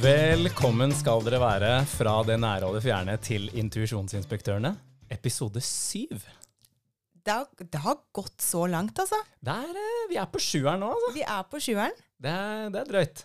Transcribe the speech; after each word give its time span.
Velkommen 0.00 0.94
skal 0.96 1.20
dere 1.26 1.36
være 1.42 1.70
fra 1.84 2.14
det 2.24 2.38
nære 2.40 2.64
og 2.64 2.76
det 2.78 2.80
fjerne 2.86 3.18
til 3.20 3.50
Intuisjonsinspektørene, 3.60 4.70
episode 5.12 5.60
syv. 5.60 6.22
Det 7.20 7.34
har, 7.34 7.44
det 7.60 7.80
har 7.84 7.98
gått 8.16 8.40
så 8.40 8.62
langt, 8.72 8.96
altså. 8.96 9.18
Det 9.44 9.52
er, 9.52 9.76
eh, 9.76 10.06
vi 10.08 10.16
er 10.16 10.30
på 10.32 10.40
sjueren 10.40 10.80
nå, 10.80 10.88
altså. 10.94 11.10
Vi 11.18 11.26
er 11.26 11.44
på 11.52 11.60
sjueren. 11.60 12.00
Det 12.16 12.32
er, 12.32 12.70
det 12.72 12.80
er 12.80 12.88
drøyt. 12.94 13.22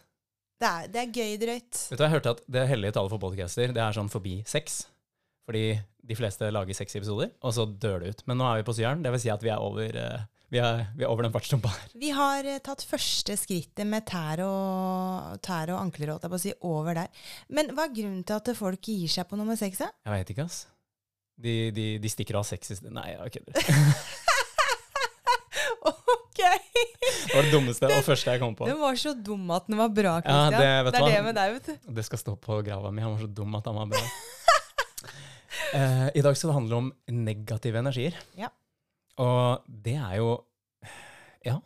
Det 0.59 0.71
er, 0.71 0.91
det 0.91 0.99
er 0.99 1.15
gøy 1.15 1.39
drøyt. 1.45 1.79
Vet 1.93 2.01
du, 2.01 2.03
Jeg 2.03 2.15
hørte 2.17 2.35
at 2.35 2.43
det 2.57 2.67
hellige 2.73 2.97
tallet 2.97 3.15
for 3.15 3.23
podcaster 3.23 3.71
det 3.71 3.83
er 3.85 3.95
sånn 3.95 4.11
forbi 4.11 4.35
seks. 4.49 4.81
Fordi 5.47 5.63
de 5.79 6.17
fleste 6.19 6.51
lager 6.51 6.75
seks 6.75 6.99
episoder, 6.99 7.31
og 7.39 7.55
så 7.55 7.69
dør 7.69 8.03
det 8.03 8.11
ut. 8.17 8.25
Men 8.27 8.41
nå 8.41 8.49
er 8.49 8.59
vi 8.59 8.67
på 8.67 8.75
syveren. 8.75 9.05
Det 9.05 9.15
vil 9.15 9.23
si 9.23 9.31
at 9.31 9.47
vi 9.47 9.55
er 9.55 9.63
over, 9.63 9.95
eh, 9.95 10.27
vi 10.53 10.59
er, 10.61 10.83
vi 10.95 11.03
er 11.05 11.09
over 11.09 11.25
den 11.25 11.33
fartsdumpa 11.33 11.71
her. 11.73 11.87
Vi 11.99 12.11
har 12.15 12.45
eh, 12.45 12.59
tatt 12.63 12.83
første 12.85 13.35
skrittet 13.39 13.87
med 13.89 14.05
tær 14.09 14.43
og, 14.45 15.39
tær 15.45 15.71
og 15.73 15.79
ankler, 15.81 16.13
holdt 16.13 16.27
jeg 16.27 16.33
på 16.35 16.39
å 16.39 16.43
si, 16.43 16.53
over 16.69 16.99
der. 17.01 17.25
Men 17.49 17.73
hva 17.75 17.87
er 17.87 17.95
grunnen 17.97 18.23
til 18.27 18.37
at 18.37 18.51
folk 18.57 18.85
gir 18.91 19.09
seg 19.11 19.27
på 19.29 19.39
nummer 19.39 19.57
seks? 19.59 19.81
Jeg 19.81 20.13
veit 20.13 20.31
ikke, 20.35 20.45
ass. 20.45 20.65
De, 21.35 21.55
de, 21.75 21.87
de 21.99 22.11
stikker 22.11 22.37
av 22.39 22.45
sted. 22.47 22.85
Nei, 22.95 23.09
jeg 23.11 23.33
kødder. 23.39 23.55
ok! 25.91 26.39
Det 26.39 27.33
var 27.35 27.43
det 27.47 27.51
dummeste 27.51 27.89
og 27.89 28.05
første 28.05 28.35
jeg 28.35 28.41
kom 28.43 28.55
på. 28.57 28.67
Den 28.69 28.79
var 28.79 28.97
så 28.99 29.15
dum 29.17 29.49
at 29.55 29.67
den 29.69 29.79
var 29.81 29.91
bra, 29.91 30.13
Ja, 30.23 30.39
det- 30.53 30.59
vet 30.85 30.93
det 30.93 30.99
er 31.01 31.05
hva? 31.05 31.11
det 31.11 31.23
med 31.25 31.35
deg, 31.39 31.53
vet 31.57 31.65
du. 31.71 31.93
Det 31.99 32.05
skal 32.07 32.21
stå 32.21 32.35
på 32.39 32.61
grava 32.65 32.91
mi. 32.91 33.03
Han 33.03 33.17
var 33.17 33.25
så 33.25 33.31
dum 33.41 33.55
at 33.59 33.65
han 33.65 33.75
var 33.81 33.91
bra. 33.91 34.03
uh, 35.73 36.07
I 36.17 36.21
dag 36.23 36.37
skal 36.37 36.51
det 36.53 36.57
handle 36.61 36.75
om 36.83 36.93
negative 37.11 37.81
energier. 37.81 38.15
Ja. 38.39 38.49
Og 39.21 39.63
det 39.67 39.95
er 39.95 40.15
jo 40.19 40.31
Ja. 41.45 41.59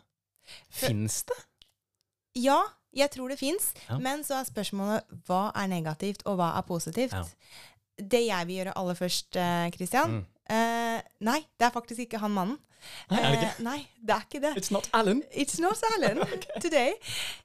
Fins 0.69 1.23
det? 1.29 1.37
Ja, 2.35 2.59
jeg 2.95 3.09
tror 3.11 3.29
det 3.29 3.39
fins, 3.39 3.73
Ja. 3.89 3.97
men 3.99 4.23
så 4.23 4.39
er 4.39 4.45
spørsmålet 4.49 5.03
hva 5.27 5.51
er 5.55 5.67
negativt, 5.67 6.21
og 6.25 6.37
hva 6.37 6.57
er 6.57 6.61
positivt? 6.67 7.13
Ja. 7.13 7.23
Det 7.99 8.21
jeg 8.27 8.47
vil 8.47 8.55
gjøre 8.61 8.77
aller 8.77 8.95
først, 8.95 9.35
eh, 9.35 9.69
Christian 9.71 10.09
Mm. 10.11 10.25
uh, 10.51 11.01
Nei, 11.21 11.39
det 11.59 11.65
er 11.67 11.71
faktisk 11.71 11.99
ikke 12.05 12.19
han 12.19 12.31
mannen. 12.31 12.57
Nei, 13.11 13.19
er 13.19 13.31
det 13.31 13.39
ikke? 13.39 13.55
Eh, 13.59 13.63
nei, 13.63 13.87
det 14.01 14.15
er 14.15 14.21
ikke 14.21 14.41
det. 14.41 14.53
It's 14.57 14.71
not 14.71 14.89
Alan. 14.93 15.23
It's 15.35 15.59
not 15.59 15.81
Alan 15.83 16.17
today. 16.61 16.93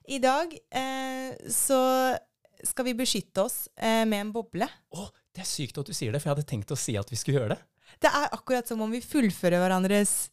I 0.09 0.19
dag 0.19 0.53
uh, 0.75 1.49
så 1.51 2.19
skal 2.65 2.85
vi 2.85 2.95
beskytte 2.95 3.43
oss 3.45 3.69
med 3.77 4.15
en 4.15 4.33
boble. 4.33 4.69
Å, 4.95 5.09
det 5.35 5.43
er 5.43 5.45
sykt 5.49 5.77
at 5.79 5.87
du 5.87 5.93
sier 5.93 6.13
det, 6.13 6.23
for 6.23 6.31
jeg 6.31 6.37
hadde 6.37 6.49
tenkt 6.49 6.71
å 6.71 6.79
si 6.79 6.95
at 6.97 7.11
vi 7.11 7.17
skulle 7.17 7.41
gjøre 7.41 7.57
det. 7.57 7.63
Det 8.03 8.11
er 8.11 8.29
akkurat 8.35 8.67
som 8.69 8.81
om 8.85 8.91
vi 8.91 9.01
fullfører 9.05 9.61
hverandres 9.63 10.31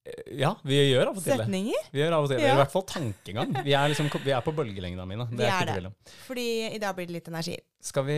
Eh, 0.00 0.38
Ja, 0.40 0.54
vi 0.64 0.78
gjør 0.90 1.10
av 1.10 1.18
og 1.18 1.22
til 1.22 1.34
det. 1.36 1.44
setninger. 1.44 1.88
Vi 1.92 2.00
gjør 2.00 2.14
av 2.16 2.24
og 2.24 2.30
til 2.30 2.38
det. 2.38 2.46
Ja. 2.46 2.54
I 2.54 2.60
hvert 2.62 2.72
fall 2.72 2.84
tankegang. 2.88 3.50
Vi 3.66 3.74
er, 3.76 3.88
liksom, 3.92 4.08
vi 4.24 4.32
er 4.32 4.40
på 4.40 4.54
bølgelengda 4.56 5.04
mine. 5.06 5.26
Det 5.28 5.44
Vi 5.44 5.44
er 5.44 5.68
er 5.74 5.80
det. 5.84 5.90
Fordi 6.24 6.46
i 6.74 6.78
dag 6.80 6.96
blir 6.96 7.06
det 7.06 7.18
litt 7.18 7.28
energi. 7.28 7.58
Skal 7.84 8.04
vi, 8.08 8.16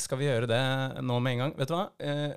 skal 0.00 0.18
vi 0.18 0.24
gjøre 0.24 0.48
det 0.48 0.62
nå 1.04 1.20
med 1.20 1.32
en 1.36 1.38
gang? 1.44 1.52
Vet 1.58 1.68
du 1.68 1.74
hva? 1.76 1.84
Eh, 2.00 2.32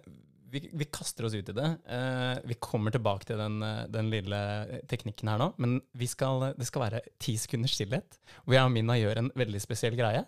vi, 0.52 0.60
vi 0.76 0.86
kaster 0.92 1.24
oss 1.24 1.34
ut 1.34 1.48
i 1.48 1.56
det. 1.56 1.70
Eh, 1.88 2.42
vi 2.52 2.56
kommer 2.60 2.92
tilbake 2.92 3.24
til 3.32 3.40
den, 3.40 3.62
eh, 3.64 3.86
den 3.88 4.12
lille 4.12 4.82
teknikken 4.92 5.32
her 5.32 5.40
nå. 5.40 5.54
Men 5.58 5.80
vi 5.96 6.08
skal, 6.12 6.52
det 6.60 6.68
skal 6.68 6.90
være 6.90 7.02
ti 7.18 7.38
sekunders 7.40 7.78
stillhet, 7.80 8.20
hvor 8.44 8.58
jeg 8.60 8.68
og 8.68 8.72
Minna 8.76 9.00
gjør 9.00 9.24
en 9.24 9.32
veldig 9.40 9.62
spesiell 9.64 9.96
greie. 9.96 10.26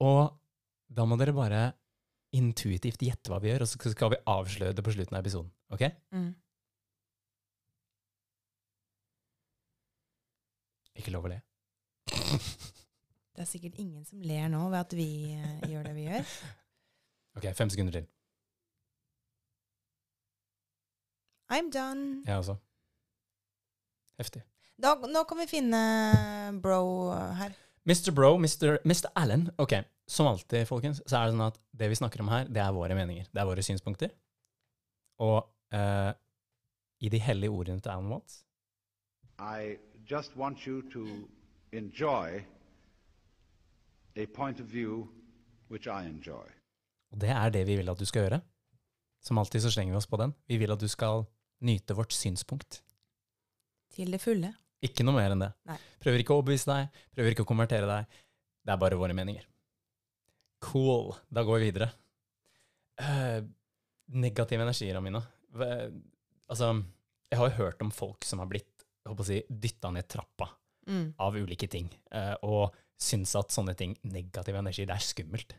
Og 0.00 0.32
da 0.88 1.04
må 1.04 1.18
dere 1.20 1.36
bare 1.36 1.66
intuitivt 2.36 3.02
gjette 3.02 3.32
hva 3.32 3.40
vi 3.42 3.50
gjør, 3.50 3.64
og 3.64 3.70
så 3.70 3.92
skal 3.92 4.12
vi 4.14 4.22
avsløre 4.30 4.76
det 4.76 4.84
på 4.84 4.94
slutten 4.94 5.16
av 5.16 5.24
episoden. 5.24 5.50
Ok? 5.74 5.86
Mm. 6.14 6.32
Ikke 10.96 11.12
lov 11.14 11.28
å 11.28 11.32
le. 11.34 11.40
Det 13.36 13.44
er 13.44 13.48
sikkert 13.50 13.74
ingen 13.76 14.04
som 14.08 14.22
ler 14.24 14.46
nå 14.48 14.62
ved 14.72 14.78
at 14.80 14.94
vi 14.96 15.08
eh, 15.36 15.66
gjør 15.68 15.90
det 15.90 15.96
vi 15.98 16.06
gjør. 16.08 16.30
Ok, 17.36 17.44
fem 17.52 17.68
sekunder 17.68 17.92
til. 17.92 18.04
I'm 21.52 21.68
done. 21.68 22.22
Jeg 22.24 22.38
også. 22.38 22.54
Heftig. 24.16 24.40
Da, 24.80 24.94
nå 25.04 25.20
kan 25.28 25.42
vi 25.42 25.46
finne 25.50 25.80
bro 26.64 27.12
her. 27.36 27.52
Mr. 27.84 28.08
Bro, 28.16 28.38
Mr. 28.40 28.78
Mr. 28.88 29.10
Allen. 29.20 29.50
Ok, 29.60 29.76
som 30.06 30.28
alltid, 30.30 30.66
folkens, 30.68 31.02
så 31.06 31.18
er 31.18 31.26
det 31.26 31.34
sånn 31.34 31.46
at 31.48 31.58
det 31.74 31.88
vi 31.90 31.98
snakker 31.98 32.22
om 32.22 32.30
her, 32.30 32.46
det 32.46 32.62
er 32.62 32.74
våre 32.74 32.94
meninger. 32.94 33.26
Det 33.32 33.42
er 33.42 33.48
våre 33.48 33.64
synspunkter. 33.66 34.12
Og 35.24 35.38
uh, 35.74 36.12
i 37.00 37.10
de 37.12 37.20
hellige 37.20 37.52
ordene 37.52 37.80
til 37.80 37.92
Alan 37.92 38.12
Watts 38.12 38.42
I 39.40 39.76
just 40.08 40.36
want 40.36 40.66
you 40.66 40.82
to 40.92 41.28
enjoy 41.72 42.44
a 44.16 44.26
point 44.26 44.60
of 44.60 44.66
view 44.72 45.08
which 45.68 45.86
I 45.86 46.06
enjoy. 46.06 46.46
Og 47.12 47.20
det 47.20 47.30
er 47.30 47.50
det 47.50 47.66
vi 47.66 47.76
vil 47.76 47.90
at 47.90 47.98
du 47.98 48.04
skal 48.08 48.26
gjøre. 48.26 48.40
Som 49.24 49.38
alltid 49.38 49.60
så 49.60 49.70
slenger 49.70 49.92
vi 49.92 49.98
oss 49.98 50.06
på 50.06 50.16
den. 50.16 50.32
Vi 50.48 50.56
vil 50.56 50.72
at 50.72 50.80
du 50.80 50.88
skal 50.88 51.26
nyte 51.60 51.96
vårt 51.98 52.12
synspunkt. 52.12 52.82
Til 53.92 54.12
det 54.12 54.20
fulle. 54.22 54.54
Ikke 54.84 55.04
noe 55.04 55.16
mer 55.18 55.34
enn 55.34 55.42
det. 55.42 55.50
Nei. 55.68 55.76
Prøver 56.00 56.22
ikke 56.22 56.32
å 56.32 56.40
overbevise 56.40 56.70
deg, 56.70 57.02
prøver 57.12 57.34
ikke 57.34 57.44
å 57.44 57.50
konvertere 57.50 57.88
deg. 57.90 58.18
Det 58.66 58.72
er 58.72 58.80
bare 58.80 58.98
våre 59.00 59.16
meninger. 59.16 59.44
Cool. 60.64 61.14
Da 61.28 61.42
går 61.44 61.58
vi 61.60 61.70
videre. 61.70 61.90
Uh, 63.00 63.42
negative 64.08 64.62
energier, 64.64 64.96
Amina. 64.96 65.20
Altså, 66.48 66.70
jeg 67.30 67.38
har 67.40 67.48
jo 67.50 67.56
hørt 67.64 67.82
om 67.82 67.90
folk 67.92 68.24
som 68.24 68.38
har 68.40 68.46
blitt 68.50 68.84
håper 69.06 69.24
si, 69.28 69.42
dytta 69.50 69.90
ned 69.94 70.08
trappa 70.10 70.48
Mm. 70.86 71.14
av 71.18 71.34
ulike 71.34 71.66
ting, 71.66 71.88
uh, 72.14 72.36
og 72.46 72.74
syns 73.02 73.32
at 73.34 73.50
sånne 73.50 73.72
ting, 73.74 73.96
negativ 74.06 74.54
energi, 74.54 74.84
det 74.86 74.94
er 74.94 75.02
skummelt. 75.02 75.54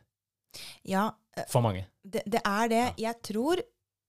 Ja, 0.88 1.10
Uh, 1.36 1.44
For 1.52 1.60
mange. 1.60 1.84
det, 2.02 2.22
det 2.26 2.40
er 2.48 2.68
det. 2.72 2.94
Jeg 2.98 3.14
tror, 3.22 3.60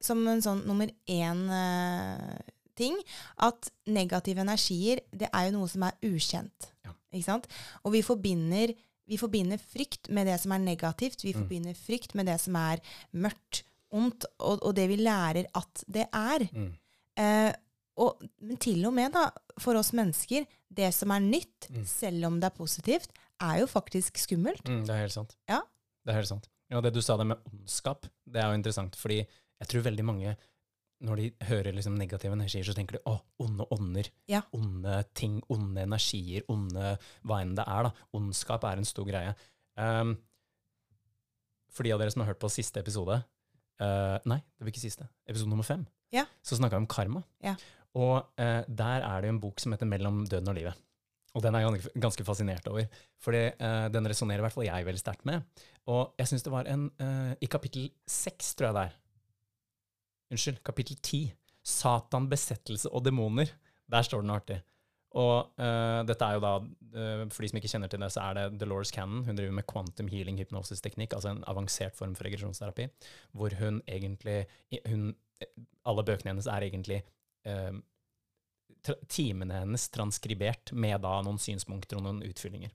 som 0.02 0.24
en 0.32 0.40
sånn 0.42 0.64
nummer 0.66 0.88
én-ting, 1.12 2.96
at 3.38 3.70
negative 3.92 4.40
energier, 4.46 5.02
det 5.12 5.28
er 5.34 5.50
jo 5.50 5.58
noe 5.58 5.68
som 5.70 5.84
er 5.86 5.98
ukjent. 6.08 6.70
Ja. 6.88 6.94
Ikke 7.12 7.28
sant? 7.28 7.48
Og 7.84 7.92
vi 7.98 8.02
forbinder, 8.06 8.74
vi 9.10 9.18
forbinder 9.18 9.58
frykt 9.62 10.10
med 10.14 10.28
det 10.30 10.38
som 10.42 10.54
er 10.56 10.62
negativt. 10.64 11.24
Vi 11.26 11.34
Mm. 11.34 11.42
forbinder 11.42 11.74
frykt 11.78 12.14
med 12.16 12.26
det 12.30 12.38
som 12.42 12.56
er 12.56 12.80
mørkt, 13.14 13.64
ondt, 13.92 14.26
og, 14.40 14.62
og 14.64 14.76
det 14.78 14.88
vi 14.92 14.98
lærer 15.02 15.48
at 15.58 15.84
det 15.90 16.06
er. 16.14 16.46
Mm. 16.54 16.70
Eh, 17.18 17.54
og, 18.00 18.22
men 18.40 18.58
til 18.62 18.86
og 18.88 18.94
med 18.96 19.12
da, 19.18 19.26
for 19.60 19.76
oss 19.76 19.90
mennesker, 19.98 20.46
det 20.72 20.94
som 20.94 21.12
er 21.12 21.20
nytt, 21.26 21.68
Mm. 21.70 21.86
selv 21.86 22.26
om 22.30 22.40
det 22.40 22.46
er 22.52 22.56
positivt, 22.58 23.10
er 23.42 23.60
jo 23.62 23.66
faktisk 23.68 24.18
skummelt. 24.18 24.64
Mm, 24.68 24.86
det 24.86 24.94
er 24.96 25.00
helt 25.02 25.14
sant. 25.16 25.36
Ja. 25.50 25.60
Det 26.06 26.14
er 26.14 26.20
helt 26.22 26.28
sant. 26.30 26.48
Ja, 26.70 26.80
det 26.82 26.94
du 26.94 27.02
sa 27.02 27.18
det 27.18 27.26
med 27.28 27.38
ondskap, 27.52 28.06
det 28.30 28.42
er 28.44 28.50
jo 28.52 28.60
interessant, 28.60 28.96
fordi 28.96 29.18
jeg 29.60 29.68
tror 29.68 29.82
veldig 29.90 30.06
mange, 30.06 30.38
når 31.02 31.16
de 31.22 31.28
hører 31.48 31.72
liksom 31.76 31.96
negative 31.96 32.34
energier, 32.36 32.66
så 32.68 32.74
tenker 32.76 32.98
de 32.98 33.04
å, 33.08 33.14
onde 33.40 33.66
ånder, 33.72 34.10
Ja. 34.28 34.42
onde 34.54 34.98
ting, 35.16 35.38
onde 35.50 35.82
energier, 35.86 36.44
onde 36.52 36.98
hva 37.24 37.38
enn 37.42 37.56
det 37.56 37.64
er. 37.68 37.84
da. 37.88 37.92
Ondskap 38.14 38.64
er 38.68 38.78
en 38.82 38.86
stor 38.90 39.06
greie. 39.08 39.36
Um, 39.80 40.18
for 41.72 41.84
de 41.88 41.94
av 41.94 42.02
dere 42.02 42.12
som 42.12 42.24
har 42.26 42.34
hørt 42.34 42.42
på 42.42 42.50
siste 42.52 42.82
episode, 42.82 43.20
uh, 43.80 44.18
nei, 44.28 44.40
det 44.58 44.66
var 44.66 44.74
ikke 44.74 44.84
siste, 44.84 45.08
episode 45.30 45.50
nummer 45.52 45.64
fem, 45.68 45.86
Ja. 46.12 46.26
så 46.44 46.58
snakka 46.60 46.76
vi 46.78 46.84
om 46.84 46.88
karma. 46.92 47.24
Ja. 47.46 47.56
Og 47.96 48.26
uh, 48.40 48.64
der 48.68 49.02
er 49.06 49.22
det 49.22 49.30
jo 49.30 49.36
en 49.38 49.42
bok 49.44 49.60
som 49.64 49.72
heter 49.74 49.88
Mellom 49.90 50.26
døden 50.28 50.50
og 50.52 50.56
livet. 50.60 50.76
Og 51.38 51.44
den 51.46 51.54
er 51.56 51.62
jeg 51.62 51.84
ganske, 52.02 52.26
fascinert 52.26 52.66
over. 52.68 52.88
For 53.22 53.32
den 53.32 54.08
resonnerer 54.10 54.42
i 54.42 54.46
hvert 54.48 54.56
fall 54.56 54.66
jeg 54.66 54.86
veldig 54.88 55.00
sterkt 55.00 55.28
med. 55.30 55.44
Og 55.86 56.16
jeg 56.18 56.26
syns 56.32 56.42
det 56.42 56.52
var 56.52 56.66
en 56.66 56.88
eh, 56.98 57.36
I 57.46 57.50
kapittel 57.54 57.92
seks, 58.10 58.56
tror 58.58 58.72
jeg 58.72 58.74
det 58.80 58.82
er. 58.88 58.96
Unnskyld, 60.30 60.64
kapittel 60.66 61.00
ti. 61.04 61.24
Satan, 61.66 62.30
besettelse 62.30 62.90
og 62.94 63.04
demoner. 63.06 63.52
Der 63.90 64.06
står 64.06 64.22
det 64.22 64.30
noe 64.30 64.42
artig. 64.42 64.60
Og 65.18 65.56
uh, 65.58 66.02
dette 66.06 66.26
er 66.26 66.38
jo 66.38 66.42
da, 66.44 66.52
uh, 66.62 67.24
for 67.34 67.42
de 67.42 67.50
som 67.50 67.60
ikke 67.60 67.72
kjenner 67.72 67.90
til 67.90 68.04
det, 68.04 68.12
så 68.14 68.28
er 68.28 68.38
det 68.38 68.60
Dolores 68.62 68.94
Cannon. 68.94 69.24
Hun 69.26 69.38
driver 69.38 69.56
med 69.58 69.66
quantum 69.70 70.10
healing 70.12 70.38
hypnosis-teknikk, 70.38 71.16
altså 71.18 71.34
en 71.34 71.42
avansert 71.50 71.98
form 71.98 72.14
for 72.18 72.30
regresjonsterapi, 72.30 72.90
hvor 73.34 73.56
hun 73.62 73.82
egentlig 73.90 74.44
hun, 74.86 75.16
Alle 75.88 76.04
bøkene 76.04 76.34
hennes 76.34 76.50
er 76.52 76.66
egentlig 76.68 77.00
uh, 77.48 77.74
timene 79.10 79.64
hennes 79.64 79.90
transkribert 79.90 80.74
med 80.74 81.02
da 81.02 81.16
noen 81.26 81.40
synspunkter 81.42 81.98
og 81.98 82.06
noen 82.06 82.22
utfyllinger. 82.28 82.74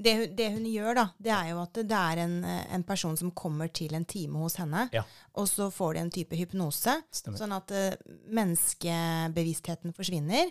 Det, 0.00 0.14
hun- 0.16 0.34
det 0.36 0.52
hun 0.52 0.64
gjør, 0.64 0.94
da, 0.94 1.04
det 1.20 1.32
er 1.32 1.50
jo 1.50 1.58
at 1.62 1.72
det 1.74 1.92
er 1.92 2.18
en, 2.24 2.44
eh, 2.44 2.66
en 2.74 2.82
person 2.84 3.16
som 3.16 3.30
kommer 3.32 3.68
til 3.72 3.92
en 3.94 4.04
time 4.04 4.38
hos 4.38 4.56
henne, 4.56 4.88
Ja. 4.92 5.02
og 5.34 5.46
så 5.46 5.70
får 5.70 5.94
de 5.94 6.00
en 6.00 6.10
type 6.10 6.36
hypnose, 6.36 7.02
Stemmer. 7.12 7.36
sånn 7.38 7.52
at 7.56 7.70
uh, 7.70 7.96
menneskebevisstheten 8.32 9.92
forsvinner, 9.96 10.50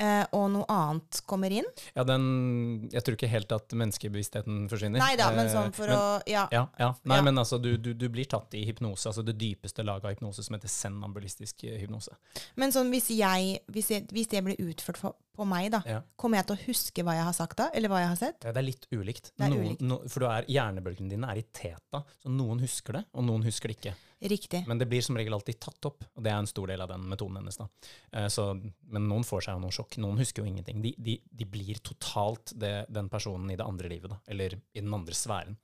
Uh, 0.00 0.24
og 0.32 0.46
noe 0.50 0.64
annet 0.72 1.18
kommer 1.28 1.52
inn. 1.52 1.66
Ja, 1.94 2.02
den 2.02 2.88
Jeg 2.90 3.02
tror 3.04 3.12
ikke 3.14 3.28
helt 3.28 3.52
at 3.52 3.68
menneskebevisstheten 3.76 4.64
forsvinner. 4.72 4.98
Nei 4.98 5.16
da, 5.20 5.26
men 5.36 5.50
sånn 5.52 5.70
for 5.76 5.86
men- 5.86 5.96
å 5.98 6.22
Ja. 6.26 6.48
Ja, 6.50 6.62
ja. 6.80 6.94
Nei, 7.04 7.16
Ja. 7.18 7.22
men 7.22 7.34
altså, 7.36 7.60
du, 7.60 7.76
du, 7.76 7.92
du 7.92 8.08
blir 8.08 8.24
tatt 8.24 8.54
i 8.54 8.64
hypnose, 8.64 9.04
altså 9.06 9.22
det 9.22 9.36
dypeste 9.38 9.84
laget 9.84 10.04
av 10.06 10.14
hypnose 10.16 10.42
som 10.42 10.56
heter 10.56 10.66
senambulistisk 10.72 11.60
hypnose. 11.78 12.16
Men 12.56 12.72
sånn 12.72 12.88
hvis 12.90 13.08
jeg 13.14 13.60
Hvis, 13.70 13.88
jeg, 13.90 14.08
hvis 14.08 14.28
det 14.28 14.42
blir 14.42 14.56
utført 14.56 14.96
for, 14.96 15.14
på 15.36 15.46
meg, 15.48 15.70
da, 15.72 15.82
Ja. 15.86 16.02
kommer 16.16 16.36
jeg 16.38 16.46
til 16.46 16.56
å 16.56 16.64
huske 16.66 17.02
hva 17.02 17.14
jeg 17.16 17.24
har 17.24 17.32
sagt 17.32 17.56
da, 17.56 17.70
eller 17.74 17.88
hva 17.88 17.98
jeg 18.00 18.08
har 18.08 18.16
sett? 18.16 18.44
Ja, 18.44 18.52
Det 18.52 18.58
er 18.62 18.68
litt 18.68 18.86
ulikt. 18.92 19.32
Det 19.36 19.44
er 19.46 19.50
Noen, 19.50 19.64
ulikt. 19.66 19.80
No, 19.80 19.98
for 20.08 20.20
du 20.20 20.26
er, 20.26 20.44
hjernebølgene 20.44 21.08
dine 21.10 21.24
er 21.32 21.36
i 21.40 21.44
teta, 21.52 22.04
så 22.22 22.28
noen 22.30 22.60
husker 22.60 22.92
det, 22.92 23.04
og 23.14 23.24
noen 23.24 23.42
husker 23.44 23.68
det 23.68 23.78
ikke. 23.80 23.94
Riktig. 24.22 24.66
Men 24.68 24.78
det 24.78 24.86
blir 24.88 25.02
som 25.02 25.16
regel 25.16 25.32
alltid 25.34 25.58
tatt 25.58 25.84
opp, 25.88 26.04
og 26.14 26.22
det 26.22 26.30
er 26.30 26.38
en 26.38 26.46
stor 26.46 26.68
del 26.68 26.80
av 26.80 26.88
den 26.92 27.08
metoden 27.10 27.36
hennes. 27.40 27.56
da. 27.58 27.66
Eh, 28.12 28.28
Så, 28.28 28.54
men 28.86 29.08
noen 29.08 29.24
får 29.24 29.42
seg 29.42 29.54
jo 29.56 29.60
noe 29.64 29.70
sjokk. 29.74 29.96
Noen 29.98 30.16
husker 30.18 30.44
jo 30.44 30.48
ingenting. 30.52 30.80
De, 30.80 30.94
de, 30.96 31.16
de 31.34 31.44
blir 31.44 31.80
totalt 31.82 32.52
det, 32.56 32.86
den 32.88 33.08
personen 33.08 33.50
i 33.50 33.56
det 33.56 33.66
andre 33.66 33.88
livet, 33.88 34.10
da, 34.10 34.20
eller 34.28 34.54
i 34.54 34.80
den 34.80 34.94
andre 34.94 35.12
sfæren. 35.12 35.56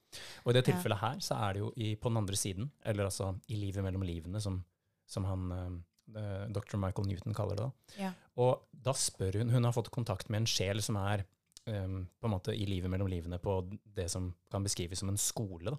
Og 0.45 0.51
i 0.51 0.53
det 0.59 0.67
Ja. 0.67 0.73
tilfellet 0.75 0.99
her, 0.99 1.17
så 1.21 1.39
er 1.39 1.53
det 1.53 1.61
jo 1.61 1.73
i, 1.77 1.95
på 1.95 2.09
den 2.11 2.17
andre 2.17 2.35
siden, 2.35 2.71
eller 2.85 3.05
altså 3.05 3.39
i 3.49 3.55
livet 3.55 3.85
mellom 3.85 4.03
livene, 4.03 4.41
som, 4.43 4.65
som 5.07 5.25
han 5.25 5.53
eh, 5.53 5.71
dr. 6.09 6.79
Michael 6.81 7.09
Newton 7.11 7.35
kaller 7.37 7.59
det. 7.59 7.67
da. 7.67 7.97
Ja. 8.01 8.13
Og 8.41 8.69
da 8.73 8.95
spør 8.97 9.41
hun 9.41 9.51
Hun 9.53 9.67
har 9.67 9.75
fått 9.77 9.91
kontakt 9.93 10.31
med 10.33 10.43
en 10.43 10.49
sjel 10.49 10.81
som 10.83 10.97
er 10.97 11.25
um, 11.69 12.07
på 12.21 12.29
en 12.29 12.33
måte 12.33 12.55
i 12.55 12.67
livet 12.69 12.91
mellom 12.91 13.11
livene 13.11 13.39
på 13.43 13.61
det 13.85 14.09
som 14.13 14.31
kan 14.51 14.65
beskrives 14.65 15.03
som 15.03 15.11
en 15.13 15.21
skole. 15.21 15.75
Da. 15.75 15.79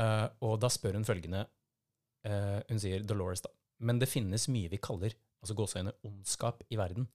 Uh, 0.00 0.26
og 0.48 0.60
da 0.62 0.70
spør 0.72 0.96
hun 0.96 1.04
følgende 1.04 1.44
uh, 1.44 2.60
Hun 2.70 2.80
sier 2.80 3.04
Dolores, 3.04 3.44
da. 3.44 3.52
Men 3.84 4.00
det 4.00 4.10
finnes 4.10 4.48
mye 4.52 4.70
vi 4.72 4.80
kaller 4.80 5.16
altså 5.40 5.56
gåseøyne, 5.56 5.96
ondskap 6.04 6.64
i 6.68 6.78
verden. 6.80 7.08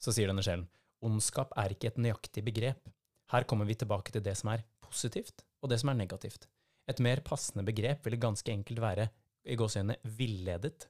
Så 0.00 0.14
sier 0.14 0.30
denne 0.30 0.44
sjelen 0.44 0.68
ondskap 1.04 1.52
er 1.60 1.74
ikke 1.74 1.92
et 1.92 2.00
nøyaktig 2.00 2.42
begrep. 2.46 2.88
Her 3.32 3.44
kommer 3.48 3.68
vi 3.68 3.76
tilbake 3.78 4.12
til 4.14 4.24
det 4.24 4.34
som 4.40 4.50
er 4.54 4.64
positivt, 4.82 5.44
og 5.62 5.70
det 5.70 5.78
som 5.82 5.92
er 5.92 5.98
negativt. 6.00 6.48
Et 6.88 7.00
mer 7.04 7.20
passende 7.24 7.64
begrep 7.66 8.06
ville 8.06 8.20
ganske 8.20 8.50
enkelt 8.50 8.80
være 8.82 9.08
i 9.48 9.56
gåseøyne 9.58 9.98
villedet. 10.18 10.88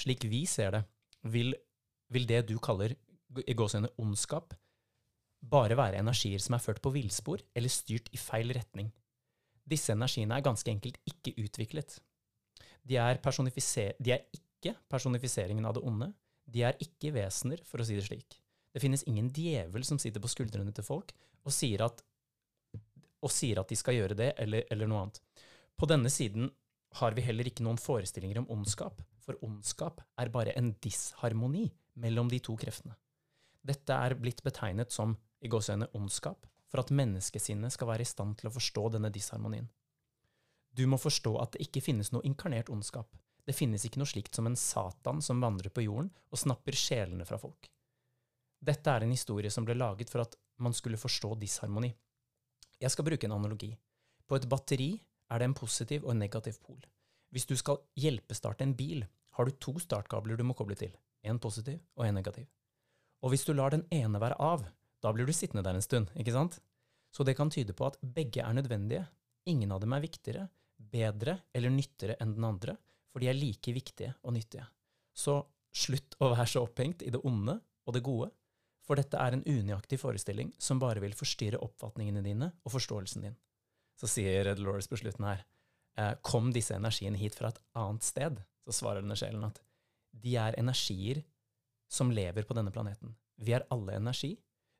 Slik 0.00 0.24
vi 0.30 0.46
ser 0.48 0.72
det, 0.72 0.82
vil, 1.28 1.52
vil 2.08 2.26
det 2.28 2.46
du 2.48 2.56
kaller 2.62 2.94
i 3.44 3.54
gåsehudene 3.56 3.92
ondskap, 4.00 4.54
bare 5.40 5.76
være 5.76 6.00
energier 6.00 6.40
som 6.42 6.56
er 6.56 6.62
ført 6.64 6.80
på 6.84 6.92
villspor 6.94 7.42
eller 7.56 7.72
styrt 7.72 8.08
i 8.12 8.20
feil 8.20 8.52
retning. 8.56 8.90
Disse 9.70 9.92
energiene 9.94 10.36
er 10.36 10.44
ganske 10.44 10.72
enkelt 10.72 10.98
ikke 11.08 11.34
utviklet. 11.40 11.98
De 12.82 12.96
er, 12.96 13.20
de 13.20 14.12
er 14.12 14.24
ikke 14.36 14.74
personifiseringen 14.90 15.68
av 15.68 15.76
det 15.76 15.84
onde. 15.86 16.10
De 16.50 16.64
er 16.66 16.78
ikke 16.82 17.12
vesener, 17.14 17.60
for 17.64 17.80
å 17.80 17.86
si 17.86 17.96
det 17.96 18.06
slik. 18.08 18.40
Det 18.72 18.82
finnes 18.82 19.04
ingen 19.08 19.28
djevel 19.34 19.84
som 19.86 19.98
sitter 20.00 20.22
på 20.22 20.30
skuldrene 20.30 20.72
til 20.74 20.86
folk 20.86 21.12
og 21.44 21.54
sier 21.54 21.84
at, 21.86 22.02
og 23.20 23.32
sier 23.32 23.60
at 23.60 23.70
de 23.70 23.78
skal 23.78 23.96
gjøre 23.96 24.16
det, 24.18 24.32
eller, 24.40 24.66
eller 24.70 24.90
noe 24.90 25.04
annet. 25.04 25.20
På 25.76 25.88
denne 25.88 26.10
siden 26.12 26.50
har 27.00 27.16
vi 27.16 27.24
heller 27.24 27.48
ikke 27.48 27.64
noen 27.64 27.80
forestillinger 27.80 28.42
om 28.42 28.50
ondskap, 28.52 29.00
for 29.24 29.38
ondskap 29.46 30.00
er 30.20 30.32
bare 30.32 30.54
en 30.58 30.72
disharmoni 30.82 31.66
mellom 32.00 32.30
de 32.30 32.40
to 32.42 32.56
kreftene. 32.58 32.96
Dette 33.60 33.92
er 33.92 34.16
blitt 34.16 34.42
betegnet 34.42 34.92
som 34.92 35.16
i 35.40 35.48
gåseøyne 35.52 35.90
ondskap, 35.96 36.46
for 36.70 36.82
at 36.82 36.92
menneskesinnet 36.94 37.74
skal 37.74 37.90
være 37.90 38.06
i 38.06 38.08
stand 38.08 38.38
til 38.40 38.48
å 38.48 38.54
forstå 38.54 38.86
denne 38.96 39.10
disharmonien. 39.12 39.68
Du 40.70 40.86
må 40.86 41.00
forstå 41.00 41.34
at 41.42 41.56
det 41.56 41.66
ikke 41.66 41.82
finnes 41.82 42.12
noe 42.14 42.24
inkarnert 42.26 42.70
ondskap. 42.70 43.10
Det 43.44 43.56
finnes 43.56 43.84
ikke 43.84 44.00
noe 44.00 44.08
slikt 44.08 44.36
som 44.36 44.46
en 44.46 44.58
satan 44.58 45.20
som 45.24 45.40
vandrer 45.42 45.72
på 45.74 45.82
jorden 45.82 46.12
og 46.30 46.38
snapper 46.38 46.76
sjelene 46.78 47.26
fra 47.26 47.40
folk. 47.40 47.66
Dette 48.60 48.92
er 48.92 49.04
en 49.04 49.14
historie 49.14 49.50
som 49.50 49.66
ble 49.66 49.74
laget 49.74 50.12
for 50.12 50.22
at 50.22 50.36
man 50.60 50.76
skulle 50.76 51.00
forstå 51.00 51.34
disharmoni. 51.40 51.90
Jeg 52.80 52.92
skal 52.92 53.06
bruke 53.08 53.26
en 53.26 53.34
analogi. 53.34 53.72
På 54.28 54.36
et 54.36 54.46
batteri 54.48 54.92
er 55.30 55.40
det 55.40 55.48
en 55.48 55.56
positiv 55.56 56.04
og 56.04 56.12
en 56.14 56.22
negativ 56.22 56.60
pol. 56.62 56.78
Hvis 57.30 57.46
du 57.46 57.54
skal 57.58 57.80
hjelpestarte 57.98 58.66
en 58.66 58.74
bil, 58.76 59.04
har 59.36 59.46
du 59.46 59.54
to 59.62 59.76
startkabler 59.78 60.38
du 60.38 60.44
må 60.46 60.56
koble 60.58 60.76
til. 60.78 60.92
En 61.22 61.38
positiv 61.38 61.78
og 61.96 62.06
en 62.06 62.16
negativ. 62.18 62.48
Og 63.22 63.32
hvis 63.32 63.44
du 63.46 63.52
lar 63.54 63.74
den 63.74 63.84
ene 63.94 64.20
være 64.20 64.38
av, 64.40 64.64
da 65.00 65.12
blir 65.12 65.28
du 65.28 65.32
sittende 65.36 65.64
der 65.64 65.76
en 65.76 65.84
stund, 65.84 66.10
ikke 66.18 66.34
sant? 66.34 66.58
Så 67.14 67.24
det 67.26 67.36
kan 67.38 67.50
tyde 67.52 67.74
på 67.76 67.86
at 67.86 67.98
begge 68.00 68.42
er 68.42 68.56
nødvendige. 68.56 69.06
Ingen 69.50 69.72
av 69.72 69.80
dem 69.82 69.92
er 69.94 70.02
viktigere, 70.04 70.48
bedre 70.78 71.38
eller 71.54 71.72
nyttigere 71.74 72.16
enn 72.20 72.34
den 72.36 72.46
andre, 72.46 72.76
for 73.10 73.22
de 73.22 73.30
er 73.30 73.38
like 73.38 73.74
viktige 73.74 74.14
og 74.22 74.34
nyttige. 74.36 74.66
Så 75.12 75.40
slutt 75.74 76.16
å 76.18 76.32
være 76.32 76.48
så 76.50 76.64
opphengt 76.66 77.04
i 77.06 77.12
det 77.12 77.20
onde 77.26 77.58
og 77.86 77.96
det 77.96 78.04
gode, 78.06 78.30
for 78.86 78.98
dette 78.98 79.18
er 79.20 79.36
en 79.36 79.44
unøyaktig 79.46 80.00
forestilling 80.00 80.50
som 80.58 80.80
bare 80.82 81.02
vil 81.02 81.14
forstyrre 81.14 81.60
oppfatningene 81.62 82.24
dine 82.24 82.50
og 82.64 82.74
forståelsen 82.74 83.26
din. 83.26 83.36
Så 84.00 84.08
sier 84.10 84.54
Dolores 84.56 84.88
på 84.90 84.98
slutten 84.98 85.26
her, 85.28 85.44
kom 86.22 86.52
disse 86.54 86.72
energiene 86.76 87.18
hit 87.20 87.34
fra 87.36 87.50
et 87.50 87.58
annet 87.76 88.06
sted? 88.06 88.38
Så 88.64 88.76
svarer 88.78 89.02
denne 89.04 89.18
sjelen 89.18 89.42
at 89.48 89.58
de 90.16 90.36
er 90.38 90.56
energier 90.60 91.22
som 91.90 92.12
lever 92.14 92.46
på 92.46 92.54
denne 92.56 92.72
planeten. 92.74 93.14
Vi 93.40 93.54
er 93.56 93.66
alle 93.74 93.96
energi. 93.98 94.34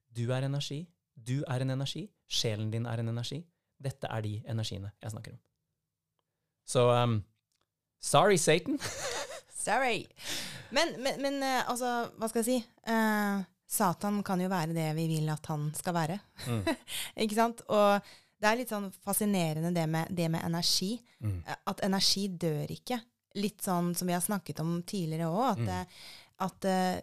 Du 0.09 0.31
er 0.35 0.47
energi. 0.47 0.85
Du 1.15 1.41
er 1.43 1.65
en 1.65 1.75
energi. 1.75 2.07
Sjelen 2.31 2.71
din 2.73 2.87
er 2.87 3.03
en 3.03 3.13
energi. 3.13 3.41
Dette 3.81 4.09
er 4.11 4.25
de 4.25 4.35
energiene 4.49 4.93
jeg 5.03 5.15
snakker 5.15 5.35
om. 5.35 5.41
Så 6.71 6.85
um, 6.95 7.21
sorry, 8.01 8.37
Satan. 8.37 8.79
Sorry. 9.61 10.07
Men, 10.71 10.95
men, 11.03 11.19
men 11.21 11.43
eh, 11.45 11.69
altså, 11.69 12.09
hva 12.17 12.29
skal 12.31 12.41
jeg 12.41 12.47
si? 12.47 12.61
Uh, 12.89 13.43
Satan 13.69 14.23
kan 14.25 14.41
jo 14.41 14.49
være 14.49 14.73
det 14.73 14.87
vi 14.97 15.05
vil 15.11 15.29
at 15.29 15.51
han 15.51 15.67
skal 15.77 15.95
være. 15.95 16.17
Mm. 16.47 16.63
ikke 17.27 17.37
sant? 17.37 17.61
Og 17.69 18.01
det 18.41 18.49
er 18.49 18.57
litt 18.57 18.71
sånn 18.73 18.91
fascinerende 19.05 19.73
det 19.77 19.87
med, 19.89 20.09
det 20.17 20.29
med 20.33 20.45
energi. 20.47 20.95
Mm. 21.23 21.43
Eh, 21.47 21.57
At 21.67 21.81
energi 21.85 22.29
dør 22.41 22.71
ikke. 22.73 23.01
Litt 23.37 23.63
sånn 23.63 23.93
som 23.95 24.09
vi 24.09 24.15
har 24.17 24.21
snakket 24.25 24.61
om 24.61 24.83
tidligere 24.83 25.29
òg, 25.29 25.51
at, 25.53 25.59
Mm. 25.59 25.69
eh, 25.69 25.87
at 26.47 26.65
eh, 26.65 27.01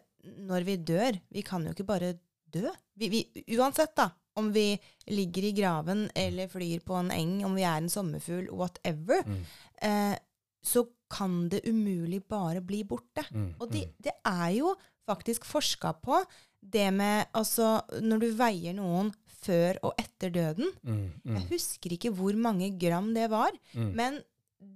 når 0.49 0.63
vi 0.65 0.77
dør 0.77 1.19
Vi 1.31 1.41
kan 1.43 1.63
jo 1.63 1.71
ikke 1.71 1.85
bare 1.85 2.19
dø. 2.51 2.69
Vi, 2.97 3.09
vi, 3.09 3.21
uansett, 3.57 3.95
da. 3.95 4.09
Om 4.37 4.51
vi 4.53 4.79
ligger 5.07 5.43
i 5.43 5.51
graven 5.53 6.09
eller 6.15 6.47
flyr 6.47 6.79
på 6.85 6.93
en 6.99 7.11
eng, 7.11 7.43
om 7.45 7.55
vi 7.55 7.63
er 7.63 7.77
en 7.77 7.89
sommerfugl, 7.89 8.49
whatever, 8.51 9.23
Mm. 9.25 9.45
eh, 9.81 10.17
så 10.63 10.87
kan 11.09 11.47
det 11.49 11.61
umulig 11.65 12.23
bare 12.27 12.61
bli 12.61 12.83
borte. 12.83 13.23
Mm. 13.31 13.55
Og 13.59 13.71
det, 13.71 13.85
det 14.03 14.11
er 14.25 14.49
jo 14.57 14.75
faktisk 15.07 15.45
forska 15.45 15.93
på 16.03 16.25
det 16.61 16.91
med 16.93 17.27
altså 17.33 17.81
Når 18.01 18.19
du 18.19 18.31
veier 18.35 18.73
noen 18.73 19.13
før 19.43 19.77
og 19.83 19.93
etter 20.01 20.31
døden 20.33 20.71
Mm. 20.83 21.11
Mm. 21.23 21.35
Jeg 21.37 21.47
husker 21.51 21.93
ikke 21.97 22.11
hvor 22.15 22.33
mange 22.35 22.71
gram 22.79 23.13
det 23.15 23.29
var, 23.31 23.51
Mm. 23.73 23.91
men 23.95 24.19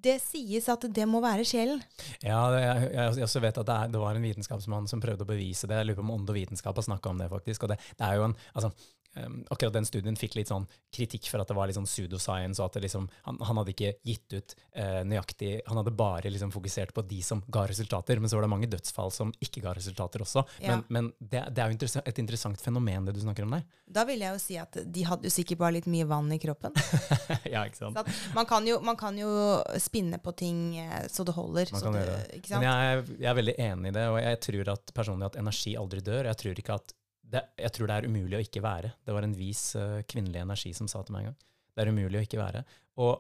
det 0.04 0.20
sies 0.22 0.68
at 0.70 0.84
det 0.94 1.08
må 1.10 1.20
være 1.24 1.42
sjelen. 1.44 1.82
Ja, 2.22 2.44
jeg, 2.54 2.92
jeg, 2.94 3.16
jeg 3.18 3.42
vet 3.42 3.58
at 3.58 3.66
det, 3.66 3.76
er, 3.76 3.88
det 3.96 4.00
var 4.00 4.14
en 4.16 4.22
vitenskapsmann 4.22 4.88
som 4.88 5.02
prøvde 5.02 5.26
å 5.26 5.30
bevise 5.30 5.66
det. 5.68 5.80
Jeg 5.80 5.88
lurer 5.90 5.98
på 5.98 6.06
om 6.06 6.12
Ånd 6.20 6.30
og 6.30 6.36
vitenskap 6.38 6.78
har 6.78 6.86
snakka 6.86 7.10
om 7.10 7.18
det, 7.18 7.30
faktisk. 7.34 7.64
Og 7.66 7.70
det, 7.74 7.80
det 7.98 8.06
er 8.06 8.20
jo 8.20 8.28
en, 8.30 8.36
altså, 8.54 8.70
um, 9.16 9.42
akkurat 9.50 9.74
den 9.74 9.88
studien 9.88 10.18
fikk 10.20 10.38
litt 10.40 10.52
sånn 10.52 10.68
kritikk 10.94 11.30
for 11.32 11.44
at 11.44 11.50
det 11.50 11.58
var 11.58 11.70
litt 11.70 11.78
sånn 11.78 11.90
pseudoscience, 11.90 12.62
og 12.62 12.70
at 12.70 12.78
det 12.78 12.86
liksom, 12.88 13.08
han, 13.28 13.40
han 13.48 13.62
hadde 13.62 13.74
ikke 13.76 13.94
gitt 14.08 14.36
ut 14.36 14.56
uh, 14.78 15.02
nøyaktig 15.08 15.52
Han 15.68 15.82
hadde 15.82 15.94
bare 15.96 16.32
liksom 16.32 16.52
fokusert 16.54 16.94
på 16.96 17.04
de 17.08 17.22
som 17.26 17.44
ga 17.52 17.66
resultater, 17.70 18.20
men 18.22 18.32
så 18.32 18.40
var 18.40 18.48
det 18.48 18.54
mange 18.54 18.70
dødsfall 18.72 19.12
som 19.14 19.34
ikke 19.44 19.64
ga 19.66 19.76
resultater 19.78 20.24
også. 20.24 20.46
Ja. 20.64 20.76
Men, 20.76 20.86
men 20.90 21.12
det, 21.20 21.44
det 21.52 21.64
er 21.64 21.72
jo 21.72 21.78
interessa- 21.78 22.06
et 22.08 22.22
interessant 22.22 22.62
fenomen, 22.62 23.08
det 23.08 23.16
du 23.18 23.22
snakker 23.24 23.48
om 23.48 23.58
der. 23.58 23.66
Da 23.92 24.06
vil 24.08 24.24
jeg 24.24 24.36
jo 24.36 24.42
si 24.42 24.58
at 24.62 24.78
de 24.86 25.06
hadde 25.08 25.28
jo 25.28 25.34
sikkert 25.34 25.62
bare 25.62 25.76
litt 25.80 25.90
mye 25.92 26.08
vann 26.08 26.32
i 26.32 26.40
kroppen. 26.42 26.76
ja, 27.54 27.66
ikke 27.66 27.82
sant? 27.82 28.00
Man, 28.36 28.48
kan 28.50 28.68
jo, 28.68 28.80
man 28.86 29.00
kan 29.00 29.18
jo 29.20 29.32
spinne 29.82 30.22
på 30.24 30.34
ting 30.38 30.64
eh, 30.80 31.08
så 31.12 31.26
det 31.28 31.36
holder. 31.36 31.74
Man 31.76 31.82
så 31.84 31.90
kan 31.90 31.98
det, 31.98 32.06
gjøre 32.06 32.22
det. 32.22 32.42
Men 32.54 32.68
jeg, 32.68 33.04
jeg 33.18 33.32
er 33.32 33.38
veldig 33.42 33.58
enig 33.68 33.92
i 33.92 33.96
det, 33.98 34.08
og 34.14 34.20
jeg 34.22 34.42
tror 34.48 34.74
at 34.76 34.96
personlig 34.96 35.32
at 35.32 35.40
energi 35.42 35.76
aldri 35.80 36.04
dør. 36.06 36.30
Jeg 36.32 36.42
tror, 36.44 36.64
ikke 36.64 36.80
at 36.80 36.96
det, 37.32 37.42
jeg 37.60 37.74
tror 37.76 37.90
det 37.90 37.98
er 37.98 38.08
umulig 38.12 38.38
å 38.38 38.44
ikke 38.44 38.64
være. 38.64 38.94
Det 39.06 39.16
var 39.16 39.26
en 39.26 39.36
vis 39.38 39.64
uh, 39.80 40.02
kvinnelig 40.10 40.42
energi 40.44 40.74
som 40.76 40.90
sa 40.92 41.04
til 41.06 41.16
meg 41.16 41.26
en 41.26 41.32
gang. 41.32 41.38
Det 41.72 41.84
er 41.84 41.92
umulig 41.94 42.20
å 42.20 42.24
ikke 42.26 42.42
være. 42.42 42.64
Og 43.00 43.14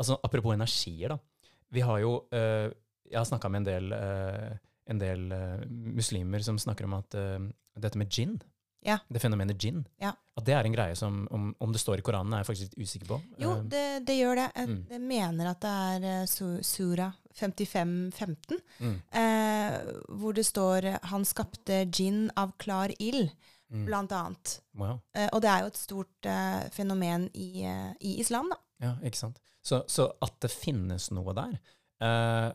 altså, 0.00 0.16
apropos 0.24 0.56
energier, 0.56 1.12
da. 1.12 1.48
Vi 1.72 1.84
har 1.84 2.00
jo 2.02 2.14
uh, 2.32 2.68
Jeg 3.12 3.18
har 3.18 3.28
snakka 3.28 3.50
med 3.52 3.60
en 3.62 3.66
del, 3.66 3.92
eh, 3.92 4.52
en 4.88 5.00
del 5.00 5.24
muslimer 5.68 6.40
som 6.40 6.56
snakker 6.56 6.86
om 6.86 6.94
at 6.96 7.12
dette 7.12 7.98
med 8.00 8.08
gin, 8.08 8.38
Ja. 8.84 8.98
det 9.08 9.20
fenomenet 9.22 9.58
gin, 9.62 9.84
Ja. 10.00 10.12
at 10.36 10.44
det 10.44 10.54
er 10.54 10.64
en 10.66 10.72
greie 10.74 10.96
som 10.96 11.28
om, 11.30 11.54
om 11.60 11.72
det 11.72 11.78
står 11.80 11.98
i 11.98 12.02
Koranen, 12.02 12.32
er 12.34 12.42
jeg 12.42 12.46
faktisk 12.50 12.72
litt 12.76 12.86
usikker 12.88 13.06
på. 13.12 13.20
Jo, 13.38 13.50
Eh, 13.58 13.62
det, 13.70 14.06
det 14.06 14.16
gjør 14.18 14.34
det. 14.36 14.48
Jeg, 14.56 14.68
Mm. 14.68 15.06
mener 15.08 15.50
at 15.50 15.60
det 15.60 15.70
er 15.70 16.22
eh, 16.22 16.60
Sura 16.62 17.12
55-15, 17.34 18.58
mm, 18.80 18.96
eh, 19.12 19.76
hvor 20.18 20.32
det 20.34 20.44
står 20.46 20.84
eh, 20.84 20.98
'Han 21.02 21.24
skapte 21.24 21.84
gin 21.92 22.30
av 22.36 22.52
klar 22.58 22.88
ild', 22.98 23.30
mm. 23.70 23.84
blant 23.86 24.12
annet. 24.12 24.60
Wow. 24.74 25.00
Eh, 25.14 25.28
og 25.32 25.40
det 25.42 25.50
er 25.50 25.60
jo 25.60 25.66
et 25.66 25.76
stort 25.76 26.26
eh, 26.26 26.68
fenomen 26.70 27.30
i, 27.34 27.62
i 28.00 28.18
islam, 28.20 28.50
da. 28.50 28.56
Ja, 28.82 28.94
ikke 29.04 29.16
sant. 29.16 29.38
Så, 29.62 29.84
så 29.88 30.10
at 30.22 30.40
det 30.40 30.50
finnes 30.50 31.10
noe 31.14 31.32
der 31.34 31.58
eh, 32.02 32.52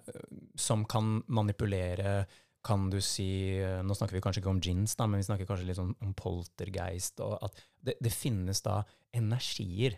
som 0.60 0.84
kan 0.86 1.24
manipulere 1.27 2.25
kan 2.67 2.89
du 2.91 3.00
si 3.03 3.29
eh, 3.57 3.79
Nå 3.86 3.95
snakker 3.95 4.17
vi 4.17 4.24
kanskje 4.24 4.43
ikke 4.43 4.51
om 4.51 4.62
gins, 4.63 4.97
da, 5.00 5.07
men 5.07 5.21
vi 5.21 5.27
snakker 5.29 5.47
kanskje 5.50 5.69
litt 5.69 5.81
om, 5.81 5.93
om 6.03 6.13
poltergeist. 6.17 7.24
og 7.24 7.38
at 7.47 7.63
Det, 7.79 7.97
det 8.03 8.13
finnes 8.13 8.62
da 8.65 8.81
energier. 9.15 9.97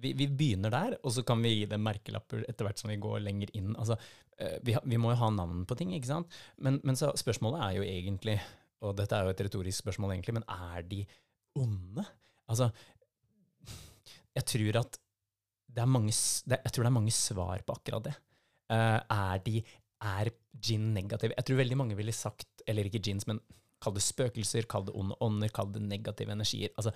Vi, 0.00 0.14
vi 0.16 0.26
begynner 0.28 0.72
der, 0.72 0.96
og 1.04 1.12
så 1.14 1.24
kan 1.26 1.42
vi 1.44 1.54
gi 1.58 1.68
det 1.70 1.80
merkelapper 1.80 2.46
etter 2.48 2.66
hvert 2.66 2.80
som 2.80 2.92
vi 2.92 3.00
går 3.00 3.20
lenger 3.24 3.52
inn. 3.56 3.74
Altså, 3.76 3.98
eh, 4.40 4.56
vi, 4.66 4.76
vi 4.84 5.00
må 5.00 5.12
jo 5.14 5.20
ha 5.22 5.34
navn 5.34 5.66
på 5.68 5.76
ting, 5.78 5.92
ikke 5.96 6.10
sant? 6.10 6.40
Men, 6.58 6.80
men 6.84 6.98
spørsmålet 6.98 7.66
er 7.66 7.76
jo 7.78 7.86
egentlig 7.86 8.40
og 8.86 8.96
dette 8.96 9.16
er 9.16 9.26
jo 9.26 9.34
et 9.34 9.42
retorisk 9.44 9.82
spørsmål 9.82 10.14
egentlig, 10.14 10.38
men 10.38 10.46
er 10.48 10.86
de 10.88 11.02
onde? 11.60 12.04
Altså, 12.50 12.70
jeg 14.36 14.46
tror 14.54 14.80
at 14.80 14.98
det 15.70 15.82
er 15.84 15.90
mange, 15.90 16.14
jeg 16.14 16.72
tror 16.72 16.86
det 16.86 16.90
er 16.90 16.96
mange 16.96 17.14
svar 17.14 17.62
på 17.66 17.76
akkurat 17.76 18.08
det. 18.08 18.16
Uh, 18.70 18.98
er 19.02 19.42
de 19.44 19.60
er 20.02 20.30
gin 20.60 20.92
negativ? 20.94 21.32
Jeg 21.36 21.44
tror 21.48 21.60
veldig 21.62 21.76
mange 21.80 21.96
ville 21.98 22.12
sagt, 22.16 22.48
eller 22.66 22.88
ikke 22.88 23.02
gins, 23.02 23.26
men 23.28 23.40
kall 23.80 23.94
det 23.96 24.02
spøkelser, 24.04 24.66
kall 24.68 24.84
det 24.88 24.94
onde 24.96 25.16
ånder, 25.24 25.48
kall 25.56 25.70
det 25.72 25.82
negative 25.82 26.32
energier. 26.34 26.72
Altså, 26.76 26.92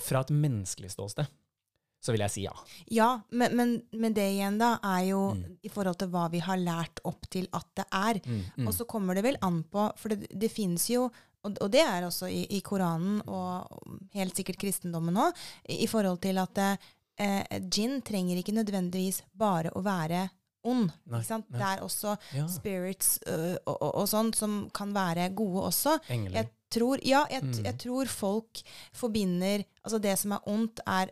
fra 0.00 0.20
et 0.24 0.30
menneskelig 0.34 0.90
ståsted 0.94 1.26
så 1.98 2.12
vil 2.14 2.22
jeg 2.22 2.30
si 2.30 2.42
ja. 2.44 2.52
Ja, 2.94 3.06
men, 3.34 3.56
men, 3.58 3.70
men 3.98 4.14
det 4.14 4.22
igjen 4.36 4.58
da 4.60 4.76
er 4.86 5.00
jo 5.08 5.22
Mm. 5.34 5.56
i 5.66 5.68
forhold 5.72 5.98
til 5.98 6.08
hva 6.12 6.28
vi 6.30 6.38
har 6.38 6.56
lært 6.60 7.00
opp 7.04 7.26
til 7.30 7.48
at 7.52 7.66
det 7.74 7.84
er. 7.90 8.20
Mm, 8.24 8.68
Og 8.68 8.72
så 8.76 8.86
kommer 8.86 9.14
det 9.18 9.24
vel 9.26 9.38
an 9.42 9.64
på, 9.66 9.88
for 9.98 10.08
det, 10.14 10.28
det 10.30 10.50
finnes 10.54 10.84
jo, 10.92 11.08
og, 11.42 11.56
og 11.60 11.70
det 11.74 11.82
er 11.82 12.06
også 12.06 12.28
i, 12.30 12.44
i 12.54 12.60
Koranen 12.62 13.18
og 13.26 13.66
helt 14.14 14.36
sikkert 14.38 14.60
kristendommen 14.62 15.18
òg, 15.18 15.34
i, 15.68 15.80
i 15.82 15.88
forhold 15.90 16.20
til 16.22 16.38
at 16.38 16.58
eh, 16.62 17.58
gin 17.66 17.98
trenger 18.06 18.38
ikke 18.38 18.54
nødvendigvis 18.54 19.24
bare 19.34 19.74
å 19.74 19.82
være 19.82 20.28
ond. 20.64 20.90
Nei. 21.06 21.20
Det 21.22 21.60
er 21.60 21.80
også 21.86 22.16
ja. 22.34 22.46
spirits 22.48 23.18
uh, 23.28 23.56
og, 23.66 23.76
og, 23.82 23.94
og 24.02 24.08
sånn 24.08 24.32
som 24.34 24.70
kan 24.74 24.92
være 24.94 25.30
gode 25.34 25.66
også. 25.70 25.98
Engler. 26.10 26.32
Jeg 26.42 26.50
tror, 26.70 26.98
ja, 27.02 27.22
jeg, 27.30 27.42
Mm. 27.42 27.64
jeg 27.64 27.78
tror 27.80 28.06
folk 28.06 28.58
forbinder 28.92 29.62
Altså 29.88 29.98
det 30.04 30.18
som 30.20 30.32
er 30.36 30.42
ondt, 30.52 30.80
er 30.84 31.08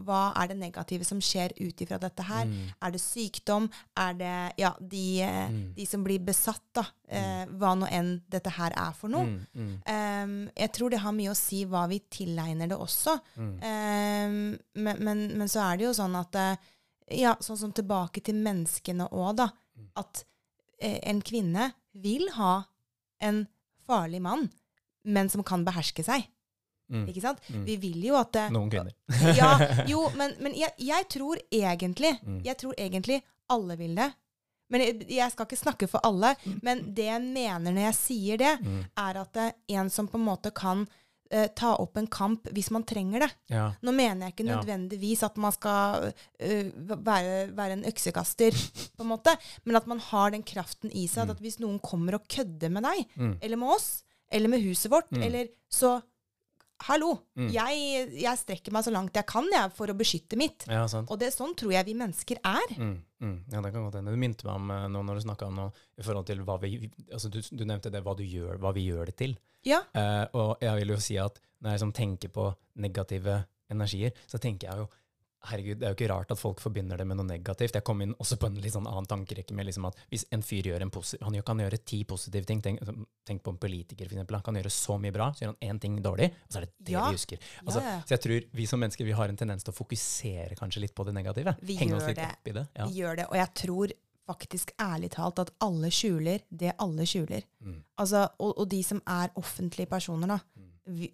hva 0.00 0.32
er 0.40 0.46
det 0.48 0.56
negative 0.56 1.04
som 1.04 1.18
skjer 1.20 1.52
ut 1.60 1.82
ifra 1.84 1.98
dette 2.00 2.24
her? 2.24 2.46
Mm, 2.48 2.70
Er 2.80 2.90
det 2.94 3.00
sykdom? 3.02 3.66
Er 3.94 4.14
det 4.16 4.52
ja, 4.56 4.70
de, 4.80 5.20
eh, 5.20 5.50
Mm. 5.50 5.74
de 5.76 5.84
som 5.86 6.02
blir 6.04 6.18
besatt, 6.24 6.62
da? 6.74 6.86
Eh, 7.10 7.44
hva 7.46 7.74
nå 7.76 7.86
enn 7.92 8.22
dette 8.30 8.48
her 8.56 8.72
er 8.72 8.92
for 8.96 9.08
noe. 9.12 9.26
mm, 9.26 9.46
mm, 9.54 9.82
Em, 9.86 10.50
jeg 10.56 10.72
tror 10.72 10.88
det 10.90 11.00
har 11.00 11.12
mye 11.12 11.28
å 11.30 11.36
si 11.36 11.66
hva 11.66 11.86
vi 11.90 12.00
tilegner 12.10 12.68
det 12.68 12.78
også. 12.78 13.20
mm. 13.36 13.62
Em, 13.62 14.58
men, 14.76 14.96
men, 15.04 15.26
men 15.38 15.46
så 15.48 15.60
er 15.72 15.76
det 15.76 15.84
jo 15.90 15.92
sånn 15.92 16.16
at 16.18 16.34
eh, 16.40 16.56
Ja, 17.10 17.36
sånn 17.40 17.58
som 17.60 17.72
tilbake 17.72 18.20
til 18.24 18.34
menneskene 18.42 19.06
òg, 19.12 19.36
da. 19.38 19.48
Mm. 19.78 19.88
At 20.02 20.24
eh, 20.80 20.98
en 21.10 21.20
kvinne 21.22 21.72
vil 21.94 22.28
ha 22.36 22.64
en 23.22 23.44
farlig 23.86 24.20
mann, 24.24 24.48
men 25.04 25.28
som 25.30 25.44
kan 25.46 25.62
beherske 25.64 26.02
seg. 26.04 26.26
Mm. 26.90 27.06
Ikke 27.10 27.22
sant? 27.22 27.40
Mm. 27.50 27.64
Vi 27.66 27.76
vil 27.82 28.04
jo 28.08 28.16
at 28.18 28.32
det, 28.34 28.44
Noen 28.54 28.70
kvinner. 28.70 28.94
ja, 29.38 29.52
jo, 29.90 30.04
men, 30.18 30.34
men 30.42 30.54
jeg, 30.54 30.74
jeg 30.78 31.08
tror 31.10 31.40
egentlig 31.50 32.12
Mm. 32.22 32.40
Jeg 32.44 32.56
tror 32.58 32.74
egentlig 32.78 33.20
alle 33.50 33.76
vil 33.78 33.94
det. 33.98 34.10
Men 34.70 34.82
jeg, 34.82 35.06
jeg 35.14 35.30
skal 35.30 35.46
ikke 35.46 35.58
snakke 35.60 35.86
for 35.90 36.02
alle. 36.02 36.32
Men 36.66 36.80
det 36.94 37.04
jeg 37.06 37.22
mener 37.22 37.70
når 37.70 37.84
jeg 37.92 37.94
sier 38.00 38.40
det, 38.42 38.54
Mm. 38.62 38.80
er 38.98 39.18
at 39.22 39.32
det 39.34 39.44
er 39.46 39.78
en 39.80 39.90
som 39.90 40.08
på 40.10 40.18
en 40.18 40.24
måte 40.26 40.50
kan 40.50 40.86
eh, 41.30 41.48
ta 41.56 41.74
opp 41.82 41.96
en 42.00 42.06
kamp 42.06 42.48
hvis 42.54 42.70
man 42.74 42.84
trenger 42.88 43.20
det. 43.26 43.30
Ja. 43.52 43.66
Nå 43.82 43.92
mener 43.96 44.26
jeg 44.28 44.34
ikke 44.36 44.46
nødvendigvis 44.48 45.22
at 45.26 45.36
man 45.36 45.52
skal 45.52 46.08
øh, 46.40 46.72
være, 47.06 47.36
være 47.56 47.72
en 47.78 47.84
øksekaster, 47.90 48.52
på 48.96 49.02
en 49.06 49.12
måte, 49.12 49.36
men 49.64 49.76
at 49.76 49.86
man 49.86 49.98
har 50.10 50.30
den 50.36 50.42
kraften 50.46 50.90
i 50.92 51.06
seg. 51.06 51.26
Mm. 51.26 51.30
At 51.36 51.40
hvis 51.44 51.58
noen 51.62 51.78
kommer 51.82 52.14
og 52.20 52.26
kødder 52.28 52.70
med 52.70 52.82
deg, 52.88 53.06
Mm. 53.16 53.38
eller 53.42 53.56
med 53.56 53.68
oss, 53.76 54.02
eller 54.32 54.48
med 54.48 54.62
huset 54.62 54.90
vårt, 54.90 55.10
Mm. 55.12 55.22
eller 55.22 55.48
så 55.70 56.00
Hallo! 56.84 57.14
Mm. 57.40 57.46
Jeg, 57.54 58.08
jeg 58.20 58.36
strekker 58.36 58.74
meg 58.74 58.84
så 58.84 58.92
langt 58.92 59.16
jeg 59.16 59.24
kan 59.24 59.46
jeg, 59.48 59.70
for 59.72 59.88
å 59.88 59.94
beskytte 59.96 60.36
mitt. 60.36 60.66
ja, 60.68 60.82
sant. 60.92 61.08
Og 61.08 61.16
det, 61.18 61.30
er 61.30 61.32
sånn 61.32 61.54
tror 61.56 61.72
jeg 61.72 61.86
vi 61.88 61.94
mennesker 61.96 62.36
er. 62.44 62.74
Mm, 62.76 62.98
mm. 63.24 63.36
Ja, 63.54 63.62
det 63.64 63.70
kan 63.72 63.86
godt 63.86 63.96
hende. 63.96 64.12
Du 64.12 64.20
minte 64.20 64.44
meg 64.44 64.58
om 64.60 64.92
noe 64.92 65.06
når 65.08 65.16
du 65.16 65.24
snakka 65.24 65.48
om 65.48 65.56
noe 65.56 65.72
i 65.96 66.04
forhold 66.04 66.26
til 66.28 66.42
hva 66.44 66.58
vi 66.60 66.90
altså 67.08 67.30
du, 67.32 67.40
du 67.40 67.64
nevnte 67.64 67.88
det, 67.94 68.02
hva, 68.04 68.12
du 68.18 68.20
gjør, 68.28 68.58
hva 68.60 68.74
vi 68.76 68.84
gjør 68.90 69.08
det 69.08 69.16
til. 69.22 69.38
Ja. 69.66 69.82
Eh, 69.94 70.24
og 70.38 70.62
jeg 70.62 70.82
vil 70.82 70.94
jo 70.94 71.00
si 71.02 71.18
at 71.18 71.40
når 71.60 71.70
jeg 71.72 71.78
liksom 71.80 71.92
tenker 71.96 72.32
på 72.32 72.50
negative 72.82 73.40
energier, 73.72 74.14
så 74.30 74.38
tenker 74.42 74.70
jeg 74.70 74.84
jo 74.84 74.88
Herregud, 75.46 75.78
det 75.78 75.86
er 75.86 75.92
jo 75.92 75.96
ikke 75.98 76.08
rart 76.10 76.30
at 76.34 76.40
folk 76.40 76.58
forbinder 76.58 76.98
det 76.98 77.04
med 77.06 77.18
noe 77.20 77.26
negativt. 77.28 77.76
Jeg 77.76 77.84
kom 77.86 78.00
inn 78.02 78.14
også 78.18 78.34
på 78.40 78.48
en 78.48 78.56
litt 78.58 78.72
sånn 78.74 78.86
annen 78.88 79.06
tankerekke 79.06 79.54
med 79.54 79.68
liksom 79.68 79.84
at 79.86 79.98
hvis 80.10 80.24
en 80.34 80.42
fyr 80.42 80.66
gjør 80.72 80.82
en 80.86 80.90
han 81.22 81.36
kan 81.46 81.60
gjøre 81.62 81.78
ti 81.86 82.00
positive 82.08 82.48
ting, 82.48 82.62
tenk, 82.64 82.80
tenk 83.28 83.44
på 83.44 83.52
en 83.54 83.60
politiker 83.62 84.08
for 84.08 84.16
eksempel, 84.16 84.38
han 84.40 84.46
kan 84.48 84.58
gjøre 84.58 84.72
så 84.74 84.96
mye 84.98 85.14
bra, 85.14 85.28
så 85.36 85.44
gjør 85.44 85.52
han 85.52 85.76
én 85.76 85.80
ting 85.84 86.00
dårlig, 86.02 86.32
og 86.48 86.50
så 86.50 86.58
er 86.58 86.66
det 86.66 86.72
det 86.88 86.96
Ja. 86.96 87.04
vi 87.06 87.20
husker. 87.20 87.38
Altså, 87.62 87.80
ja, 87.84 87.92
ja. 87.94 88.00
Så 88.08 88.16
jeg 88.16 88.24
tror 88.26 88.48
vi 88.58 88.66
som 88.66 88.82
mennesker 88.82 89.04
vi 89.06 89.12
har 89.20 89.28
en 89.28 89.36
tendens 89.36 89.62
til 89.62 89.74
å 89.74 89.76
fokusere 89.76 90.58
kanskje 90.58 90.82
litt 90.82 90.94
på 90.96 91.06
det 91.06 91.14
negative. 91.14 91.54
Vi 91.62 91.76
Henge 91.78 91.94
oss 92.00 92.08
litt 92.08 92.16
det. 92.16 92.26
opp 92.32 92.48
i 92.48 92.56
det. 92.56 92.66
Ja. 92.74 92.86
Vi 92.90 92.98
gjør 93.04 93.16
det. 93.16 93.26
Og 93.30 93.36
jeg 93.38 93.54
tror 93.62 93.92
faktisk 94.26 94.72
ærlig 94.82 95.10
talt 95.14 95.38
at 95.42 95.52
alle 95.64 95.90
skjuler 95.94 96.42
det 96.50 96.72
alle 96.82 97.06
skjuler. 97.08 97.44
Mm. 97.62 97.80
Altså, 98.02 98.26
og, 98.38 98.56
og 98.58 98.68
de 98.70 98.82
som 98.86 99.02
er 99.06 99.30
offentlige 99.38 99.86
personer, 99.90 100.26
da. 100.36 100.38
Mm. 100.56 100.62
Vi, 100.86 101.08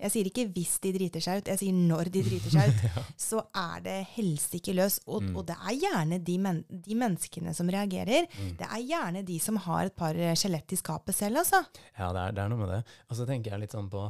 jeg 0.00 0.10
sier 0.14 0.28
ikke 0.30 0.46
hvis 0.54 0.78
de 0.80 0.94
driter 0.96 1.20
seg 1.20 1.42
ut, 1.42 1.48
jeg 1.52 1.60
sier 1.60 1.76
når 1.76 2.08
de 2.14 2.22
driter 2.24 2.54
seg 2.54 2.70
ut. 2.70 2.84
Ja. 2.88 3.02
Så 3.20 3.42
er 3.60 3.82
det 3.84 3.96
helsike 4.14 4.72
løs. 4.76 4.96
Og, 5.06 5.22
Mm. 5.26 5.34
og 5.36 5.44
det 5.50 5.56
er 5.60 5.74
gjerne 5.82 6.18
de, 6.24 6.38
men, 6.40 6.62
de 6.70 6.96
menneskene 6.96 7.52
som 7.54 7.68
reagerer. 7.68 8.24
Mm. 8.38 8.54
Det 8.62 8.68
er 8.70 8.86
gjerne 8.88 9.22
de 9.28 9.36
som 9.44 9.60
har 9.66 9.90
et 9.90 9.96
par 9.96 10.16
eh, 10.16 10.32
skjelett 10.40 10.72
i 10.72 10.78
skapet 10.80 11.14
selv, 11.18 11.42
altså. 11.42 11.60
Ja, 11.98 12.08
det 12.16 12.22
er, 12.22 12.32
det 12.38 12.44
er 12.46 12.48
noe 12.54 12.62
med 12.64 12.72
det. 12.72 12.80
Og 13.10 13.16
så 13.20 13.26
tenker 13.28 13.52
jeg 13.52 13.66
litt 13.66 13.76
sånn 13.76 13.90
på 13.92 14.06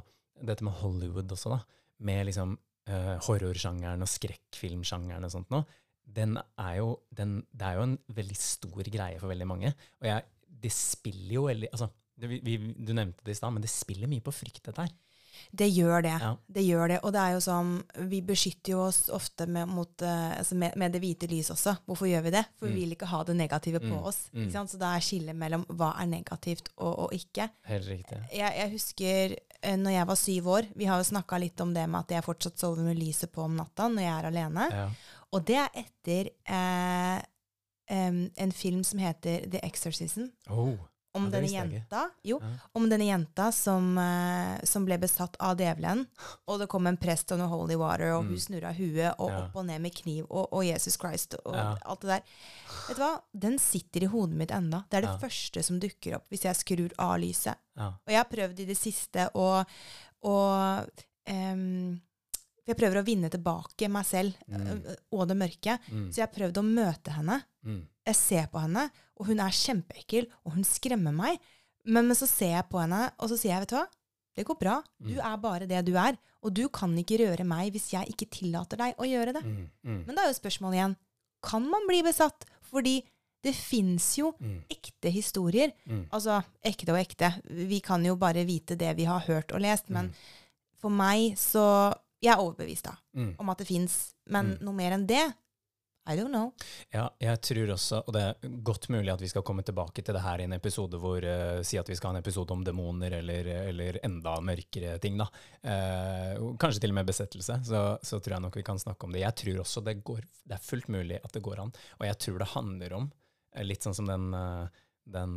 dette 0.46 0.64
med 0.64 0.78
Hollywood 0.78 1.34
også, 1.34 1.56
da. 1.56 1.60
Med 2.06 2.26
liksom 2.30 2.54
uh, 2.88 3.16
horrorsjangeren 3.26 4.00
og 4.06 4.08
skrekkfilmsjangeren 4.08 5.26
og 5.26 5.32
sånt 5.34 5.50
noe. 5.52 5.66
Den 6.10 6.36
er 6.58 6.74
jo, 6.80 6.88
den, 7.14 7.36
det 7.54 7.66
er 7.68 7.78
jo 7.78 7.82
en 7.86 7.98
veldig 8.16 8.36
stor 8.36 8.82
greie 8.90 9.18
for 9.20 9.30
veldig 9.30 9.46
mange. 9.46 9.74
Og 10.02 10.08
jeg, 10.10 10.24
det 10.62 10.72
spiller 10.74 11.34
jo 11.38 11.44
veldig 11.46 11.68
altså, 11.72 11.90
det, 12.20 12.28
vi, 12.44 12.56
Du 12.76 12.90
nevnte 12.96 13.24
det 13.24 13.32
i 13.36 13.38
stad, 13.38 13.52
men 13.54 13.62
det 13.64 13.70
spiller 13.72 14.10
mye 14.10 14.20
på 14.26 14.34
frykt, 14.34 14.64
dette 14.66 14.82
her. 14.88 14.90
Det 15.56 15.70
gjør 15.72 16.02
det. 16.04 16.16
Ja. 16.20 16.30
Det 16.52 16.62
gjør 16.66 16.88
det. 16.92 16.96
Og 17.06 17.12
det 17.14 17.20
er 17.22 17.32
jo 17.32 17.38
sånn, 17.40 17.70
vi 18.10 18.18
beskytter 18.28 18.74
jo 18.74 18.80
oss 18.90 18.98
ofte 19.14 19.46
med, 19.48 19.70
mot, 19.72 20.02
eh, 20.04 20.34
altså 20.36 20.58
med, 20.60 20.74
med 20.76 20.92
det 20.92 21.00
hvite 21.00 21.28
lys 21.30 21.48
også. 21.54 21.78
Hvorfor 21.88 22.10
gjør 22.10 22.26
vi 22.26 22.32
det? 22.34 22.42
For 22.58 22.68
Mm. 22.68 22.74
vi 22.74 22.80
vil 22.84 22.92
ikke 22.96 23.08
ha 23.08 23.22
det 23.24 23.36
negative 23.38 23.80
på 23.80 23.88
Mm. 23.94 24.02
oss. 24.10 24.18
Mm. 24.34 24.50
Så 24.68 24.76
da 24.82 24.90
er 24.96 25.00
skillet 25.00 25.36
mellom 25.38 25.64
hva 25.70 25.94
er 26.02 26.10
negativt 26.10 26.68
og, 26.76 27.06
og 27.06 27.14
ikke. 27.16 27.48
Helt 27.70 27.88
riktig. 27.88 28.18
Jeg, 28.34 28.52
jeg 28.58 28.70
husker 28.74 29.36
eh, 29.62 29.76
når 29.80 29.90
jeg 29.96 30.06
var 30.12 30.20
syv 30.26 30.46
år, 30.58 30.68
vi 30.76 30.84
har 30.90 30.98
jo 31.00 31.08
snakka 31.08 31.40
litt 31.40 31.60
om 31.64 31.72
det 31.72 31.88
med 31.88 32.00
at 32.04 32.10
jeg 32.18 32.26
fortsatt 32.28 32.58
sover 32.60 32.84
med 32.84 32.98
lyset 33.00 33.32
på 33.32 33.46
om 33.46 33.56
natta 33.56 33.88
når 33.88 34.02
jeg 34.02 34.12
er 34.18 34.28
alene. 34.34 34.68
Ja. 34.74 34.88
Og 35.32 35.44
det 35.46 35.56
er 35.56 35.70
etter 35.84 36.30
eh, 36.48 37.22
en 37.90 38.52
film 38.52 38.84
som 38.86 38.98
heter 39.02 39.48
The 39.50 39.60
Exorcism. 39.66 40.28
Oh, 40.50 40.74
Om 41.12 41.24
Ja, 41.26 41.30
denne 41.32 41.48
jenta 41.50 42.04
Jo, 42.22 42.36
Ja. 42.40 42.48
om 42.78 42.84
denne 42.88 43.02
jenta 43.08 43.48
som, 43.52 43.98
eh, 43.98 44.60
som 44.64 44.84
ble 44.86 44.96
besatt 44.98 45.34
av 45.40 45.56
djevelen. 45.58 46.04
Og 46.46 46.60
det 46.60 46.68
kom 46.68 46.86
en 46.86 46.96
prest 46.96 47.32
og 47.32 47.38
noe 47.40 47.48
holy 47.50 47.74
water, 47.74 48.12
og 48.14 48.22
Mm. 48.24 48.28
hun 48.28 48.36
snurra 48.38 48.72
huet 48.76 49.14
og 49.18 49.28
Ja. 49.30 49.38
opp 49.42 49.56
og 49.56 49.66
ned 49.66 49.80
med 49.80 49.92
kniv 49.94 50.26
og, 50.30 50.52
og 50.52 50.64
Jesus 50.64 50.96
Christ 50.96 51.34
og 51.44 51.54
alt 51.56 52.00
det 52.00 52.08
der. 52.10 52.22
Vet 52.88 52.96
du 52.96 53.02
hva? 53.02 53.20
Den 53.36 53.58
sitter 53.58 54.02
i 54.04 54.06
hodet 54.06 54.36
mitt 54.36 54.50
enda. 54.52 54.84
Det 54.88 55.02
er 55.02 55.08
det 55.08 55.20
første 55.20 55.64
som 55.64 55.80
dukker 55.80 56.14
opp 56.14 56.28
hvis 56.30 56.42
jeg 56.42 56.54
skrur 56.54 56.92
av 56.96 57.18
lyset. 57.18 57.56
ja. 57.76 57.88
Og 57.88 58.06
jeg 58.08 58.16
har 58.16 58.24
prøvd 58.30 58.60
i 58.60 58.64
det 58.66 58.78
siste 58.78 59.30
å, 59.34 59.66
em, 61.26 62.00
For 62.64 62.72
jeg 62.74 62.78
prøver 62.80 63.00
å 63.00 63.04
vinne 63.06 63.30
tilbake 63.32 63.88
meg 63.90 64.04
selv 64.06 64.34
Mm. 64.48 64.82
og 65.12 65.28
det 65.28 65.36
mørke. 65.36 65.78
Mm. 65.90 66.10
Så 66.12 66.20
jeg 66.20 66.26
har 66.28 66.34
prøvd 66.34 66.58
å 66.60 66.64
møte 66.66 67.10
henne. 67.16 67.42
Mm. 67.64 67.86
Jeg 68.06 68.14
ser 68.16 68.46
på 68.52 68.60
henne, 68.60 68.90
og 69.18 69.26
hun 69.26 69.40
er 69.40 69.50
kjempeekkel, 69.50 70.26
og 70.44 70.52
hun 70.54 70.64
skremmer 70.64 71.12
meg. 71.14 71.38
Men, 71.84 72.06
men 72.06 72.16
så 72.16 72.26
ser 72.28 72.52
jeg 72.58 72.68
på 72.70 72.80
henne, 72.80 73.10
og 73.18 73.28
så 73.30 73.38
sier 73.38 73.54
jeg, 73.54 73.60
vet 73.64 73.68
du 73.72 73.76
hva? 73.76 73.86
Det 74.36 74.44
går 74.46 74.58
bra. 74.60 74.82
Du 75.00 75.14
Mm. 75.14 75.24
er 75.32 75.36
bare 75.38 75.66
det 75.66 75.84
du 75.86 75.94
er. 75.96 76.16
Og 76.42 76.54
du 76.54 76.68
kan 76.68 76.94
ikke 76.96 77.18
røre 77.20 77.44
meg 77.44 77.72
hvis 77.72 77.90
jeg 77.92 78.08
ikke 78.08 78.30
tillater 78.30 78.76
deg 78.78 78.94
å 78.96 79.04
gjøre 79.04 79.32
det. 79.34 79.42
Mm. 79.44 79.70
Mm. 79.84 80.04
Men 80.06 80.14
da 80.16 80.22
er 80.22 80.32
jo 80.32 80.38
spørsmålet 80.40 80.76
igjen, 80.78 80.96
kan 81.42 81.62
man 81.68 81.86
bli 81.88 82.02
besatt? 82.02 82.44
Fordi 82.70 83.02
det 83.42 83.54
fins 83.54 84.16
jo 84.18 84.32
ekte 84.70 85.10
historier. 85.10 85.72
Altså 86.12 86.42
ekte 86.64 86.92
og 86.92 86.98
ekte. 87.00 87.32
Vi 87.48 87.80
kan 87.80 88.04
jo 88.04 88.14
bare 88.16 88.44
vite 88.46 88.76
det 88.76 88.94
vi 88.96 89.04
har 89.04 89.20
hørt 89.20 89.50
og 89.52 89.60
lest. 89.60 89.88
Men 89.90 90.12
for 90.78 90.90
meg 90.90 91.34
så 91.36 91.94
Jeg 92.22 92.34
er 92.34 92.42
overbevist 92.42 92.84
da, 92.84 92.96
Mm. 93.16 93.34
om 93.38 93.48
at 93.48 93.58
det 93.58 93.66
fins. 93.66 94.14
Men 94.26 94.54
Mm. 94.56 94.64
noe 94.66 94.74
mer 94.74 94.92
enn 94.92 95.06
det 95.06 95.32
I 96.08 96.16
don't 96.16 96.32
know. 96.32 96.52
Ja, 96.90 97.10
jeg 97.20 97.40
tror 97.44 97.70
også, 97.74 97.98
og 98.06 98.14
det 98.16 98.22
er 98.22 98.48
godt 98.64 98.88
mulig 98.88 99.12
at 99.12 99.20
vi 99.20 99.28
skal 99.28 99.42
komme 99.46 99.62
tilbake 99.62 100.02
til 100.02 100.14
det 100.16 100.22
her 100.24 100.40
i 100.40 100.46
en 100.48 100.54
episode 100.56 100.98
hvor 100.98 101.22
uh, 101.22 101.62
Si 101.62 101.76
at 101.78 101.88
vi 101.88 101.94
skal 101.94 102.10
ha 102.10 102.16
en 102.16 102.22
episode 102.22 102.50
om 102.50 102.64
demoner 102.64 103.12
eller, 103.18 103.46
eller 103.68 103.98
enda 104.02 104.32
mørkere 104.40 104.98
ting, 104.98 105.18
da. 105.20 105.28
Uh, 105.62 106.56
kanskje 106.56 106.80
til 106.80 106.90
og 106.90 106.94
med 106.94 107.06
besettelse. 107.06 107.60
Så, 107.68 107.82
så 108.02 108.18
tror 108.18 108.32
jeg 108.38 108.44
nok 108.46 108.56
vi 108.56 108.64
kan 108.66 108.80
snakke 108.80 109.04
om 109.06 109.12
det. 109.12 109.20
Jeg 109.20 109.36
tror 109.42 109.60
også 109.60 109.84
det, 109.86 109.98
går, 110.02 110.24
det 110.48 110.56
er 110.56 110.64
fullt 110.64 110.88
mulig 110.88 111.20
at 111.22 111.32
det 111.36 111.42
går 111.46 111.60
an. 111.60 111.74
Og 112.00 112.06
jeg 112.08 112.18
tror 112.24 112.38
det 112.38 112.48
handler 112.56 112.92
om, 112.96 113.10
eh, 113.54 113.66
litt 113.68 113.84
sånn 113.84 113.94
som 114.00 114.08
den, 114.08 114.32
uh, 114.34 114.66
den 115.06 115.36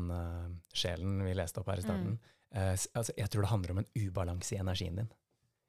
sjelen 0.73 1.21
vi 1.27 1.35
leste 1.37 1.59
opp 1.59 1.69
her 1.73 1.83
i 1.83 1.85
starten, 1.85 2.15
mm. 2.17 2.87
altså, 2.93 3.13
jeg 3.17 3.29
tror 3.29 3.41
det 3.41 3.49
handler 3.51 3.71
om 3.71 3.83
en 3.83 3.91
ubalanse 3.97 4.55
i 4.55 4.59
energien 4.61 4.95
din. 4.95 5.11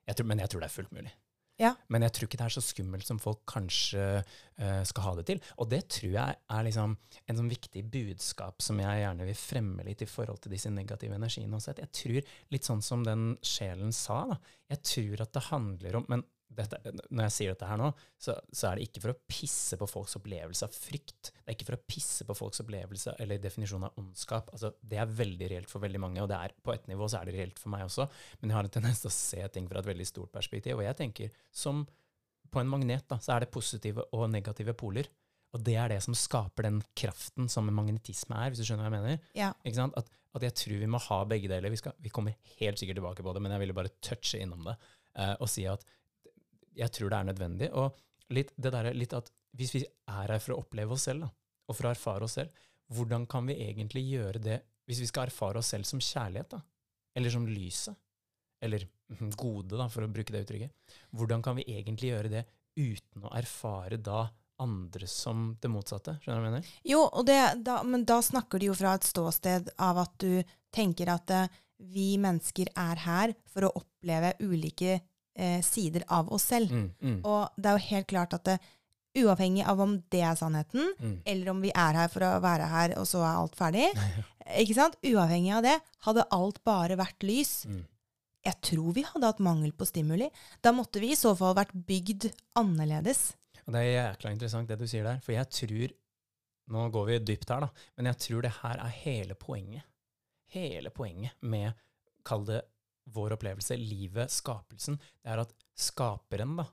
Jeg 0.09 0.19
tror, 0.19 0.29
men 0.31 0.43
jeg 0.43 0.53
tror 0.53 0.65
det 0.65 0.71
er 0.71 0.77
fullt 0.79 0.97
mulig. 0.97 1.15
Ja. 1.61 1.71
Men 1.93 2.03
jeg 2.03 2.15
tror 2.15 2.27
ikke 2.27 2.39
det 2.41 2.47
er 2.49 2.55
så 2.57 2.63
skummelt 2.65 3.07
som 3.07 3.21
folk 3.23 3.45
kanskje 3.47 4.03
uh, 4.25 4.81
skal 4.87 5.05
ha 5.07 5.13
det 5.21 5.27
til. 5.29 5.43
Og 5.63 5.69
det 5.71 5.85
tror 5.93 6.11
jeg 6.17 6.39
er 6.57 6.67
liksom 6.67 6.97
en 6.99 7.39
sånn 7.39 7.51
viktig 7.53 7.85
budskap 7.95 8.65
som 8.65 8.81
jeg 8.83 9.05
gjerne 9.05 9.29
vil 9.29 9.39
fremme 9.39 9.87
litt 9.87 10.03
i 10.03 10.11
forhold 10.11 10.43
til 10.43 10.55
disse 10.57 10.73
negative 10.75 11.15
energiene 11.15 11.55
også. 11.55 11.77
Jeg 11.79 11.93
tror, 11.95 12.33
litt 12.55 12.67
sånn 12.67 12.83
som 12.83 13.07
den 13.07 13.37
sjelen 13.47 13.95
sa, 13.95 14.25
da, 14.33 14.41
jeg 14.75 14.83
tror 14.91 15.25
at 15.27 15.35
det 15.37 15.47
handler 15.53 16.01
om 16.01 16.07
Men 16.11 16.25
dette, 16.57 16.79
når 17.11 17.27
jeg 17.27 17.35
sier 17.37 17.55
dette 17.55 17.69
her 17.69 17.81
nå, 17.81 17.89
så, 18.21 18.37
så 18.55 18.69
er 18.69 18.79
det 18.79 18.89
ikke 18.89 19.03
for 19.05 19.15
å 19.15 19.19
pisse 19.31 19.79
på 19.81 19.89
folks 19.91 20.17
opplevelse 20.21 20.69
av 20.69 20.77
frykt. 20.77 21.33
Det 21.33 21.49
er 21.49 21.57
ikke 21.57 21.69
for 21.71 21.79
å 21.79 21.83
pisse 21.95 22.27
på 22.29 22.37
folks 22.39 22.63
opplevelse 22.65 23.17
eller 23.23 23.43
definisjon 23.43 23.87
av 23.89 23.99
ondskap. 24.01 24.53
Altså, 24.55 24.73
det 24.81 25.01
er 25.03 25.17
veldig 25.23 25.51
reelt 25.53 25.73
for 25.73 25.85
veldig 25.85 26.03
mange, 26.03 26.23
og 26.23 26.31
det 26.31 26.39
er, 26.39 26.55
på 26.65 26.75
et 26.75 26.89
nivå 26.91 27.09
så 27.11 27.21
er 27.21 27.31
det 27.31 27.37
reelt 27.39 27.61
for 27.61 27.75
meg 27.75 27.87
også. 27.89 28.07
Men 28.41 28.53
jeg 28.53 28.59
har 28.59 28.71
en 28.71 28.77
tendens 28.79 29.03
til 29.05 29.11
å 29.11 29.17
se 29.19 29.51
ting 29.57 29.69
fra 29.71 29.83
et 29.83 29.91
veldig 29.91 30.09
stort 30.09 30.33
perspektiv. 30.35 30.79
Og 30.79 30.87
jeg 30.87 30.99
tenker, 31.01 31.45
som 31.55 31.85
på 32.55 32.63
en 32.63 32.71
magnet, 32.71 33.07
da, 33.11 33.19
så 33.23 33.35
er 33.35 33.45
det 33.45 33.53
positive 33.55 34.07
og 34.15 34.29
negative 34.31 34.77
poler. 34.79 35.11
Og 35.55 35.63
det 35.63 35.77
er 35.79 35.93
det 35.93 36.01
som 36.03 36.17
skaper 36.19 36.67
den 36.67 36.81
kraften 36.99 37.49
som 37.51 37.69
magnetisme 37.71 38.37
er, 38.39 38.51
hvis 38.51 38.63
du 38.63 38.67
skjønner 38.67 38.89
hva 38.89 38.91
jeg 38.91 39.05
mener. 39.05 39.29
Ja. 39.39 39.53
At, 40.01 40.11
at 40.35 40.47
jeg 40.49 40.57
tror 40.59 40.81
vi 40.83 40.91
må 40.91 41.01
ha 41.07 41.21
begge 41.31 41.51
deler. 41.51 41.71
Vi, 41.71 41.79
skal, 41.79 41.95
vi 42.03 42.11
kommer 42.15 42.35
helt 42.59 42.81
sikkert 42.81 42.99
tilbake 42.99 43.27
på 43.27 43.35
det, 43.35 43.43
men 43.45 43.55
jeg 43.55 43.63
ville 43.63 43.77
bare 43.77 43.95
touche 44.03 44.43
innom 44.43 44.67
det 44.67 44.75
uh, 45.19 45.35
og 45.39 45.51
si 45.51 45.67
at 45.71 45.87
jeg 46.79 46.93
tror 46.95 47.13
det 47.13 47.19
er 47.19 47.31
nødvendig. 47.31 47.71
Og 47.73 48.35
litt, 48.35 48.53
det 48.57 48.73
der, 48.75 48.91
er 48.91 48.99
litt 48.99 49.17
at 49.17 49.31
hvis 49.55 49.75
vi 49.77 49.83
er 49.85 50.33
her 50.35 50.43
for 50.43 50.57
å 50.57 50.63
oppleve 50.65 50.97
oss 50.97 51.07
selv, 51.09 51.27
da, 51.27 51.31
og 51.69 51.77
for 51.77 51.89
å 51.89 51.93
erfare 51.95 52.27
oss 52.27 52.39
selv, 52.41 52.65
hvordan 52.95 53.27
kan 53.31 53.47
vi 53.49 53.57
egentlig 53.65 54.05
gjøre 54.11 54.43
det 54.43 54.61
hvis 54.85 55.01
vi 55.01 55.09
skal 55.09 55.29
erfare 55.31 55.61
oss 55.61 55.71
selv 55.73 55.89
som 55.89 56.03
kjærlighet, 56.03 56.57
da? 56.57 56.61
Eller 57.17 57.33
som 57.33 57.47
lyset? 57.49 57.97
Eller 58.65 58.85
mhm, 59.13 59.33
gode, 59.39 59.77
da, 59.79 59.89
for 59.93 60.05
å 60.05 60.11
bruke 60.13 60.35
det 60.35 60.45
uttrykket. 60.45 60.95
Hvordan 61.17 61.45
kan 61.45 61.57
vi 61.59 61.67
egentlig 61.73 62.13
gjøre 62.13 62.33
det 62.33 62.45
uten 62.81 63.25
å 63.25 63.33
erfare 63.39 64.01
da 64.03 64.27
andre 64.63 65.09
som 65.11 65.53
det 65.61 65.71
motsatte? 65.73 66.19
Skjønner 66.23 66.41
du 66.41 66.45
hva 66.45 66.51
jeg 66.51 66.57
mener? 66.59 66.73
Jo, 66.91 67.03
det, 67.27 67.41
da, 67.67 67.81
men 67.87 68.07
da 68.09 68.21
snakker 68.25 68.61
du 68.61 68.69
jo 68.71 68.77
fra 68.79 68.97
et 68.99 69.09
ståsted 69.09 69.73
av 69.83 70.05
at 70.05 70.17
du 70.23 70.43
tenker 70.75 71.13
at 71.13 71.33
eh, 71.35 71.61
vi 71.95 72.15
mennesker 72.21 72.71
er 72.79 73.03
her 73.05 73.35
for 73.51 73.67
å 73.67 73.75
oppleve 73.81 74.35
ulike 74.45 75.01
eh, 75.37 75.61
sider 75.63 76.05
av 76.09 76.31
oss 76.33 76.43
selv. 76.53 76.71
Mm, 76.73 76.89
mm, 77.01 77.21
Og 77.25 77.49
det 77.57 77.71
er 77.71 77.79
jo 77.79 77.89
helt 77.91 78.07
klart 78.11 78.35
at 78.37 78.45
det, 78.49 78.59
uavhengig 79.15 79.63
av 79.71 79.79
om 79.81 79.97
det 80.11 80.21
er 80.27 80.35
sannheten, 80.35 80.89
mm. 80.99 81.17
eller 81.31 81.51
om 81.53 81.61
vi 81.63 81.71
er 81.71 81.95
her 82.01 82.09
for 82.11 82.27
å 82.27 82.41
være 82.43 82.67
her, 82.71 82.95
og 82.99 83.07
så 83.07 83.21
er 83.23 83.37
alt 83.39 83.55
ferdig, 83.59 83.89
ikke 84.63 84.75
sant? 84.75 84.97
Uavhengig 85.07 85.53
av 85.55 85.63
det, 85.67 85.77
hadde 86.09 86.25
alt 86.35 86.63
bare 86.67 86.97
vært 86.99 87.23
lys, 87.27 87.53
Mm. 87.71 87.85
jeg 88.45 88.61
tror 88.61 88.93
vi 88.93 89.03
hadde 89.07 89.27
hatt 89.31 89.39
mangel 89.41 89.73
på 89.73 89.87
stimuli. 89.89 90.27
Da 90.61 90.73
måtte 90.73 91.01
vi 91.01 91.13
i 91.15 91.17
så 91.17 91.31
fall 91.39 91.55
vært 91.57 91.73
bygd 91.87 92.27
annerledes. 92.61 93.33
Og 93.67 93.73
det 93.73 93.81
er 93.81 93.95
jækla 93.95 94.33
interessant 94.35 94.69
det 94.69 94.77
du 94.83 94.87
sier 94.91 95.05
der, 95.07 95.21
for 95.25 95.33
jeg 95.33 95.49
tror 95.51 95.95
Nå 96.75 96.87
går 96.89 97.07
vi 97.07 97.17
dypt 97.29 97.51
her, 97.53 97.61
da, 97.61 97.67
men 97.99 98.07
jeg 98.09 98.17
tror 98.25 98.41
det 98.47 98.51
her 98.63 98.79
er 98.81 98.93
hele 99.03 99.35
poenget. 99.37 99.85
Hele 100.55 100.89
poenget 100.89 101.35
med, 101.45 101.75
kall 102.25 102.47
det 102.49 102.63
vår 103.13 103.37
opplevelse, 103.37 103.77
livet, 103.77 104.33
skapelsen, 104.33 104.97
det 105.23 105.35
er 105.35 105.43
at 105.45 105.53
skaperen, 105.77 106.57
da 106.61 106.69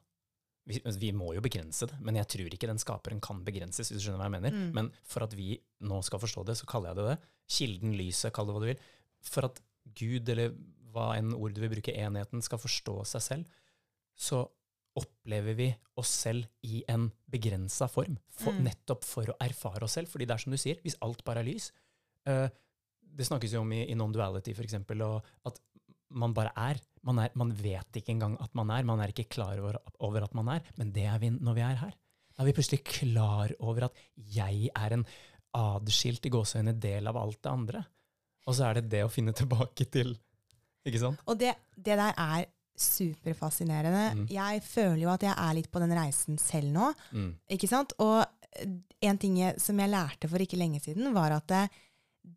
vi, 0.69 0.77
vi 1.01 1.09
må 1.15 1.31
jo 1.35 1.41
begrense 1.43 1.87
det, 1.89 1.97
men 2.05 2.19
jeg 2.19 2.29
tror 2.35 2.53
ikke 2.53 2.69
den 2.69 2.79
skaperen 2.81 3.21
kan 3.23 3.41
begrenses, 3.45 3.89
hvis 3.89 3.97
du 3.97 4.05
skjønner 4.05 4.21
hva 4.21 4.29
jeg 4.29 4.35
mener. 4.37 4.53
Mm. 4.55 4.69
Men 4.77 4.91
for 5.09 5.25
at 5.25 5.33
vi 5.37 5.55
nå 5.87 6.01
skal 6.05 6.21
forstå 6.21 6.45
det, 6.47 6.57
så 6.59 6.69
kaller 6.69 6.91
jeg 6.91 6.99
det 6.99 7.07
det. 7.09 7.17
Kilden, 7.51 7.95
lyset, 7.97 8.33
kall 8.35 8.47
det 8.47 8.55
hva 8.55 8.63
du 8.63 8.69
vil. 8.69 8.85
For 9.25 9.49
at 9.49 9.61
Gud, 9.97 10.29
eller 10.29 10.53
hva 10.93 11.11
enn 11.17 11.33
ord 11.33 11.55
du 11.55 11.61
vil 11.63 11.73
bruke, 11.73 11.95
enheten, 11.97 12.43
skal 12.45 12.61
forstå 12.61 12.95
seg 13.09 13.25
selv, 13.25 13.61
så 14.15 14.43
opplever 15.01 15.55
vi 15.55 15.69
oss 15.99 16.11
selv 16.27 16.47
i 16.67 16.81
en 16.91 17.07
begrensa 17.31 17.87
form, 17.89 18.17
for, 18.29 18.53
Mm. 18.53 18.65
nettopp 18.67 19.05
for 19.07 19.31
å 19.31 19.37
erfare 19.39 19.87
oss 19.87 19.95
selv. 19.97 20.11
Fordi 20.11 20.27
det 20.27 20.35
er 20.35 20.43
som 20.43 20.51
du 20.51 20.59
sier, 20.59 20.81
hvis 20.83 20.99
alt 21.01 21.23
bare 21.23 21.39
er 21.39 21.47
lys 21.47 21.71
uh, 22.27 22.49
Det 23.11 23.25
snakkes 23.27 23.51
jo 23.51 23.59
om 23.59 23.71
i, 23.75 23.81
i 23.91 23.95
non-duality, 23.95 24.53
og 24.55 25.23
at 25.45 25.57
man 26.11 26.33
bare 26.37 26.51
er. 26.57 26.79
Man, 27.07 27.19
er. 27.23 27.31
man 27.39 27.51
vet 27.57 27.97
ikke 27.97 28.13
engang 28.13 28.35
at 28.43 28.53
man 28.57 28.69
er. 28.69 28.85
Man 28.87 29.01
er 29.01 29.13
ikke 29.13 29.29
klar 29.31 29.57
over, 29.59 29.79
over 29.99 30.23
at 30.27 30.33
man 30.37 30.51
er, 30.57 30.61
men 30.77 30.91
det 30.93 31.07
er 31.09 31.19
vi 31.21 31.31
når 31.33 31.57
vi 31.57 31.63
er 31.65 31.79
her. 31.81 31.95
Da 32.35 32.43
er 32.43 32.49
vi 32.49 32.55
plutselig 32.57 32.83
klar 32.87 33.51
over 33.59 33.87
at 33.89 33.97
jeg 34.15 34.69
er 34.75 34.95
en 34.97 35.05
adskilt 35.57 36.25
i 36.25 36.31
gåseøyne 36.31 36.73
del 36.79 37.09
av 37.11 37.17
alt 37.19 37.41
det 37.43 37.51
andre. 37.51 37.83
Og 38.47 38.55
så 38.57 38.69
er 38.69 38.79
det 38.79 38.89
det 38.93 39.03
å 39.05 39.11
finne 39.11 39.33
tilbake 39.37 39.85
til 39.91 40.15
Ikke 40.87 41.01
sant? 41.01 41.19
Og 41.29 41.37
det, 41.37 41.51
det 41.75 41.97
der 41.99 42.15
er 42.17 42.47
superfascinerende. 42.81 44.05
Mm. 44.15 44.25
Jeg 44.31 44.61
føler 44.65 45.03
jo 45.03 45.11
at 45.13 45.25
jeg 45.27 45.35
er 45.35 45.57
litt 45.57 45.69
på 45.71 45.81
den 45.83 45.93
reisen 45.93 46.39
selv 46.41 46.71
nå. 46.73 46.87
Mm. 47.13 47.31
Ikke 47.53 47.69
sant? 47.69 47.93
Og 48.01 48.23
en 49.01 49.19
ting 49.21 49.37
jeg, 49.41 49.59
som 49.61 49.77
jeg 49.79 49.91
lærte 49.91 50.29
for 50.31 50.41
ikke 50.43 50.59
lenge 50.59 50.81
siden, 50.83 51.11
var 51.13 51.35
at 51.37 51.47
det, 51.51 51.61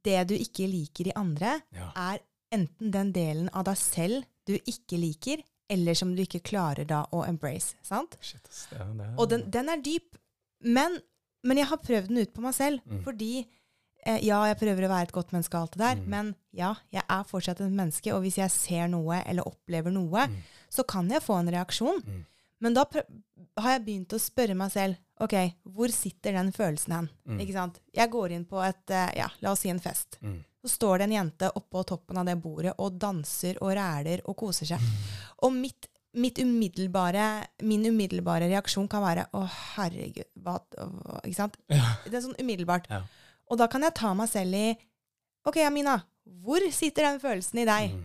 det 0.04 0.18
du 0.30 0.34
ikke 0.36 0.68
liker 0.70 1.10
i 1.10 1.16
andre, 1.16 1.58
Ja. 1.74 1.90
er 1.96 2.20
enten 2.52 2.90
den 2.92 3.12
delen 3.12 3.48
av 3.52 3.64
deg 3.64 3.76
selv 3.76 4.24
du 4.46 4.54
ikke 4.58 4.98
liker, 5.00 5.42
eller 5.70 5.94
som 5.94 6.14
du 6.14 6.22
ikke 6.22 6.42
klarer 6.44 6.84
da 6.86 7.06
å 7.12 7.22
embrace. 7.26 7.74
Sant? 7.82 8.16
Shit, 8.20 8.48
ja, 8.72 8.84
er- 8.84 9.14
Og 9.18 9.28
den, 9.30 9.48
den 9.50 9.68
er 9.68 9.80
dyp. 9.80 10.16
Men, 10.60 10.98
men 11.42 11.56
jeg 11.58 11.66
har 11.66 11.78
prøvd 11.78 12.08
den 12.08 12.18
ut 12.18 12.34
på 12.34 12.40
meg 12.44 12.54
selv. 12.54 12.80
Mm. 12.86 13.02
Fordi 13.04 13.46
eh, 14.06 14.18
ja, 14.26 14.42
jeg 14.46 14.58
prøver 14.60 14.84
å 14.84 14.88
være 14.92 15.02
et 15.08 15.12
godt 15.12 15.32
menneske, 15.32 15.56
og 15.56 15.62
alt 15.62 15.72
det 15.72 15.80
der, 15.80 15.96
Mm. 15.96 16.08
men 16.10 16.34
ja, 16.52 16.74
jeg 16.92 17.02
er 17.08 17.24
fortsatt 17.24 17.60
et 17.60 17.72
menneske. 17.72 18.12
Og 18.12 18.20
hvis 18.22 18.36
jeg 18.36 18.50
ser 18.50 18.88
noe 18.88 19.22
eller 19.26 19.42
opplever 19.48 19.90
noe, 19.90 20.26
Mm. 20.28 20.36
så 20.70 20.84
kan 20.86 21.08
jeg 21.08 21.22
få 21.22 21.38
en 21.40 21.48
reaksjon. 21.48 22.02
Mm. 22.04 22.24
Men 22.60 22.74
da 22.74 22.84
har 23.58 23.70
jeg 23.78 23.84
begynt 23.86 24.12
å 24.12 24.20
spørre 24.20 24.54
meg 24.56 24.70
selv 24.72 24.96
ok, 25.20 25.34
hvor 25.66 25.88
sitter 25.92 26.32
den 26.32 26.52
følelsen 26.52 26.92
hen? 26.92 27.08
Mm. 27.28 27.40
Ikke 27.40 27.52
sant? 27.52 27.80
Jeg 27.94 28.10
går 28.10 28.32
inn 28.32 28.44
på 28.44 28.60
et, 28.66 28.90
eh, 28.90 29.10
ja, 29.16 29.28
la 29.40 29.52
oss 29.52 29.60
si 29.60 29.68
en 29.70 29.80
fest. 29.80 30.18
Mm. 30.22 30.44
Så 30.64 30.70
står 30.78 30.98
det 31.02 31.04
en 31.10 31.12
jente 31.18 31.50
oppå 31.60 31.82
toppen 31.84 32.16
av 32.16 32.24
det 32.24 32.38
bordet 32.40 32.72
og 32.80 32.94
danser 32.96 33.58
og 33.60 33.74
ræler 33.76 34.22
og 34.24 34.36
koser 34.40 34.64
seg. 34.70 34.80
Og 35.44 35.52
mitt, 35.52 35.90
mitt 36.16 36.38
umiddelbare, 36.40 37.26
min 37.68 37.84
umiddelbare 37.84 38.48
reaksjon 38.48 38.88
kan 38.88 39.02
være 39.04 39.26
å 39.36 39.42
herregud, 39.76 40.24
hva, 40.40 40.56
Ikke 41.24 41.36
sant? 41.36 41.58
Ja. 41.68 41.90
Det 42.06 42.16
er 42.16 42.24
sånn 42.24 42.38
umiddelbart. 42.40 42.88
Ja. 42.88 43.02
Og 43.52 43.60
da 43.60 43.68
kan 43.68 43.84
jeg 43.84 43.92
ta 43.98 44.14
meg 44.16 44.30
selv 44.32 44.56
i 44.56 44.66
Ok, 45.44 45.58
Amina, 45.60 45.98
hvor 46.40 46.64
sitter 46.72 47.10
den 47.10 47.20
følelsen 47.20 47.58
i 47.60 47.66
deg? 47.68 47.92
Mm. 47.92 48.04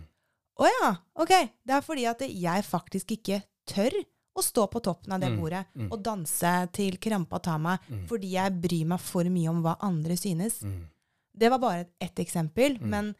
Å 0.60 0.68
ja, 0.68 0.88
ok. 1.24 1.30
Det 1.64 1.72
er 1.78 1.80
fordi 1.86 2.04
at 2.10 2.20
jeg 2.28 2.64
faktisk 2.68 3.14
ikke 3.16 3.38
tør 3.64 3.96
å 4.36 4.44
stå 4.44 4.66
på 4.68 4.82
toppen 4.84 5.14
av 5.16 5.22
det 5.24 5.30
Mm, 5.32 5.38
bordet 5.40 5.62
mm. 5.72 5.88
og 5.90 6.02
danse 6.04 6.52
til 6.76 6.98
krampa 7.00 7.40
tar 7.40 7.56
meg, 7.58 7.80
Mm. 7.88 8.04
fordi 8.06 8.34
jeg 8.36 8.60
bryr 8.60 8.84
meg 8.92 9.00
for 9.00 9.24
mye 9.24 9.48
om 9.48 9.62
hva 9.64 9.78
andre 9.80 10.16
synes. 10.20 10.60
Det 11.32 11.50
var 11.50 11.58
bare 11.62 11.84
ett 12.00 12.18
eksempel, 12.18 12.78
Mm. 12.80 12.90
men, 12.90 13.14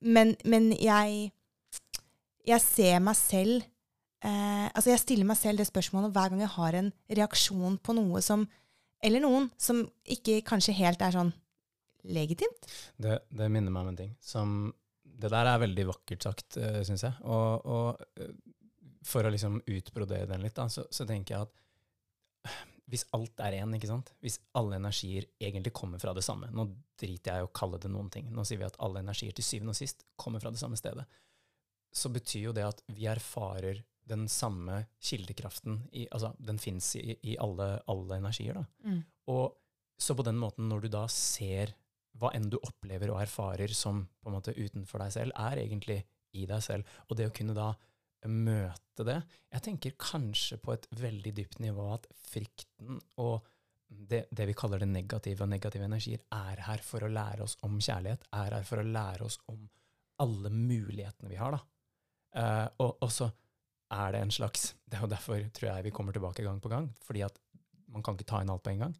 men, 0.00 0.36
men 0.44 0.70
jeg 0.72 1.32
Jeg 2.46 2.60
ser 2.62 3.00
meg 3.02 3.16
selv 3.16 3.64
eh, 4.22 4.68
Altså, 4.70 4.90
jeg 4.90 5.00
stiller 5.02 5.26
meg 5.26 5.36
selv 5.36 5.58
det 5.58 5.66
spørsmålet 5.66 6.12
hver 6.14 6.30
gang 6.30 6.40
jeg 6.44 6.54
har 6.54 6.74
en 6.78 6.92
reaksjon 7.10 7.78
på 7.78 7.94
noe 7.98 8.22
som 8.22 8.46
Eller 9.02 9.20
noen 9.20 9.50
som 9.58 9.82
ikke 10.04 10.42
kanskje 10.46 10.72
helt 10.78 11.02
er 11.02 11.12
sånn 11.12 11.32
legitimt. 12.06 12.68
Det, 12.96 13.18
det 13.34 13.48
minner 13.50 13.72
meg 13.74 13.82
om 13.82 13.88
en 13.88 13.96
ting 13.98 14.12
som 14.22 14.72
Det 15.02 15.30
der 15.32 15.46
er 15.50 15.58
veldig 15.58 15.86
vakkert 15.88 16.22
sagt, 16.22 16.56
uh, 16.60 16.82
syns 16.86 17.02
jeg. 17.02 17.14
Og, 17.24 17.66
og 17.66 18.20
eh, 18.20 18.30
for 19.02 19.24
å 19.26 19.30
liksom 19.32 19.62
utbrodere 19.66 20.26
den 20.30 20.42
litt, 20.44 20.54
da, 20.54 20.68
så, 20.68 20.84
så 20.90 21.06
tenker 21.08 21.34
jeg 21.34 21.46
at 21.48 22.56
hvis 22.90 23.06
alt 23.16 23.40
er 23.42 23.56
én, 23.58 23.72
ikke 23.74 23.90
sant? 23.90 24.12
Hvis 24.22 24.38
alle 24.58 24.78
energier 24.78 25.26
egentlig 25.42 25.72
kommer 25.74 25.98
fra 25.98 26.12
det 26.14 26.22
samme 26.22 26.52
Nå 26.54 26.68
driter 26.96 27.32
jeg 27.32 27.42
i 27.42 27.46
å 27.48 27.54
kalle 27.54 27.80
det 27.82 27.90
noen 27.90 28.08
ting. 28.14 28.28
Nå 28.32 28.44
sier 28.46 28.60
vi 28.60 28.68
at 28.68 28.78
alle 28.82 29.02
energier 29.02 29.34
til 29.34 29.44
syvende 29.44 29.74
og 29.74 29.78
sist 29.78 30.06
kommer 30.16 30.42
fra 30.42 30.52
det 30.54 30.60
samme 30.60 30.78
stedet. 30.78 31.04
Så 31.92 32.12
betyr 32.14 32.48
jo 32.48 32.54
det 32.56 32.64
at 32.66 32.82
vi 32.94 33.08
erfarer 33.10 33.82
den 34.06 34.28
samme 34.30 34.84
kildekraften 35.02 35.80
i, 35.92 36.06
Altså, 36.14 36.30
den 36.38 36.60
fins 36.62 36.92
i, 36.96 37.16
i 37.26 37.34
alle, 37.42 37.80
alle 37.90 38.20
energier, 38.20 38.60
da. 38.60 38.64
Og 39.34 39.56
så 39.98 40.14
på 40.14 40.22
den 40.22 40.38
måten, 40.38 40.68
når 40.70 40.86
du 40.86 40.88
da 40.92 41.06
ser 41.10 41.74
hva 42.16 42.30
enn 42.36 42.48
du 42.52 42.56
opplever 42.62 43.10
og 43.12 43.20
erfarer 43.24 43.72
som 43.76 44.04
på 44.22 44.30
en 44.30 44.36
måte 44.38 44.54
utenfor 44.56 45.02
deg 45.02 45.12
selv, 45.12 45.36
er 45.36 45.60
egentlig 45.64 45.98
i 46.36 46.46
deg 46.48 46.62
selv. 46.64 46.96
Og 47.08 47.18
det 47.18 47.28
å 47.28 47.34
kunne 47.34 47.56
da 47.56 47.72
møte 48.30 49.04
det 49.06 49.18
Jeg 49.52 49.62
tenker 49.64 49.98
kanskje 50.00 50.58
på 50.62 50.72
et 50.74 50.86
veldig 50.96 51.32
dypt 51.36 51.60
nivå 51.64 51.86
at 51.94 52.08
frykten 52.30 53.00
og 53.22 53.46
det, 53.86 54.24
det 54.34 54.48
vi 54.48 54.56
kaller 54.58 54.82
det 54.82 54.88
negative 54.90 55.44
og 55.44 55.50
negative 55.52 55.86
energier, 55.86 56.22
er 56.34 56.62
her 56.66 56.82
for 56.82 57.06
å 57.06 57.10
lære 57.12 57.44
oss 57.44 57.54
om 57.62 57.76
kjærlighet, 57.78 58.24
er 58.34 58.56
her 58.58 58.64
for 58.66 58.82
å 58.82 58.86
lære 58.86 59.28
oss 59.28 59.38
om 59.52 59.60
alle 60.24 60.50
mulighetene 60.50 61.30
vi 61.30 61.38
har, 61.38 61.54
da. 61.54 61.60
Uh, 62.36 62.66
og, 62.82 62.96
og 63.06 63.12
så 63.14 63.28
er 63.94 64.10
det 64.12 64.20
en 64.24 64.32
slags 64.34 64.72
Det 64.84 64.98
er 64.98 65.04
jo 65.06 65.08
derfor 65.08 65.44
tror 65.54 65.68
jeg 65.70 65.84
vi 65.86 65.92
kommer 65.94 66.16
tilbake 66.16 66.42
gang 66.44 66.58
på 66.60 66.72
gang, 66.72 66.90
fordi 67.06 67.22
at 67.24 67.38
man 67.94 68.02
kan 68.02 68.18
ikke 68.18 68.26
ta 68.28 68.42
inn 68.42 68.50
alt 68.50 68.64
på 68.66 68.74
en 68.74 68.82
gang 68.88 68.96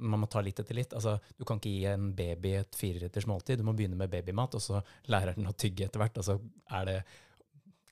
man 0.00 0.22
må 0.22 0.28
ta 0.30 0.40
litt 0.44 0.60
etter 0.60 0.76
litt. 0.76 0.94
Altså, 0.96 1.16
du 1.36 1.44
kan 1.48 1.60
ikke 1.60 1.72
gi 1.72 1.86
en 1.90 2.10
baby 2.16 2.54
et 2.60 2.76
fireretters 2.78 3.26
måltid. 3.28 3.60
Du 3.60 3.66
må 3.66 3.74
begynne 3.76 3.98
med 4.00 4.12
babymat, 4.12 4.56
og 4.56 4.64
så 4.64 4.80
lærer 5.12 5.36
den 5.36 5.50
å 5.50 5.56
tygge 5.56 5.86
etter 5.86 6.02
hvert. 6.02 6.20
Og 6.20 6.26
så 6.26 6.36
er 6.78 6.88
det 6.88 6.96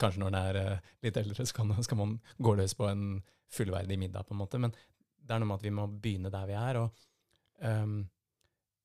kanskje 0.00 0.22
når 0.22 0.30
en 0.32 0.38
er 0.40 0.58
eh, 0.62 0.92
litt 1.06 1.18
eldre, 1.20 1.46
så 1.46 1.56
kan, 1.56 1.74
skal 1.84 1.98
man 2.00 2.16
gå 2.38 2.54
løs 2.58 2.74
på 2.78 2.86
en 2.90 3.04
fullverdig 3.52 3.98
middag, 4.00 4.26
på 4.28 4.36
en 4.36 4.42
måte. 4.42 4.60
Men 4.62 4.74
det 4.74 5.34
er 5.34 5.42
noe 5.42 5.50
med 5.50 5.60
at 5.60 5.66
vi 5.66 5.74
må 5.74 5.86
begynne 5.90 6.32
der 6.32 6.46
vi 6.48 6.56
er. 6.58 6.78
Og 6.82 7.04
um, 7.64 7.98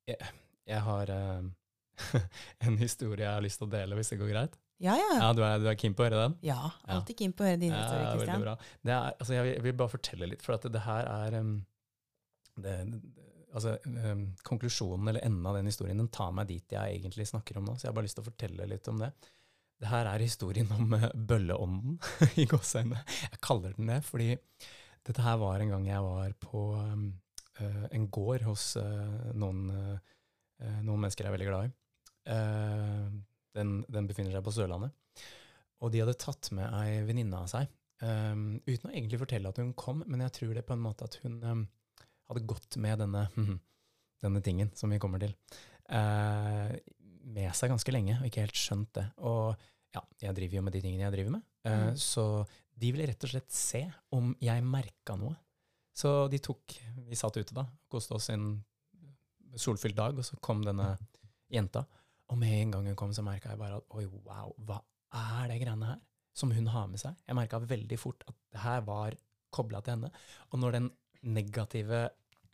jeg, 0.09 0.31
jeg 0.69 0.81
har 0.87 1.11
eh, 1.13 1.47
en 2.67 2.77
historie 2.81 3.25
jeg 3.25 3.31
har 3.33 3.43
lyst 3.45 3.61
til 3.61 3.69
å 3.69 3.73
dele, 3.73 3.97
hvis 3.99 4.13
det 4.13 4.19
går 4.21 4.31
greit. 4.33 4.57
Ja, 4.83 4.95
ja. 4.99 5.11
Ja, 5.19 5.27
Du 5.37 5.43
er, 5.45 5.59
du 5.61 5.67
er 5.71 5.77
keen 5.79 5.93
på 5.95 6.03
å 6.03 6.07
høre 6.09 6.23
den? 6.25 6.33
Ja, 6.43 6.57
alltid 6.91 7.19
keen 7.21 7.35
på 7.37 7.45
å 7.45 7.47
høre 7.47 7.59
dine 7.61 7.77
Ja, 7.77 7.83
historier, 7.85 8.09
Kristian. 8.17 8.41
bra. 8.43 8.55
Det 8.83 8.95
er, 8.95 9.13
altså, 9.19 9.35
jeg, 9.37 9.45
vil, 9.45 9.53
jeg 9.53 9.65
vil 9.67 9.77
bare 9.79 9.93
fortelle 9.93 10.31
litt, 10.33 10.41
for 10.43 10.57
at 10.57 10.65
det 10.73 10.81
her 10.83 11.11
er 11.11 11.37
um, 11.39 11.53
det, 12.57 12.73
det, 12.89 12.99
altså, 13.53 13.77
um, 13.85 14.25
Konklusjonen 14.49 15.13
eller 15.13 15.23
enden 15.27 15.47
av 15.47 15.55
den 15.59 15.69
historien 15.69 16.01
den 16.01 16.09
tar 16.11 16.33
meg 16.35 16.49
dit 16.51 16.75
jeg 16.75 16.97
egentlig 16.97 17.29
snakker 17.29 17.61
om 17.61 17.69
nå. 17.69 17.77
Så 17.77 17.87
jeg 17.87 17.93
har 17.93 17.97
bare 17.99 18.09
lyst 18.09 18.19
til 18.19 18.25
å 18.25 18.31
fortelle 18.31 18.67
litt 18.73 18.89
om 18.91 18.99
det. 19.05 19.13
Det 19.83 19.91
her 19.91 20.07
er 20.07 20.23
historien 20.23 20.69
om 20.71 20.95
uh, 20.95 21.09
bølleånden 21.11 21.99
i 22.41 22.47
gåseøynene. 22.49 23.03
Jeg 23.27 23.43
kaller 23.43 23.75
den 23.75 23.91
det 23.91 23.99
fordi 24.07 24.31
dette 25.03 25.25
her 25.25 25.37
var 25.41 25.59
en 25.59 25.73
gang 25.73 25.87
jeg 25.89 26.05
var 26.05 26.33
på 26.39 26.63
uh, 26.79 27.85
en 27.91 28.09
gård 28.15 28.47
hos 28.47 28.73
uh, 28.79 29.31
noen, 29.35 29.67
uh, 29.69 30.79
noen 30.81 31.03
mennesker 31.03 31.27
jeg 31.27 31.33
er 31.33 31.37
veldig 31.37 31.51
glad 31.51 31.69
i. 31.69 31.73
Den, 33.53 33.71
den 33.91 34.05
befinner 34.07 34.31
seg 34.31 34.45
på 34.45 34.53
Sørlandet. 34.55 34.93
Og 35.83 35.91
de 35.91 35.99
hadde 35.99 36.15
tatt 36.15 36.47
med 36.55 36.71
ei 36.79 37.03
venninne 37.03 37.41
av 37.43 37.49
seg, 37.51 37.67
um, 38.03 38.55
uten 38.63 38.87
å 38.87 38.93
egentlig 38.93 39.19
fortelle 39.19 39.51
at 39.51 39.59
hun 39.59 39.73
kom, 39.75 40.03
men 40.07 40.23
jeg 40.23 40.35
tror 40.37 40.53
det 40.55 40.63
på 40.67 40.77
en 40.77 40.83
måte 40.85 41.07
at 41.09 41.17
hun 41.25 41.35
um, 41.43 41.65
hadde 42.31 42.45
gått 42.47 42.77
med 42.81 43.03
denne, 43.03 43.25
denne 44.23 44.43
tingen 44.45 44.71
som 44.79 44.93
vi 44.93 45.01
kommer 45.03 45.19
til, 45.23 45.35
eh, 45.91 46.75
med 47.23 47.55
seg 47.55 47.71
ganske 47.71 47.93
lenge, 47.95 48.17
og 48.19 48.27
ikke 48.27 48.45
helt 48.45 48.59
skjønt 48.59 48.93
det. 48.97 49.05
Og 49.27 49.59
ja, 49.93 50.01
jeg 50.21 50.35
driver 50.35 50.55
jo 50.59 50.61
med 50.65 50.73
de 50.73 50.81
tingene 50.81 51.03
jeg 51.05 51.13
driver 51.15 51.31
med, 51.37 51.43
eh, 51.65 51.89
Mm. 51.91 51.95
så 51.97 52.47
de 52.79 52.91
ville 52.91 53.07
rett 53.07 53.23
og 53.23 53.29
slett 53.29 53.51
se 53.51 53.83
om 54.11 54.35
jeg 54.41 54.63
merka 54.65 55.15
noe. 55.19 55.35
Så 55.95 56.27
de 56.31 56.39
tok 56.39 56.73
Vi 57.07 57.15
satt 57.15 57.37
ute 57.37 57.53
da, 57.53 57.67
koste 57.89 58.15
oss 58.15 58.29
en 58.33 58.63
solfylt 59.55 59.95
dag, 59.95 60.17
og 60.17 60.25
så 60.25 60.39
kom 60.41 60.63
denne 60.65 60.97
jenta. 61.51 61.85
Og 62.29 62.37
med 62.37 62.49
en 62.61 62.71
gang 62.71 62.85
hun 62.87 62.95
kom, 62.95 63.11
så 63.13 63.21
merka 63.23 63.49
jeg 63.51 63.59
bare 63.59 63.77
at 63.77 63.83
oi, 63.93 64.05
wow, 64.25 64.55
hva 64.65 64.79
er 65.13 65.47
det 65.51 65.59
greiene 65.61 65.85
her? 65.85 65.99
Som 66.33 66.49
hun 66.51 66.65
har 66.73 66.87
med 66.87 66.97
seg. 66.99 67.13
Jeg 67.27 67.35
merka 67.37 67.59
veldig 67.59 67.99
fort 67.99 68.23
at 68.27 68.35
det 68.51 68.61
her 68.63 68.81
var 68.81 69.13
kobla 69.53 69.83
til 69.85 69.93
henne. 69.93 70.09
Og 70.51 70.59
når 70.59 70.71
den 70.79 70.91
negative 71.21 72.09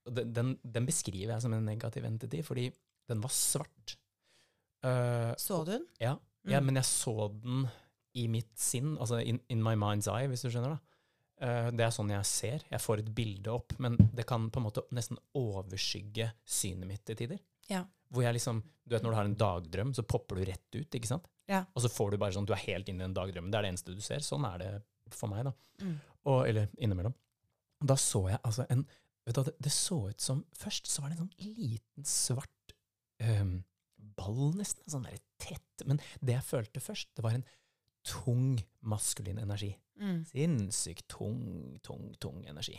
den, 0.10 0.34
den, 0.34 0.60
den 0.66 0.86
beskriver 0.86 1.36
jeg 1.36 1.42
som 1.42 1.54
en 1.54 1.64
negativ 1.66 2.04
entity, 2.04 2.42
fordi 2.44 2.74
den 3.08 3.22
var 3.22 3.30
svart. 3.32 3.96
Uh, 4.84 5.32
Så 5.38 5.64
du 5.66 5.72
den? 5.78 5.86
ja, 6.02 6.16
Mm. 6.16 6.20
Ja, 6.48 6.62
men 6.64 6.80
jeg 6.80 6.88
så 6.88 7.28
den 7.34 7.66
i 8.20 8.28
mitt 8.32 8.56
sinn, 8.60 8.96
altså 8.98 9.20
in, 9.22 9.42
in 9.52 9.62
my 9.64 9.76
mind's 9.80 10.10
eye, 10.12 10.30
hvis 10.32 10.46
du 10.46 10.50
skjønner. 10.50 10.78
da. 10.78 10.86
Uh, 11.40 11.70
det 11.72 11.86
er 11.86 11.94
sånn 11.96 12.12
jeg 12.12 12.28
ser. 12.28 12.66
Jeg 12.72 12.84
får 12.84 13.04
et 13.04 13.12
bilde 13.16 13.52
opp, 13.54 13.76
men 13.80 13.96
det 14.16 14.26
kan 14.28 14.50
på 14.52 14.60
en 14.60 14.68
måte 14.68 14.84
nesten 14.96 15.20
overskygge 15.40 16.32
synet 16.44 16.90
mitt 16.90 17.06
til 17.08 17.20
tider. 17.20 17.42
Ja. 17.70 17.84
Hvor 18.10 18.26
jeg 18.26 18.40
liksom, 18.40 18.64
du 18.84 18.96
vet 18.96 19.06
Når 19.06 19.14
du 19.14 19.20
har 19.20 19.28
en 19.30 19.38
dagdrøm, 19.38 19.94
så 19.94 20.04
popper 20.04 20.40
du 20.40 20.48
rett 20.50 20.76
ut. 20.76 20.96
ikke 20.96 21.08
sant? 21.08 21.30
Ja. 21.50 21.64
Og 21.74 21.84
så 21.86 21.92
får 21.94 22.12
du 22.12 22.22
bare 22.22 22.34
sånn, 22.34 22.48
du 22.50 22.56
er 22.56 22.64
helt 22.66 22.90
inne 22.90 23.04
i 23.04 23.08
den 23.08 23.18
dagdrømmen. 23.18 23.52
Det 23.54 23.60
er 23.60 23.68
det 23.68 23.74
eneste 23.76 23.96
du 23.96 24.02
ser. 24.04 24.26
Sånn 24.26 24.48
er 24.50 24.58
det 24.62 24.72
for 25.14 25.32
meg. 25.32 25.46
da. 25.46 25.54
Mm. 25.86 25.96
Og, 26.26 26.42
eller 26.50 26.72
innimellom. 26.82 27.14
Da 27.86 27.96
så 27.96 28.26
jeg 28.28 28.42
altså 28.44 28.66
en 28.74 28.84
vet 29.30 29.38
du, 29.38 29.44
det, 29.46 29.54
det 29.64 29.72
så 29.72 30.02
ut 30.10 30.20
som 30.20 30.42
Først 30.58 30.90
så 30.90 31.02
var 31.02 31.12
det 31.12 31.16
en 31.16 31.28
sånn 31.30 31.56
liten 31.56 32.08
svart 32.08 32.74
ehm, 33.24 33.62
ball, 34.20 34.52
nesten. 34.60 34.86
Sånn 34.92 35.08
der 35.08 35.20
tett. 35.42 35.86
Men 35.88 36.02
det 36.20 36.36
jeg 36.36 36.48
følte 36.48 36.84
først, 36.84 37.12
det 37.18 37.26
var 37.26 37.38
en 37.38 37.48
tung 38.08 38.60
maskulin 38.86 39.42
energi. 39.42 39.74
Mm. 40.00 40.24
Sinnssykt 40.30 41.08
tung, 41.12 41.78
tung, 41.86 42.12
tung 42.22 42.44
energi. 42.48 42.78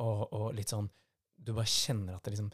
Og, 0.00 0.28
og 0.32 0.52
litt 0.56 0.70
sånn 0.72 0.86
Du 1.36 1.50
bare 1.52 1.68
kjenner 1.68 2.14
at 2.16 2.24
det 2.24 2.30
liksom 2.32 2.46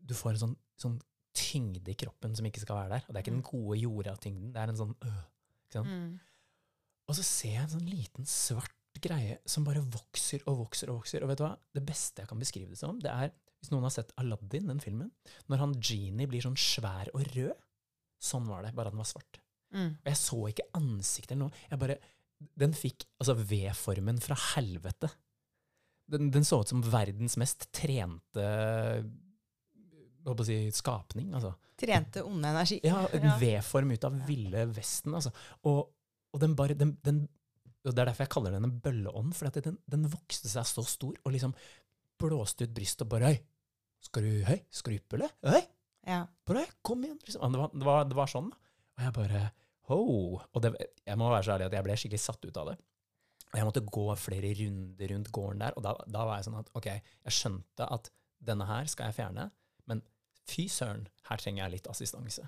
Du 0.00 0.14
får 0.16 0.30
en 0.30 0.40
sånn, 0.40 0.54
sånn 0.80 0.94
tyngde 1.36 1.92
i 1.92 1.96
kroppen 1.98 2.32
som 2.38 2.46
ikke 2.48 2.62
skal 2.62 2.78
være 2.78 2.94
der. 2.94 3.04
Og 3.04 3.12
det 3.12 3.18
er 3.18 3.26
ikke 3.26 3.34
den 3.34 3.44
gode 3.46 3.76
jorda-tyngden. 3.78 4.54
Det 4.54 4.62
er 4.62 4.72
en 4.72 4.80
sånn 4.80 4.94
øh, 4.96 5.20
ikke 5.66 5.76
sant? 5.76 5.92
Mm. 5.92 6.16
Og 7.08 7.18
så 7.18 7.24
ser 7.26 7.54
jeg 7.54 7.64
en 7.64 7.74
sånn 7.76 7.90
liten 7.90 8.28
svart 8.28 8.74
greie 9.02 9.36
som 9.48 9.66
bare 9.66 9.84
vokser 9.84 10.42
og 10.50 10.64
vokser 10.64 10.90
og 10.90 11.02
vokser. 11.02 11.22
Og 11.22 11.30
vet 11.30 11.40
du 11.40 11.44
hva? 11.44 11.52
Det 11.76 11.84
beste 11.86 12.24
jeg 12.24 12.30
kan 12.30 12.42
beskrive 12.42 12.72
det 12.72 12.80
som, 12.80 12.98
det 13.02 13.12
er 13.12 13.30
hvis 13.58 13.72
noen 13.72 13.86
har 13.86 13.94
sett 13.94 14.14
Aladdin, 14.20 14.68
den 14.70 14.82
filmen, 14.82 15.10
når 15.50 15.62
han 15.64 15.76
genie 15.82 16.30
blir 16.30 16.44
sånn 16.44 16.58
svær 16.58 17.10
og 17.14 17.24
rød. 17.34 17.54
Sånn 18.22 18.48
var 18.50 18.64
det, 18.64 18.74
bare 18.74 18.90
han 18.90 18.98
den 18.98 19.02
var 19.02 19.10
svart. 19.10 19.40
Mm. 19.74 19.90
Og 19.98 20.10
jeg 20.10 20.18
så 20.20 20.40
ikke 20.50 20.68
ansiktet 20.78 21.34
eller 21.34 21.46
noe. 21.46 21.62
Jeg 21.70 21.82
bare, 21.82 21.96
den 22.62 22.76
fikk 22.76 23.06
altså 23.18 23.36
V-formen 23.38 24.20
fra 24.22 24.38
helvete. 24.54 25.10
Den, 26.08 26.30
den 26.32 26.46
så 26.46 26.62
ut 26.62 26.70
som 26.70 26.84
verdens 26.86 27.36
mest 27.40 27.68
trente 27.74 28.46
hva 30.28 30.44
skal 30.44 30.54
jeg 30.54 30.72
si, 30.72 30.82
skapning. 30.82 31.32
altså. 31.36 31.54
Trente 31.78 32.22
onde 32.26 32.50
energi. 32.50 32.80
Ja, 32.84 33.04
en. 33.14 33.30
V-form 33.40 33.94
ut 33.94 34.04
av 34.04 34.16
ville 34.28 34.66
Vesten. 34.76 35.14
altså. 35.14 35.32
Og, 35.68 35.86
og 36.34 36.42
den 36.42 36.56
bare, 36.58 36.76
den, 36.76 36.96
den, 37.04 37.22
og 37.86 37.94
Det 37.94 38.02
er 38.02 38.10
derfor 38.10 38.26
jeg 38.26 38.34
kaller 38.34 38.56
den 38.56 38.66
en 38.68 38.80
bølleånd, 38.84 39.34
for 39.36 39.60
den, 39.64 39.78
den 39.88 40.08
vokste 40.12 40.50
seg 40.50 40.66
så 40.68 40.84
stor 40.84 41.16
og 41.22 41.32
liksom 41.32 41.54
blåste 42.18 42.66
ut 42.66 42.74
brystet 42.74 43.06
og 43.06 43.12
bare 43.14 43.32
Høy, 43.32 43.38
skal 44.08 44.22
du 44.26 44.44
høy, 44.46 44.58
yppe, 44.94 45.18
eller? 45.18 45.32
Høy, 45.42 45.62
Ja. 46.06 46.20
bare 46.46 46.64
høy, 46.64 46.74
kom 46.86 47.02
igjen. 47.04 47.18
Liksom. 47.24 47.52
Det, 47.52 47.58
var, 47.60 47.70
det, 47.74 47.86
var, 47.88 48.04
det 48.08 48.16
var 48.18 48.30
sånn, 48.30 48.50
da. 48.52 48.56
Og 48.98 49.04
jeg 49.04 49.14
bare 49.16 49.40
ho. 49.88 49.98
Og 50.54 50.62
det, 50.62 50.72
jeg 51.06 51.18
må 51.18 51.30
være 51.30 51.46
så 51.46 51.54
ærlig 51.56 51.66
at 51.70 51.76
jeg 51.78 51.86
ble 51.86 51.96
skikkelig 51.98 52.22
satt 52.22 52.44
ut 52.46 52.60
av 52.62 52.70
det. 52.72 52.76
Og 53.48 53.56
jeg 53.58 53.64
måtte 53.68 53.82
gå 53.88 54.04
flere 54.20 54.52
runder 54.58 55.12
rundt 55.14 55.30
gården 55.32 55.62
der, 55.64 55.76
og 55.78 55.84
da, 55.86 55.94
da 56.06 56.24
var 56.28 56.36
jeg 56.40 56.48
sånn 56.50 56.58
at 56.60 56.68
ok, 56.76 56.88
jeg 56.92 57.32
skjønte 57.38 57.86
at 57.96 58.10
denne 58.44 58.66
her 58.68 58.86
skal 58.92 59.08
jeg 59.08 59.16
fjerne, 59.22 59.46
men 59.88 60.02
fy 60.48 60.66
søren, 60.70 61.06
her 61.30 61.40
trenger 61.40 61.64
jeg 61.64 61.78
litt 61.78 61.88
assistanse. 61.90 62.44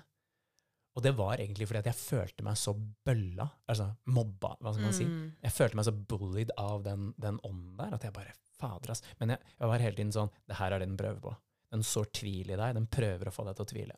Og 0.91 1.03
det 1.05 1.13
var 1.15 1.39
egentlig 1.39 1.69
fordi 1.69 1.79
at 1.79 1.89
jeg 1.91 1.99
følte 2.01 2.43
meg 2.43 2.57
så 2.59 2.73
bølla, 2.75 3.45
altså 3.71 3.87
mobba, 4.11 4.57
hva 4.59 4.73
skal 4.75 4.87
man 4.89 4.95
si. 4.95 5.07
Mm. 5.07 5.29
Jeg 5.45 5.55
følte 5.55 5.79
meg 5.79 5.87
så 5.87 5.93
bullied 5.95 6.51
av 6.59 6.83
den, 6.83 7.11
den 7.21 7.39
ånden 7.47 7.77
der, 7.79 7.95
at 7.95 8.07
jeg 8.07 8.15
bare 8.15 8.35
Fader, 8.61 8.91
ass. 8.93 9.01
Men 9.17 9.33
jeg, 9.33 9.41
jeg 9.57 9.71
var 9.71 9.81
hele 9.81 9.97
tiden 9.97 10.13
sånn 10.13 10.27
Det 10.45 10.59
her 10.59 10.75
er 10.75 10.83
det 10.83 10.89
den 10.91 10.99
prøver 10.99 11.23
på. 11.23 11.31
Den 11.73 11.85
sår 11.87 12.11
tvil 12.13 12.51
i 12.51 12.59
deg. 12.59 12.75
Den 12.77 12.87
prøver 12.91 13.31
å 13.31 13.33
få 13.33 13.45
deg 13.47 13.57
til 13.57 13.65
å 13.65 13.71
tvile. 13.71 13.95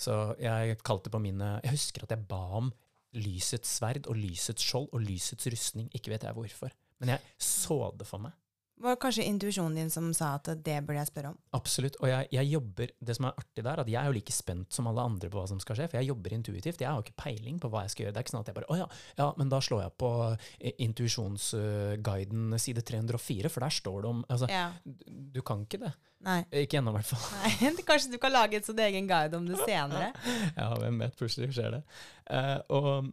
Så 0.00 0.14
jeg 0.40 0.78
kalte 0.84 1.12
på 1.12 1.20
mine 1.20 1.56
Jeg 1.64 1.74
husker 1.74 2.06
at 2.06 2.14
jeg 2.14 2.24
ba 2.30 2.40
om 2.60 2.70
lysets 3.16 3.76
sverd 3.78 4.08
og 4.10 4.18
lysets 4.20 4.64
skjold 4.64 4.90
og 4.92 5.04
lysets 5.04 5.48
rustning. 5.52 5.90
Ikke 5.96 6.12
vet 6.12 6.24
jeg 6.26 6.36
hvorfor. 6.36 6.72
Men 7.02 7.16
jeg 7.16 7.36
så 7.42 7.78
det 7.96 8.08
for 8.08 8.24
meg. 8.24 8.36
Var 8.76 8.92
det 8.92 9.00
kanskje 9.00 9.24
intuisjonen 9.24 9.76
din 9.78 9.90
som 9.90 10.10
sa 10.14 10.34
at 10.36 10.50
det 10.64 10.74
burde 10.84 10.98
jeg 11.00 11.08
spørre 11.08 11.30
om? 11.32 11.36
Absolutt. 11.56 11.94
Og 12.02 12.10
jeg, 12.10 12.26
jeg 12.34 12.50
jobber 12.50 12.90
Det 13.00 13.14
som 13.16 13.24
er 13.28 13.38
artig 13.40 13.64
der, 13.64 13.80
at 13.80 13.88
jeg 13.88 13.96
er 14.02 14.10
jo 14.10 14.16
like 14.18 14.34
spent 14.36 14.76
som 14.76 14.90
alle 14.90 15.04
andre 15.08 15.30
på 15.32 15.38
hva 15.40 15.46
som 15.48 15.60
skal 15.62 15.78
skje, 15.78 15.86
for 15.88 15.96
jeg 16.00 16.10
jobber 16.10 16.34
intuitivt. 16.36 16.82
Jeg 16.84 16.90
har 16.90 16.98
jo 17.00 17.06
ikke 17.06 17.16
peiling 17.24 17.56
på 17.62 17.70
hva 17.72 17.86
jeg 17.86 17.94
skal 17.94 18.04
gjøre. 18.04 18.14
Det 18.16 18.20
er 18.20 18.26
ikke 18.26 18.34
sånn 18.34 18.44
at 18.44 18.50
jeg 18.52 18.58
bare 18.58 18.68
Å 18.74 18.78
ja, 18.82 18.88
ja, 19.22 19.28
men 19.40 19.52
da 19.54 19.62
slår 19.64 19.82
jeg 19.86 19.94
på 20.04 20.10
eh, 20.36 20.74
intuisjonsguiden 20.88 22.58
side 22.60 22.84
304, 22.92 23.52
for 23.52 23.64
der 23.66 23.76
står 23.80 24.02
det 24.04 24.12
om 24.12 24.24
Altså, 24.28 24.50
Ja. 24.52 24.66
du, 24.84 24.92
du 25.38 25.40
kan 25.46 25.64
ikke 25.64 25.80
det. 25.86 25.92
Nei. 26.26 26.40
Ikke 26.64 26.80
ennå, 26.80 26.92
i 26.92 26.98
hvert 27.00 27.10
fall. 27.14 27.26
Nei. 27.40 27.72
Kanskje 27.88 28.12
du 28.16 28.18
kan 28.22 28.32
lage 28.34 28.58
et 28.60 28.66
sånn 28.68 28.80
egen 28.86 29.08
guide 29.08 29.36
om 29.38 29.46
det 29.48 29.58
senere? 29.64 30.12
Ja, 30.60 30.70
hvem 30.80 30.98
vet, 31.00 31.16
plutselig 31.18 31.52
skjer 31.56 31.78
det. 31.78 31.82
Uh, 32.28 32.58
og, 32.76 33.12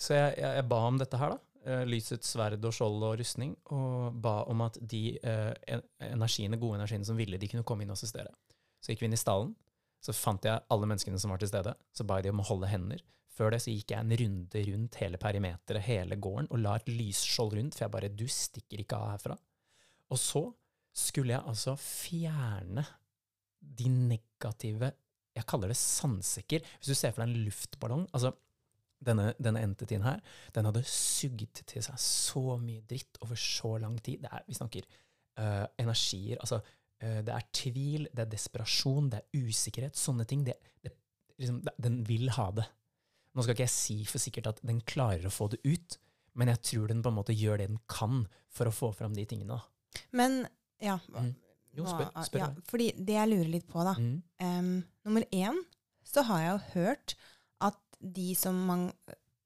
så 0.00 0.16
jeg, 0.16 0.36
jeg, 0.40 0.58
jeg 0.60 0.68
ba 0.70 0.82
om 0.88 1.00
dette 1.00 1.18
her, 1.20 1.36
da. 1.36 1.51
Eh, 1.66 1.84
lysets 1.88 2.34
sverd 2.34 2.64
og 2.64 2.74
skjold 2.74 3.04
og 3.08 3.16
rustning, 3.20 3.54
og 3.74 4.18
ba 4.22 4.42
om 4.50 4.64
at 4.66 4.78
de 4.80 5.16
eh, 5.18 5.80
energiene, 6.08 6.60
gode 6.60 6.80
energiene 6.80 7.08
som 7.08 7.18
ville, 7.18 7.40
de 7.40 7.50
kunne 7.50 7.66
komme 7.66 7.84
inn 7.84 7.92
og 7.92 7.98
assistere. 7.98 8.32
Så 8.82 8.92
gikk 8.92 9.04
vi 9.04 9.10
inn 9.10 9.18
i 9.18 9.20
stallen, 9.20 9.54
så 10.02 10.14
fant 10.16 10.44
jeg 10.46 10.64
alle 10.74 10.88
menneskene 10.90 11.20
som 11.22 11.30
var 11.30 11.42
til 11.42 11.52
stede, 11.52 11.74
så 11.94 12.06
ba 12.06 12.18
jeg 12.18 12.28
de 12.28 12.34
om 12.34 12.42
å 12.42 12.48
holde 12.48 12.70
hender. 12.70 13.02
Før 13.32 13.54
det 13.54 13.62
så 13.64 13.72
gikk 13.72 13.94
jeg 13.94 14.02
en 14.02 14.16
runde 14.20 14.64
rundt 14.68 14.98
hele 15.00 15.20
perimeteret, 15.20 15.86
hele 15.86 16.18
gården, 16.20 16.50
og 16.52 16.60
la 16.60 16.74
et 16.76 16.90
lysskjold 16.90 17.54
rundt, 17.56 17.76
for 17.76 17.86
jeg 17.86 17.94
bare, 17.94 18.10
du 18.12 18.26
stikker 18.28 18.82
ikke 18.82 18.98
av 18.98 19.14
herfra. 19.14 19.38
Og 20.12 20.20
så 20.20 20.42
skulle 20.92 21.32
jeg 21.32 21.48
altså 21.48 21.76
fjerne 21.80 22.84
de 23.62 23.88
negative 23.88 24.90
jeg 25.32 25.48
kaller 25.48 25.72
det 25.72 25.78
sandsekker. 25.80 26.64
Hvis 26.78 26.92
du 26.92 26.98
ser 26.98 27.12
for 27.14 27.24
deg 27.24 27.30
en 27.30 27.44
luftballong 27.46 28.02
altså 28.12 28.34
denne, 29.04 29.32
denne 29.42 29.62
entityen 29.66 30.04
her, 30.06 30.20
den 30.54 30.68
hadde 30.68 30.82
sugd 30.88 31.62
til 31.66 31.82
seg 31.84 31.98
så 32.02 32.58
mye 32.62 32.84
dritt 32.88 33.18
over 33.24 33.38
så 33.38 33.74
lang 33.82 33.98
tid. 34.04 34.22
Det 34.24 34.30
er, 34.32 34.44
vi 34.48 34.56
snakker 34.58 34.86
uh, 35.40 35.66
energier, 35.82 36.38
altså 36.40 36.60
uh, 36.62 37.18
det 37.26 37.34
er 37.34 37.48
tvil, 37.56 38.06
det 38.12 38.24
er 38.26 38.30
desperasjon, 38.32 39.10
det 39.12 39.22
er 39.22 39.42
usikkerhet, 39.48 39.98
sånne 39.98 40.26
ting. 40.30 40.44
Det, 40.48 40.56
det, 40.84 40.94
liksom, 41.42 41.60
det, 41.66 41.74
den 41.82 42.00
vil 42.08 42.30
ha 42.38 42.48
det. 42.56 42.68
Nå 43.32 43.44
skal 43.44 43.56
ikke 43.56 43.64
jeg 43.64 43.72
si 43.74 43.98
for 44.04 44.20
sikkert 44.20 44.50
at 44.50 44.58
den 44.66 44.82
klarer 44.84 45.24
å 45.26 45.32
få 45.32 45.48
det 45.52 45.62
ut, 45.64 45.98
men 46.36 46.48
jeg 46.52 46.62
tror 46.68 46.88
den 46.88 47.02
på 47.04 47.10
en 47.12 47.16
måte 47.16 47.36
gjør 47.36 47.60
det 47.60 47.70
den 47.70 47.80
kan 47.92 48.26
for 48.52 48.68
å 48.68 48.74
få 48.74 48.90
fram 48.96 49.14
de 49.16 49.24
tingene. 49.28 49.60
Men 50.16 50.42
ja, 50.82 50.98
Mm. 51.12 51.34
Jo, 51.72 51.86
spør, 51.88 52.08
spør 52.26 52.40
ja. 52.42 52.46
Fordi 52.68 52.86
det 53.00 53.14
jeg 53.16 53.28
lurer 53.30 53.48
litt 53.48 53.64
på, 53.70 53.80
da 53.86 53.94
Mm. 53.96 54.22
um, 54.44 54.84
Nummer 55.08 55.24
én 55.32 55.56
så 56.04 56.20
har 56.28 56.40
jeg 56.42 56.50
jo 56.50 56.58
hørt 56.74 57.14
de 58.02 58.34
som 58.34 58.56
man 58.66 58.92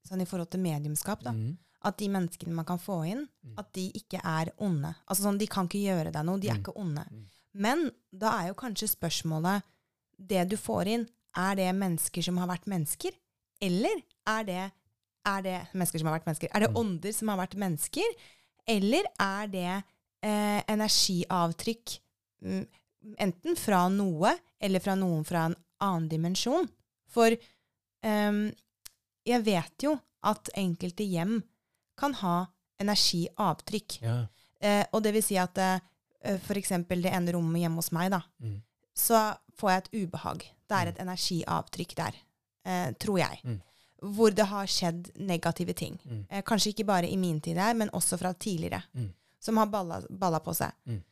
sånn 0.09 0.23
i 0.23 0.27
forhold 0.29 0.51
til 0.51 0.61
mediumskap, 0.61 1.23
da. 1.23 1.33
Mm. 1.33 1.57
At 1.87 1.99
de 1.99 2.09
menneskene 2.09 2.55
man 2.55 2.65
kan 2.65 2.79
få 2.79 3.01
inn, 3.07 3.29
Mm. 3.45 3.55
at 3.59 3.73
de 3.73 3.91
ikke 3.93 4.21
er 4.25 4.51
onde. 4.59 4.95
Altså 5.09 5.23
sånn, 5.27 5.39
De 5.39 5.47
kan 5.47 5.67
ikke 5.69 5.83
gjøre 5.85 6.13
deg 6.13 6.25
noe, 6.25 6.39
de 6.41 6.49
er 6.49 6.55
Mm. 6.55 6.63
ikke 6.63 6.77
onde. 6.77 7.05
Mm. 7.11 7.25
Men 7.55 7.91
da 8.17 8.31
er 8.43 8.49
jo 8.49 8.55
kanskje 8.55 8.89
spørsmålet 8.97 9.63
Det 10.19 10.49
du 10.49 10.57
får 10.57 10.87
inn, 10.87 11.09
er 11.37 11.55
det 11.57 11.75
mennesker 11.75 12.23
som 12.25 12.39
har 12.39 12.49
vært 12.49 12.65
mennesker? 12.67 13.11
Eller 13.61 14.03
er 14.27 14.45
det, 14.45 14.73
er 15.27 15.43
det 15.43 15.69
mennesker 15.75 15.99
som 15.99 16.09
har 16.09 16.19
vært 16.19 16.25
mennesker? 16.27 16.49
Er 16.55 16.61
det 16.61 16.75
ånder 16.75 17.13
som 17.15 17.29
har 17.29 17.37
vært 17.47 17.55
mennesker? 17.55 18.05
Eller 18.67 19.05
er 19.21 19.47
det 19.47 19.85
eh, 20.23 20.63
energiavtrykk 20.67 21.99
enten 23.19 23.57
fra 23.57 23.89
noe, 23.93 24.33
eller 24.61 24.81
fra 24.81 24.95
noen 24.99 25.25
fra 25.27 25.47
en 25.51 25.57
annen 25.85 26.09
dimensjon? 26.11 26.69
For 27.13 27.37
jeg 28.07 29.43
vet 29.47 29.83
jo 29.83 29.97
at 30.27 30.51
enkelte 30.59 31.05
hjem 31.07 31.41
kan 31.99 32.15
ha 32.23 32.37
energiavtrykk. 32.83 33.99
Ja. 34.03 34.17
Eh, 34.61 34.85
og 34.93 35.03
det 35.05 35.13
vil 35.17 35.25
si 35.25 35.37
at 35.41 35.59
uh, 35.59 36.37
for 36.47 36.59
eksempel 36.59 37.03
det 37.05 37.13
ene 37.15 37.33
rommet 37.37 37.63
hjemme 37.65 37.81
hos 37.81 37.93
meg, 37.95 38.11
da, 38.11 38.21
Mm. 38.43 38.63
så 38.95 39.37
får 39.57 39.71
jeg 39.71 39.83
et 39.83 39.91
ubehag. 40.03 40.43
Det 40.69 40.77
er 40.77 40.89
et 40.91 40.99
energiavtrykk 40.99 41.95
der, 41.97 42.15
eh, 42.65 42.93
tror 42.99 43.19
jeg. 43.19 43.41
Mm. 43.45 43.61
Hvor 44.15 44.31
det 44.35 44.47
har 44.47 44.67
skjedd 44.67 45.11
negative 45.17 45.73
ting. 45.75 45.99
Mm. 46.05 46.27
Eh, 46.31 46.43
kanskje 46.43 46.73
ikke 46.75 46.85
bare 46.87 47.09
i 47.09 47.17
min 47.17 47.41
tid 47.41 47.57
her, 47.57 47.75
men 47.75 47.89
også 47.91 48.19
fra 48.19 48.33
tidligere. 48.35 48.83
Mm. 48.95 49.13
Som 49.41 49.57
har 49.57 49.67
balla, 49.67 50.03
balla 50.11 50.39
på 50.41 50.55
seg. 50.55 50.73
Mm. 50.87 51.03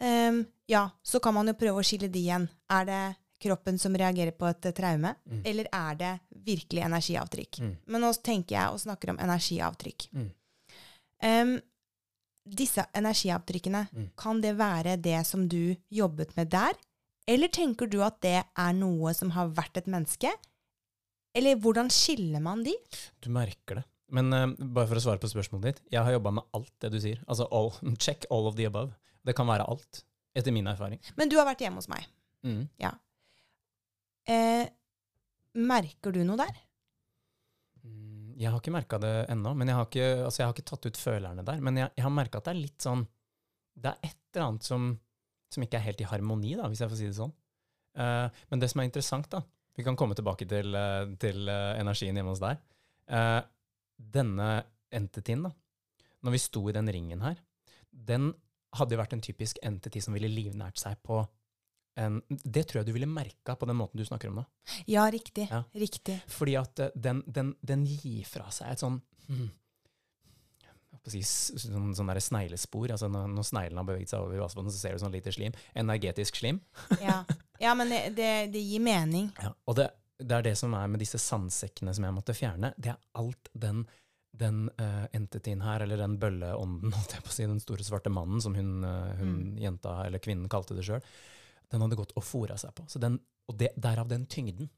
Ehm, 0.00 0.46
ja, 0.68 0.88
så 1.02 1.20
kan 1.20 1.34
man 1.34 1.46
jo 1.46 1.52
prøve 1.54 1.80
å 1.80 1.84
skille 1.84 2.08
de 2.10 2.18
igjen. 2.18 2.48
Er 2.68 2.84
det 2.84 3.16
kroppen 3.40 3.78
som 3.80 3.94
reagerer 3.96 4.32
på 4.36 4.48
et 4.50 4.68
traume, 4.76 5.14
Mm. 5.26 5.42
eller 5.44 5.66
er 5.72 5.94
det 5.96 6.20
virkelig 6.44 6.82
energiavtrykk? 6.84 7.60
Mm. 7.60 7.76
Men 7.86 8.00
nå 8.04 8.12
tenker 8.22 8.56
jeg 8.56 8.68
og 8.74 8.80
snakker 8.80 9.10
om 9.10 9.18
energiavtrykk. 9.18 10.08
Mm. 10.12 10.30
Um, 11.22 11.60
disse 12.46 12.84
energiavtrykkene, 12.96 13.88
Mm. 13.92 14.10
kan 14.16 14.40
det 14.40 14.56
være 14.56 14.96
det 15.00 15.26
som 15.26 15.48
du 15.48 15.76
jobbet 15.90 16.36
med 16.36 16.50
der? 16.50 16.72
Eller 17.28 17.48
tenker 17.48 17.86
du 17.88 18.02
at 18.02 18.20
det 18.20 18.44
er 18.56 18.72
noe 18.72 19.12
som 19.14 19.30
har 19.30 19.48
vært 19.48 19.76
et 19.76 19.86
menneske? 19.86 20.30
Eller 21.34 21.54
hvordan 21.56 21.88
skiller 21.90 22.40
man 22.42 22.64
de? 22.64 22.74
Du 23.22 23.30
merker 23.30 23.76
det. 23.76 23.84
Men 24.10 24.32
uh, 24.32 24.46
bare 24.58 24.88
for 24.88 24.96
å 24.96 25.00
svare 25.04 25.20
på 25.22 25.28
spørsmålet 25.30 25.62
ditt. 25.62 25.80
Jeg 25.92 26.02
har 26.02 26.12
jobba 26.16 26.32
med 26.32 26.44
alt 26.52 26.72
det 26.80 26.90
du 26.90 26.98
sier. 26.98 27.20
Altså 27.28 27.46
all, 27.52 27.70
check 27.98 28.24
all 28.30 28.48
of 28.48 28.56
the 28.56 28.64
above. 28.66 28.92
Det 29.24 29.36
kan 29.36 29.46
være 29.46 29.68
alt, 29.68 30.02
etter 30.34 30.50
min 30.52 30.66
erfaring. 30.66 30.98
Men 31.16 31.28
du 31.28 31.36
har 31.36 31.46
vært 31.46 31.60
hjemme 31.60 31.76
hos 31.76 31.88
meg. 31.88 32.06
Mm. 32.42 32.68
Eh, 34.30 34.66
merker 35.58 36.14
du 36.14 36.22
noe 36.26 36.38
der? 36.38 36.58
Mm, 37.82 38.36
Jeg 38.38 38.50
har 38.52 38.60
ikke 38.60 38.74
merka 38.74 38.98
det 39.02 39.14
ennå, 39.32 39.54
men 39.58 39.70
jeg 39.70 39.78
har 39.78 39.88
ikke, 39.88 40.08
altså 40.26 40.42
jeg 40.42 40.48
har 40.48 40.54
ikke 40.54 40.68
tatt 40.70 40.86
ut 40.86 41.00
følerne 41.00 41.44
der. 41.46 41.62
Men 41.64 41.80
jeg, 41.80 41.92
jeg 41.96 42.06
har 42.06 42.14
merka 42.14 42.38
at 42.38 42.46
det 42.48 42.54
er 42.54 42.64
litt 42.64 42.84
sånn 42.84 43.06
Det 43.80 43.90
er 43.90 44.10
et 44.10 44.18
eller 44.34 44.46
annet 44.46 44.66
som, 44.66 44.90
som 45.50 45.64
ikke 45.64 45.78
er 45.78 45.88
helt 45.88 46.02
i 46.04 46.10
harmoni, 46.10 46.54
da, 46.58 46.68
hvis 46.70 46.82
jeg 46.84 46.92
får 46.92 47.00
si 47.00 47.08
det 47.08 47.16
sånn. 47.18 47.32
Uh, 47.98 48.28
men 48.52 48.60
det 48.62 48.68
som 48.70 48.82
er 48.82 48.86
interessant, 48.86 49.26
da 49.32 49.40
Vi 49.74 49.82
kan 49.82 49.96
komme 49.98 50.14
tilbake 50.14 50.46
til, 50.46 50.74
eh, 50.76 51.08
til 51.18 51.48
uh, 51.48 51.72
energien 51.80 52.14
hjemme 52.14 52.34
hos 52.34 52.42
deg. 52.42 52.60
Uh, 53.10 53.40
denne 53.96 54.48
entityen, 54.92 55.46
da, 55.46 55.50
når 56.26 56.34
vi 56.34 56.40
sto 56.42 56.62
i 56.68 56.74
den 56.76 56.90
ringen 56.92 57.22
her, 57.24 57.38
den 57.90 58.28
hadde 58.76 58.94
jo 58.94 59.00
vært 59.00 59.14
en 59.16 59.24
typisk 59.24 59.58
entity 59.66 60.02
som 60.04 60.14
ville 60.14 60.30
livnært 60.30 60.78
seg 60.78 61.00
på 61.06 61.22
en 61.98 62.20
Det 62.28 62.62
tror 62.68 62.80
jeg 62.80 62.86
du 62.90 62.92
ville 62.94 63.08
merka 63.10 63.56
på 63.58 63.66
den 63.66 63.76
måten 63.80 63.98
du 63.98 64.04
snakker 64.06 64.30
om 64.30 64.40
nå. 64.40 64.44
Ja, 64.86 65.08
riktig. 65.10 65.48
Ja. 65.50 65.64
Riktig. 65.74 66.20
Fordi 66.30 66.54
at 66.60 66.78
eh, 66.78 66.92
den, 66.94 67.24
den, 67.26 67.54
den 67.60 67.86
gir 67.86 68.24
fra 68.28 68.50
seg 68.54 68.70
et 68.72 68.82
sånn 68.84 69.00
si, 71.10 71.22
sånn, 71.24 71.94
sånn 71.96 72.10
der 72.12 72.20
sneglespor. 72.22 72.90
altså 72.92 73.08
Når, 73.10 73.30
når 73.34 73.46
sneglen 73.48 73.80
har 73.80 73.86
beveget 73.88 74.12
seg 74.12 74.24
over 74.24 74.36
i 74.36 74.42
vassbåten, 74.42 74.72
så 74.72 74.80
ser 74.80 74.94
du 74.96 75.02
sånn 75.02 75.14
lite 75.14 75.32
slim. 75.34 75.56
Energetisk 75.78 76.40
slim. 76.42 76.60
Ja, 77.04 77.22
ja 77.62 77.72
men 77.78 77.90
det, 77.92 78.02
det, 78.18 78.30
det 78.54 78.62
gir 78.62 78.82
mening. 78.84 79.30
Og 79.66 79.78
det, 79.80 79.88
det 80.20 80.36
er 80.36 80.46
det 80.50 80.56
som 80.60 80.74
er 80.76 80.90
med 80.92 81.00
disse 81.02 81.20
sandsekkene 81.22 81.94
som 81.96 82.06
jeg 82.06 82.16
måtte 82.16 82.36
fjerne. 82.36 82.72
Det 82.76 82.92
er 82.92 83.00
alt 83.20 83.50
den, 83.56 83.82
den 84.36 84.66
uh, 84.80 85.06
entityen 85.16 85.64
her, 85.64 85.86
eller 85.86 86.00
den 86.04 86.18
bølleånden, 86.20 86.92
holdt 86.96 87.16
jeg 87.16 87.24
på 87.26 87.32
å 87.32 87.36
si, 87.38 87.48
den 87.48 87.62
store 87.64 87.86
svarte 87.86 88.12
mannen, 88.12 88.42
som 88.44 88.56
hun, 88.58 88.80
uh, 88.84 89.10
hun 89.20 89.36
Mm. 89.40 89.58
jenta, 89.62 90.00
eller 90.06 90.22
kvinnen, 90.22 90.50
kalte 90.52 90.76
det 90.76 90.84
sjøl, 90.86 91.00
den 91.70 91.80
hadde 91.84 91.96
gått 91.96 92.12
og 92.18 92.24
fora 92.24 92.56
seg 92.58 92.74
på. 92.74 92.86
Så 92.88 92.98
den, 93.02 93.18
og 93.48 93.58
det, 93.58 93.72
derav 93.76 94.08
den 94.10 94.26
tyngden. 94.26 94.70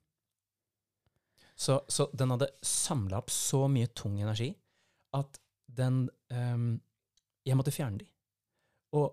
Så, 1.54 1.80
så 1.88 2.08
den 2.12 2.32
hadde 2.34 2.48
samla 2.62 3.20
opp 3.22 3.30
så 3.30 3.66
mye 3.70 3.90
tung 3.94 4.20
energi 4.20 4.50
at 5.16 5.38
den 5.72 6.06
um, 6.32 6.80
Jeg 7.44 7.56
måtte 7.58 7.72
fjerne 7.74 7.98
de. 7.98 8.06
Og 8.96 9.12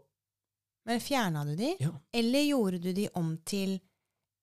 Men 0.85 1.01
fjerna 1.01 1.43
du 1.45 1.55
de? 1.55 1.75
ja. 1.79 1.91
Eller 2.13 2.45
gjorde 2.47 2.79
du 2.79 2.91
de 2.93 3.07
om 3.17 3.37
til 3.45 3.79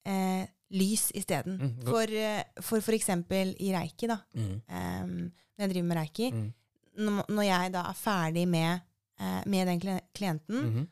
eh, 0.07 0.47
lys 0.71 1.11
isteden? 1.15 1.59
Mm, 1.61 1.87
For, 1.87 2.11
eh, 2.11 2.43
for 2.61 2.81
for 2.81 2.97
eksempel 2.97 3.55
i 3.61 3.73
reiki, 3.75 4.09
da. 4.11 4.19
Mm, 4.35 4.61
Um, 4.67 5.33
når 5.57 5.65
jeg 5.65 5.71
driver 5.71 5.89
med 5.89 5.97
reiki. 5.97 6.31
mm, 6.33 6.53
Når, 7.29 7.43
jeg 7.43 7.73
da 7.73 7.83
er 7.91 7.93
ferdig 7.95 8.49
med, 8.49 8.81
eh, 9.21 9.43
med 9.47 9.67
den 9.67 9.81
klienten, 9.81 10.09
klienten, 10.15 10.65
-hmm. 10.65 10.87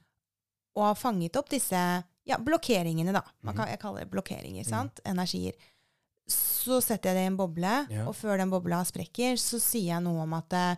og 0.75 0.85
har 0.85 0.95
fanget 0.95 1.37
opp 1.37 1.51
disse 1.51 2.05
ja, 2.27 2.39
blokkeringene, 2.39 3.13
da. 3.13 3.23
Man 3.43 3.55
Mhm. 3.55 3.57
kan, 3.59 3.69
jeg 3.69 3.81
kaller 3.81 4.01
det 4.05 4.11
blokkeringer, 4.11 4.65
Mhm. 4.65 4.71
sant? 4.71 5.01
Energier. 5.05 5.53
Så 6.27 6.81
setter 6.83 7.11
jeg 7.11 7.17
det 7.17 7.23
i 7.25 7.27
en 7.27 7.37
boble, 7.37 7.87
Ja. 7.91 8.07
og 8.09 8.15
før 8.17 8.39
den 8.39 8.51
bobla 8.51 8.83
sprekker, 8.85 9.35
så 9.37 9.61
sier 9.61 9.95
jeg 9.95 10.03
noe 10.03 10.23
om 10.23 10.33
at, 10.33 10.53
eh, 10.53 10.77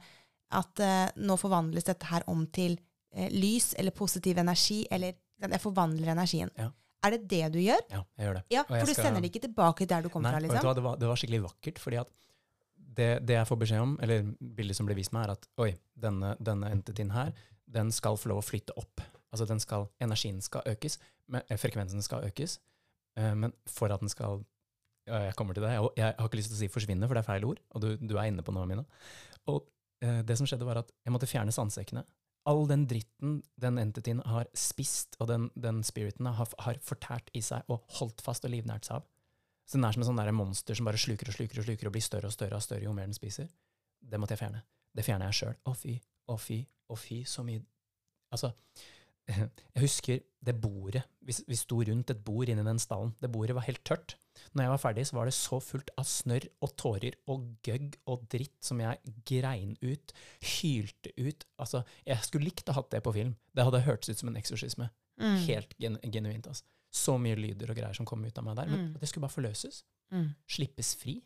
at 0.50 0.80
eh, 0.80 1.10
nå 1.16 1.36
forvandles 1.38 1.84
dette 1.84 2.04
her 2.06 2.22
om 2.26 2.46
til 2.46 2.78
eh, 3.14 3.30
lys 3.30 3.74
eller 3.78 3.92
positiv 3.92 4.36
energi, 4.36 4.86
eller 4.90 5.14
jeg 5.40 5.60
forvandler 5.60 6.08
energien. 6.12 6.50
Ja. 6.58 6.70
Er 7.04 7.10
det 7.10 7.28
det 7.28 7.52
du 7.52 7.58
gjør? 7.60 7.80
ja, 7.90 8.02
jeg 8.18 8.26
gjør 8.26 8.34
det. 8.34 8.44
Ja, 8.50 8.62
for 8.64 8.80
du 8.84 8.92
skal- 8.92 9.04
sender 9.06 9.20
det 9.22 9.32
ikke 9.32 9.48
tilbake 9.48 9.86
der 9.86 10.02
du 10.02 10.08
kom 10.10 10.22
Nei, 10.22 10.32
fra, 10.32 10.40
liksom? 10.40 10.74
det, 10.74 10.82
var, 10.82 10.96
det 10.96 11.06
var 11.08 11.14
skikkelig 11.16 11.42
vakkert, 11.42 11.78
fordi 11.78 12.00
at 12.00 12.08
det, 12.96 13.24
det 13.24 13.34
jeg 13.36 13.46
får 13.46 13.58
beskjed 13.58 13.80
om, 13.80 13.98
eller 14.02 14.22
bildet 14.40 14.76
som 14.76 14.86
ble 14.86 14.94
vist 14.96 15.12
meg, 15.12 15.24
er 15.28 15.30
at 15.32 15.46
oi, 15.58 15.74
denne, 15.98 16.36
denne 16.42 16.70
entityen 16.70 17.12
her, 17.12 17.32
den 17.70 17.90
skal 17.92 18.16
få 18.16 18.26
lov 18.28 18.42
å 18.42 18.44
flytte 18.44 18.72
opp. 18.76 19.00
Altså 19.36 19.48
den 19.52 19.60
skal, 19.60 19.86
energien 20.00 20.40
skal 20.44 20.64
økes, 20.72 20.98
men, 21.28 21.44
eh, 21.50 21.60
frekvensen 21.60 22.02
skal 22.02 22.24
økes, 22.24 22.58
eh, 23.20 23.34
men 23.36 23.52
for 23.68 23.92
at 23.92 24.00
den 24.00 24.12
skal 24.12 24.44
ja, 25.06 25.20
Jeg 25.28 25.36
kommer 25.38 25.54
til 25.54 25.62
det. 25.62 25.70
Jeg, 25.70 25.88
jeg 25.96 26.14
har 26.18 26.26
ikke 26.26 26.38
lyst 26.40 26.48
til 26.50 26.56
å 26.56 26.58
si 26.58 26.68
'forsvinne', 26.68 27.06
for 27.06 27.14
det 27.14 27.20
er 27.22 27.30
feil 27.30 27.44
ord, 27.46 27.60
og 27.70 27.80
du, 27.80 27.96
du 27.96 28.16
er 28.16 28.26
inne 28.26 28.42
på 28.42 28.50
noe, 28.50 28.66
Mina. 28.66 28.82
Og 29.46 29.68
eh, 30.02 30.22
det 30.26 30.34
som 30.34 30.48
skjedde, 30.50 30.66
var 30.66 30.80
at 30.80 30.90
jeg 31.04 31.12
måtte 31.14 31.28
fjerne 31.30 31.54
sandsekkene. 31.54 32.02
All 32.50 32.66
den 32.66 32.88
dritten 32.90 33.36
den 33.54 33.78
entityen 33.78 34.24
har 34.26 34.50
spist, 34.54 35.14
og 35.20 35.28
den, 35.30 35.46
den 35.54 35.84
spiriten 35.86 36.26
har, 36.26 36.50
har 36.58 36.80
fortært 36.82 37.30
i 37.34 37.42
seg 37.42 37.62
og 37.70 37.86
holdt 38.00 38.20
fast 38.20 38.44
og 38.46 38.50
livnært 38.50 38.86
seg 38.86 38.98
av. 38.98 39.06
Så 39.66 39.78
den 39.78 39.86
er 39.86 39.94
som 39.94 40.02
en 40.02 40.10
sånn 40.10 40.34
monster 40.34 40.74
som 40.74 40.86
bare 40.86 40.98
sluker 40.98 41.30
og 41.30 41.38
sluker 41.38 41.62
og 41.62 41.66
sluker 41.66 41.86
og 41.86 41.94
blir 41.94 42.02
større 42.02 42.26
og 42.26 42.34
større 42.34 42.58
og 42.58 42.62
større 42.62 42.86
jo 42.86 42.92
mer 42.94 43.06
den 43.06 43.14
spiser. 43.14 43.46
Det 43.98 44.18
måtte 44.18 44.34
jeg 44.34 44.42
fjerne. 44.42 44.62
Det 44.94 45.04
fjerner 45.06 45.30
jeg 45.30 45.38
sjøl. 45.40 45.56
Å 45.66 45.74
fy, 45.74 45.96
å 46.30 46.36
fy, 46.38 46.60
å 46.90 46.98
fy, 46.98 47.22
så 47.26 47.46
mye 47.46 47.62
Altså, 48.34 48.48
jeg 49.28 49.82
husker 49.82 50.20
det 50.46 50.54
bordet. 50.62 51.02
Vi, 51.26 51.34
vi 51.48 51.56
sto 51.58 51.80
rundt 51.82 52.10
et 52.12 52.20
bord 52.24 52.48
inni 52.48 52.62
den 52.66 52.78
stallen. 52.78 53.14
Det 53.20 53.30
bordet 53.34 53.56
var 53.56 53.64
helt 53.66 53.82
tørt. 53.84 54.14
Når 54.54 54.62
jeg 54.66 54.70
var 54.70 54.78
ferdig, 54.82 55.06
så 55.08 55.16
var 55.16 55.24
det 55.26 55.34
så 55.34 55.58
fullt 55.64 55.90
av 55.98 56.04
snørr 56.06 56.46
og 56.62 56.74
tårer 56.78 57.16
og 57.32 57.46
gøgg 57.66 57.96
og 58.06 58.26
dritt 58.30 58.54
som 58.62 58.78
jeg 58.84 59.00
grein 59.26 59.72
ut, 59.82 60.12
hylte 60.60 61.10
ut. 61.18 61.46
Altså, 61.58 61.82
jeg 62.06 62.22
skulle 62.28 62.46
likt 62.50 62.68
å 62.70 62.76
hatt 62.76 62.90
det 62.94 63.02
på 63.02 63.14
film. 63.16 63.34
Det 63.56 63.64
hadde 63.66 63.80
hørtes 63.86 64.12
ut 64.12 64.18
som 64.22 64.30
en 64.30 64.38
eksorsisme. 64.38 64.90
Mm. 65.18 65.36
Helt 65.48 65.74
gen 65.80 65.98
genuint. 66.12 66.46
Altså. 66.52 66.64
Så 66.92 67.16
mye 67.20 67.34
lyder 67.40 67.72
og 67.72 67.76
greier 67.80 67.96
som 67.96 68.06
kom 68.06 68.22
ut 68.24 68.38
av 68.38 68.44
meg 68.46 68.56
der. 68.60 68.66
Men 68.70 68.84
Mm. 68.92 68.98
det 69.00 69.08
skulle 69.08 69.26
bare 69.26 69.34
forløses. 69.34 69.82
Mm. 70.12 70.28
Slippes 70.46 70.94
fri. 70.94 71.16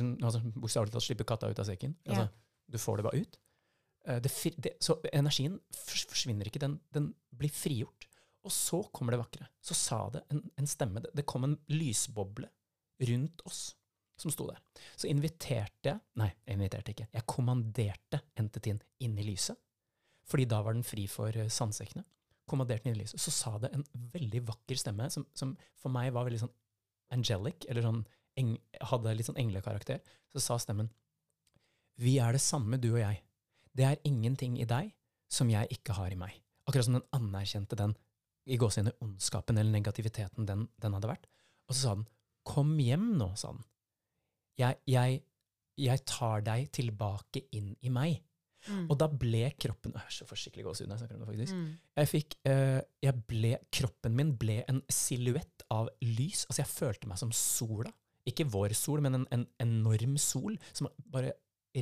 Altså, 0.00 0.40
Bokstavelig 0.56 0.92
talt 0.94 1.04
slippe 1.04 1.24
katta 1.28 1.50
ut 1.50 1.58
av 1.58 1.66
sekken. 1.68 1.94
Altså, 2.06 2.22
Ja. 2.26 2.28
Du 2.70 2.78
får 2.78 2.96
det 2.96 3.04
bare 3.04 3.20
ut. 3.20 3.36
Eh, 4.06 4.20
Det, 4.22 4.54
det, 4.56 4.76
så 4.80 4.98
energien 5.12 5.58
forsvinner 5.74 6.48
ikke, 6.48 6.62
den, 6.62 6.78
den 6.94 7.12
blir 7.36 7.52
frigjort. 7.52 8.06
Og 8.44 8.52
så 8.52 8.80
kommer 8.92 9.12
det 9.12 9.20
vakre. 9.20 9.48
Så 9.60 9.76
sa 9.76 10.08
det 10.14 10.24
en, 10.32 10.40
en 10.56 10.66
stemme. 10.68 11.02
Det, 11.04 11.10
det 11.14 11.26
kom 11.28 11.44
en 11.44 11.58
lysboble 11.68 12.48
rundt 13.10 13.42
oss 13.48 13.74
som 14.20 14.32
sto 14.32 14.46
der. 14.48 14.60
Så 15.00 15.08
inviterte 15.08 15.94
jeg 15.94 16.00
Nei, 16.20 16.30
jeg 16.44 16.56
inviterte 16.58 16.94
ikke. 16.94 17.08
Jeg 17.12 17.28
kommanderte 17.28 18.20
entityen 18.40 18.80
inn 19.00 19.18
i 19.18 19.26
lyset. 19.26 19.58
Fordi 20.28 20.46
da 20.48 20.60
var 20.62 20.76
den 20.76 20.86
fri 20.86 21.06
for 21.10 21.36
eh, 21.36 21.52
sandsekkene. 21.52 22.04
Kommanderte 22.48 22.84
den 22.86 22.94
inn 22.94 23.00
i 23.00 23.04
lyset. 23.04 23.20
Så 23.20 23.32
sa 23.34 23.56
det 23.60 23.72
en 23.76 23.84
veldig 24.14 24.44
vakker 24.48 24.80
stemme, 24.80 25.08
som, 25.12 25.26
som 25.36 25.54
for 25.80 25.92
meg 25.92 26.12
var 26.16 26.28
veldig 26.28 26.44
sånn 26.44 26.56
angelic, 27.10 27.66
eller 27.68 27.84
sånn 27.84 28.04
hadde 28.88 29.12
litt 29.16 29.28
sånn 29.28 29.40
englekarakter. 29.40 29.98
Så 30.32 30.40
sa 30.40 30.56
stemmen 30.62 30.88
Vi 32.00 32.16
er 32.22 32.32
det 32.32 32.40
samme, 32.40 32.78
du 32.80 32.92
og 32.94 33.02
jeg. 33.02 33.20
Det 33.76 33.86
er 33.86 34.00
ingenting 34.08 34.58
i 34.60 34.68
deg 34.68 34.92
som 35.30 35.50
jeg 35.50 35.70
ikke 35.76 35.94
har 35.98 36.12
i 36.12 36.18
meg. 36.18 36.34
Akkurat 36.66 36.86
som 36.86 36.98
den 36.98 37.06
anerkjente 37.16 37.78
den 37.78 37.94
i 38.50 38.58
gåsehudet 38.58 38.96
ondskapen 39.04 39.58
eller 39.60 39.72
negativiteten 39.74 40.48
den, 40.48 40.66
den 40.80 40.96
hadde 40.96 41.10
vært. 41.10 41.28
Og 41.68 41.76
så 41.76 41.80
sa 41.82 41.94
den, 41.98 42.08
kom 42.46 42.72
hjem 42.82 43.12
nå, 43.20 43.30
sa 43.38 43.52
den. 43.54 43.62
Jeg, 44.60 44.80
jeg, 44.90 45.20
jeg 45.80 46.04
tar 46.08 46.42
deg 46.44 46.68
tilbake 46.74 47.44
inn 47.56 47.72
i 47.86 47.92
meg. 47.94 48.18
Mm. 48.68 48.90
Og 48.92 48.96
da 49.00 49.06
ble 49.08 49.46
kroppen 49.56 49.94
Jeg 49.96 50.04
er 50.04 50.12
så 50.12 50.26
forsiktig 50.28 50.66
gåsehud 50.66 50.90
når 50.90 50.98
jeg 50.98 51.00
snakker 51.00 51.16
om 51.16 51.22
det, 51.22 51.28
faktisk. 51.30 51.56
Mm. 51.56 51.68
Jeg 51.96 52.10
fikk, 52.10 52.34
eh, 52.50 52.80
jeg 53.06 53.22
ble, 53.30 53.52
kroppen 53.72 54.16
min 54.18 54.34
ble 54.40 54.58
en 54.68 54.82
silhuett 54.92 55.64
av 55.72 55.88
lys. 56.04 56.44
Altså, 56.48 56.60
jeg 56.60 56.72
følte 56.72 57.10
meg 57.10 57.20
som 57.22 57.32
sola. 57.36 57.92
Ikke 58.28 58.44
vår 58.52 58.74
sol, 58.76 59.00
men 59.04 59.22
en, 59.22 59.28
en 59.32 59.46
enorm 59.64 60.18
sol. 60.20 60.58
Som 60.76 60.90
bare 61.12 61.32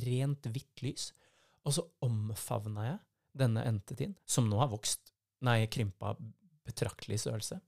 rent 0.05 0.47
hvitt 0.53 0.85
lys. 0.85 1.09
Og 1.69 1.75
så 1.77 1.85
omfavna 2.05 2.87
jeg 2.87 2.99
denne 3.37 3.63
entetiden, 3.69 4.15
som 4.25 4.47
nå 4.49 4.57
har 4.57 4.71
vokst, 4.71 5.11
nei, 5.45 5.61
krympa 5.69 6.15
betraktelig 6.65 7.21
størrelse. 7.21 7.59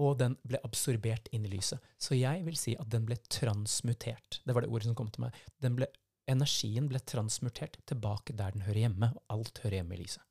Og 0.00 0.16
den 0.20 0.36
ble 0.44 0.60
absorbert 0.64 1.28
inn 1.32 1.44
i 1.48 1.52
lyset. 1.52 1.80
Så 2.00 2.16
jeg 2.16 2.42
vil 2.44 2.56
si 2.60 2.74
at 2.76 2.88
den 2.92 3.04
ble 3.08 3.18
transmutert. 3.32 4.40
Det 4.44 4.56
var 4.56 4.64
det 4.64 4.72
ordet 4.72 4.88
som 4.88 4.96
kom 4.96 5.12
til 5.12 5.26
meg. 5.26 5.36
Den 5.62 5.76
ble, 5.78 5.88
energien 6.28 6.88
ble 6.90 7.00
transmutert 7.04 7.78
tilbake 7.88 8.36
der 8.36 8.56
den 8.56 8.66
hører 8.66 8.86
hjemme. 8.86 9.12
Og 9.16 9.38
alt 9.38 9.62
hører 9.64 9.80
hjemme 9.80 9.96
i 9.96 10.02
lyset. 10.02 10.24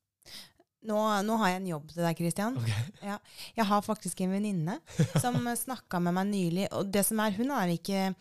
Nå, 0.85 0.97
nå 1.25 1.37
har 1.41 1.49
jeg 1.49 1.61
en 1.63 1.69
jobb 1.71 1.87
til 1.95 2.05
deg, 2.05 2.19
Christian. 2.19 2.57
Ja, 3.01 3.15
jeg 3.57 3.65
har 3.71 3.85
faktisk 3.85 4.19
en 4.21 4.35
venninne 4.35 4.77
som 5.17 5.39
snakka 5.65 6.01
med 6.03 6.13
meg 6.17 6.29
nylig. 6.29 6.67
Og 6.77 6.91
det 6.93 7.05
som 7.07 7.21
er, 7.23 7.33
hun 7.37 7.53
er 7.55 7.73
ikke 7.73 8.11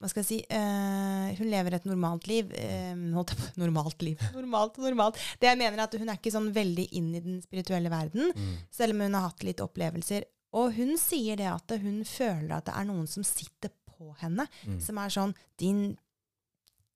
Hva 0.00 0.08
skal 0.08 0.22
jeg 0.22 0.28
si 0.30 0.38
uh, 0.56 1.28
Hun 1.36 1.50
lever 1.52 1.74
et 1.76 1.84
normalt 1.84 2.26
liv. 2.30 2.48
Uh, 2.56 3.02
holdt 3.18 3.34
på, 3.36 3.48
normalt 3.60 4.00
liv. 4.06 4.18
Normalt 4.38 4.78
og 4.80 4.86
normalt. 4.88 5.18
Det 5.40 5.50
jeg 5.50 5.58
mener 5.60 5.76
er 5.76 5.84
at 5.84 5.96
Hun 6.00 6.08
er 6.08 6.16
ikke 6.16 6.32
sånn 6.32 6.48
veldig 6.56 6.86
inn 6.96 7.10
i 7.14 7.20
den 7.20 7.40
spirituelle 7.44 7.90
verden, 7.92 8.32
Mm. 8.34 8.54
selv 8.72 8.94
om 8.96 9.00
hun 9.04 9.14
har 9.18 9.26
hatt 9.28 9.44
litt 9.44 9.60
opplevelser. 9.60 10.24
Og 10.56 10.72
hun 10.74 10.96
sier 10.98 11.36
det 11.36 11.46
at 11.52 11.70
hun 11.82 12.00
føler 12.08 12.56
at 12.56 12.64
det 12.70 12.74
er 12.80 12.88
noen 12.88 13.06
som 13.06 13.22
sitter 13.22 13.70
på 13.92 14.14
henne, 14.22 14.48
Mm. 14.66 14.80
som 14.80 14.98
er 14.98 15.08
sånn 15.12 15.34
Din 15.60 15.82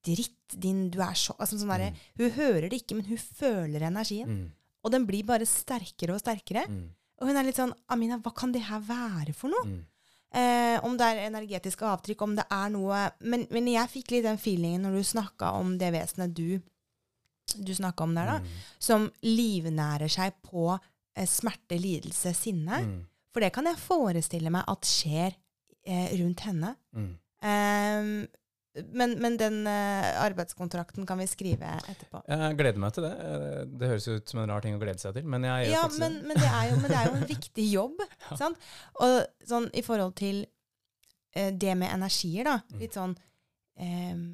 dritt, 0.04 0.56
din 0.60 0.90
Du 0.90 1.00
er 1.00 1.14
så 1.16 1.34
altså, 1.38 1.56
sånn 1.60 1.70
der, 1.72 1.90
Mm. 1.92 1.96
Hun 2.18 2.30
hører 2.30 2.68
det 2.70 2.82
ikke, 2.82 2.96
men 2.96 3.04
hun 3.06 3.18
føler 3.18 3.80
energien. 3.82 4.28
Mm. 4.28 4.50
Og 4.84 4.90
den 4.92 5.06
blir 5.06 5.24
bare 5.24 5.46
sterkere 5.48 6.14
og 6.14 6.20
sterkere. 6.20 6.66
Mm. 6.68 6.88
Og 7.20 7.28
hun 7.28 7.36
er 7.36 7.44
litt 7.44 7.56
sånn 7.56 7.72
Amina, 7.88 8.18
hva 8.18 8.34
kan 8.34 8.52
det 8.52 8.62
her 8.62 8.80
være 8.80 9.34
for 9.34 9.48
noe? 9.48 9.84
Eh, 10.34 10.80
om 10.82 10.96
det 10.98 11.06
er 11.06 11.20
energetiske 11.28 11.86
avtrykk, 11.86 12.22
om 12.26 12.32
det 12.34 12.44
er 12.50 12.70
noe 12.74 13.04
Men, 13.22 13.44
men 13.54 13.68
jeg 13.70 13.90
fikk 13.92 14.10
litt 14.10 14.24
den 14.26 14.38
feelingen 14.42 14.82
når 14.82 14.96
du 14.98 15.04
snakka 15.06 15.52
om 15.60 15.76
det 15.78 15.92
vesenet 15.94 16.34
du, 16.34 16.60
du 17.54 17.70
snakka 17.74 18.02
om 18.02 18.14
der, 18.16 18.26
da, 18.32 18.38
Mm. 18.40 18.48
som 18.82 19.04
livnærer 19.22 20.10
seg 20.10 20.34
på 20.42 20.72
eh, 21.14 21.26
smerte, 21.30 21.78
lidelse, 21.78 22.32
sinne. 22.34 22.80
Mm. 22.82 22.96
For 23.32 23.40
det 23.44 23.52
kan 23.54 23.66
jeg 23.70 23.78
forestille 23.78 24.50
meg 24.50 24.64
at 24.66 24.86
skjer 24.90 25.36
eh, 25.86 26.10
rundt 26.18 26.40
henne. 26.48 26.74
Mm. 26.96 27.12
Eh, 28.74 28.84
men, 28.92 29.16
men 29.22 29.37
den 29.40 29.60
eh, 29.70 30.08
arbeidskontrakten 30.24 31.06
kan 31.06 31.18
vi 31.22 31.26
skrive 31.30 31.68
etterpå. 31.90 32.22
Jeg 32.28 32.56
gleder 32.58 32.80
meg 32.82 32.94
til 32.96 33.06
det. 33.06 33.12
Eh, 33.24 33.60
Det 33.80 33.90
høres 33.92 34.08
ut 34.10 34.28
som 34.32 34.40
en 34.42 34.50
rar 34.50 34.64
ting 34.64 34.74
å 34.76 34.80
glede 34.82 34.98
seg 35.02 35.14
til, 35.18 35.26
men 35.30 35.46
jeg 35.46 35.70
Ja, 35.72 35.84
men, 35.98 36.20
men, 36.26 36.37
det 36.40 36.50
jo, 36.70 36.78
men 36.82 36.90
det 36.90 36.98
er 37.00 37.10
jo 37.10 37.18
en 37.20 37.28
viktig 37.30 37.68
jobb. 37.72 38.02
sant? 38.38 38.58
Og 39.00 39.20
sånn 39.46 39.68
i 39.74 39.82
forhold 39.87 40.16
til 40.20 40.42
eh, 41.34 41.50
det 41.52 41.76
med 41.78 41.92
energier, 41.94 42.44
da. 42.50 42.56
Mm. 42.72 42.80
Litt 42.82 42.98
sånn 42.98 43.14
em, 43.78 44.24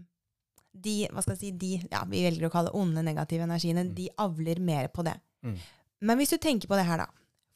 De 0.72 0.96
hva 1.10 1.22
skal 1.24 1.34
jeg 1.34 1.40
si, 1.42 1.52
de, 1.58 1.70
ja, 1.90 2.04
vi 2.06 2.20
velger 2.24 2.46
å 2.46 2.52
kalle 2.52 2.70
onde 2.78 3.02
negative 3.02 3.42
energiene, 3.42 3.84
Mm. 3.88 3.94
de 3.96 4.08
avler 4.22 4.60
mer 4.62 4.88
på 4.94 5.02
det. 5.04 5.16
Mm. 5.44 5.56
Men 6.06 6.16
hvis 6.20 6.30
du 6.30 6.38
tenker 6.38 6.68
på 6.70 6.76
det 6.78 6.84
her, 6.86 7.02
da. 7.02 7.06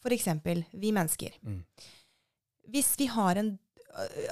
For 0.03 0.13
eksempel 0.13 0.65
vi 0.75 0.91
mennesker. 0.93 1.37
Mm. 1.47 1.61
Hvis 2.75 2.91
vi 2.99 3.07
har 3.07 3.37
en 3.41 3.55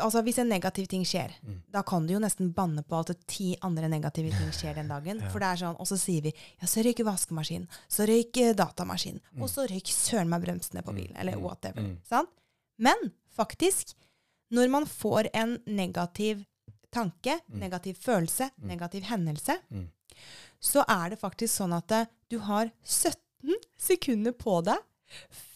Altså 0.01 0.23
hvis 0.27 0.39
en 0.43 0.49
negativ 0.49 0.87
ting 0.91 1.05
skjer, 1.07 1.31
Mm. 1.43 1.63
da 1.71 1.83
kan 1.83 2.07
du 2.07 2.15
jo 2.15 2.19
nesten 2.19 2.53
banne 2.53 2.83
på 2.83 2.99
at 2.99 3.27
ti 3.27 3.57
andre 3.63 3.89
negative 3.89 4.31
ting 4.31 4.51
skjer 4.51 4.75
den 4.75 4.89
dagen. 4.89 5.21
Ja. 5.21 5.29
For 5.31 5.39
det 5.39 5.49
er 5.49 5.57
sånn, 5.65 5.77
Og 5.81 5.87
så 5.87 5.97
sier 5.99 6.21
vi 6.23 6.33
ja, 6.61 6.67
så 6.67 6.83
røyk 6.83 7.05
vaskemaskinen, 7.05 7.69
så 7.89 8.07
røyk 8.07 8.37
eh, 8.39 8.55
datamaskinen, 8.55 9.21
Mm. 9.37 9.43
og 9.43 9.49
så 9.49 9.69
røyk 9.69 9.87
søren 9.87 10.29
meg 10.29 10.43
bremsene 10.43 10.83
på 10.83 10.93
bilen, 10.95 11.17
eller 11.17 11.33
Mm. 11.37 11.43
whatever. 11.43 11.81
Mm. 11.83 11.99
Sant? 12.03 12.29
Men 12.79 13.13
faktisk, 13.37 13.95
når 14.51 14.69
man 14.71 14.85
får 14.85 15.29
en 15.33 15.59
negativ 15.67 16.45
tanke, 16.91 17.41
Mm. 17.49 17.59
negativ 17.61 17.95
følelse, 17.97 18.51
Mm. 18.61 18.67
negativ 18.69 19.03
hendelse, 19.05 19.59
Mm. 19.71 19.89
så 20.61 20.85
er 20.89 21.11
det 21.11 21.21
faktisk 21.21 21.55
sånn 21.61 21.77
at 21.77 21.91
eh, 21.93 22.07
du 22.29 22.39
har 22.41 22.71
17 22.85 23.55
sekunder 23.79 24.33
på 24.33 24.63
deg 24.65 24.79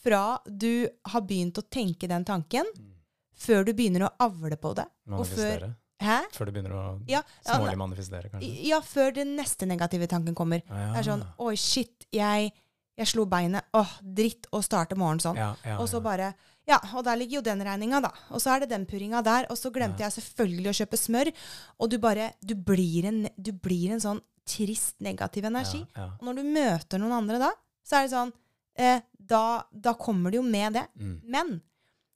fra 0.03 0.39
du 0.47 0.89
har 1.07 1.21
begynt 1.23 1.55
å 1.59 1.63
tenke 1.69 2.07
den 2.09 2.25
tanken, 2.25 2.65
Mm. 2.77 2.93
Før 3.37 3.65
du 3.67 3.73
begynner 3.77 4.07
å 4.07 4.13
avle 4.27 4.57
på 4.61 4.75
det. 4.79 4.87
Manifestere. 5.13 5.75
hæ? 6.03 6.19
Før 6.33 6.47
du 6.49 6.53
begynner 6.53 6.73
å 6.77 6.83
Ja, 7.09 7.23
ja, 7.45 7.55
smålig 7.57 7.77
manifestere, 7.81 8.31
kanskje. 8.33 8.67
ja, 8.69 8.81
før 8.81 9.15
den 9.15 9.37
neste 9.37 9.67
negative 9.69 10.07
tanken 10.09 10.35
kommer. 10.35 10.63
Ja, 10.69 10.93
Det 10.95 10.99
er 11.03 11.11
sånn 11.11 11.25
Oi, 11.39 11.55
shit, 11.57 12.07
jeg, 12.13 12.53
jeg 12.97 13.07
slo 13.07 13.25
beinet. 13.27 13.65
Åh, 13.75 13.95
dritt 14.03 14.47
å 14.53 14.63
starte 14.65 14.97
morgenen 14.97 15.21
sånn. 15.25 15.41
Og 15.79 15.89
så 15.89 16.03
bare 16.03 16.35
Ja, 16.67 16.81
og 16.99 17.05
der 17.07 17.15
ligger 17.17 17.37
jo 17.39 17.43
den 17.47 17.61
regninga, 17.63 18.01
da. 18.03 18.11
Og 18.35 18.41
så 18.43 18.57
er 18.57 18.61
det 18.65 18.71
den 18.71 18.87
purringa 18.87 19.23
der. 19.23 19.47
Og 19.51 19.57
så 19.57 19.71
glemte 19.71 20.03
jeg 20.03 20.11
selvfølgelig 20.17 20.69
å 20.73 20.79
kjøpe 20.81 20.99
smør. 20.99 21.31
Og 21.79 21.91
du 21.91 21.99
bare 21.99 22.33
Du 22.45 22.55
blir 22.57 23.05
en, 23.07 23.29
du 23.39 23.53
blir 23.53 23.93
en 23.93 24.01
sånn 24.01 24.21
trist, 24.47 24.97
negativ 25.01 25.45
energi. 25.45 25.85
Og 26.19 26.23
når 26.27 26.35
du 26.41 26.43
møter 26.43 26.99
noen 26.99 27.13
andre 27.13 27.39
da, 27.39 27.53
så 27.87 27.97
er 28.01 28.03
det 28.09 28.11
sånn 28.17 28.33
eh, 28.79 29.01
da, 29.19 29.65
da 29.73 29.95
kommer 29.95 30.31
det 30.31 30.37
jo 30.37 30.43
med 30.43 30.73
det. 30.75 30.87
Mm. 30.99 31.21
Men 31.25 31.63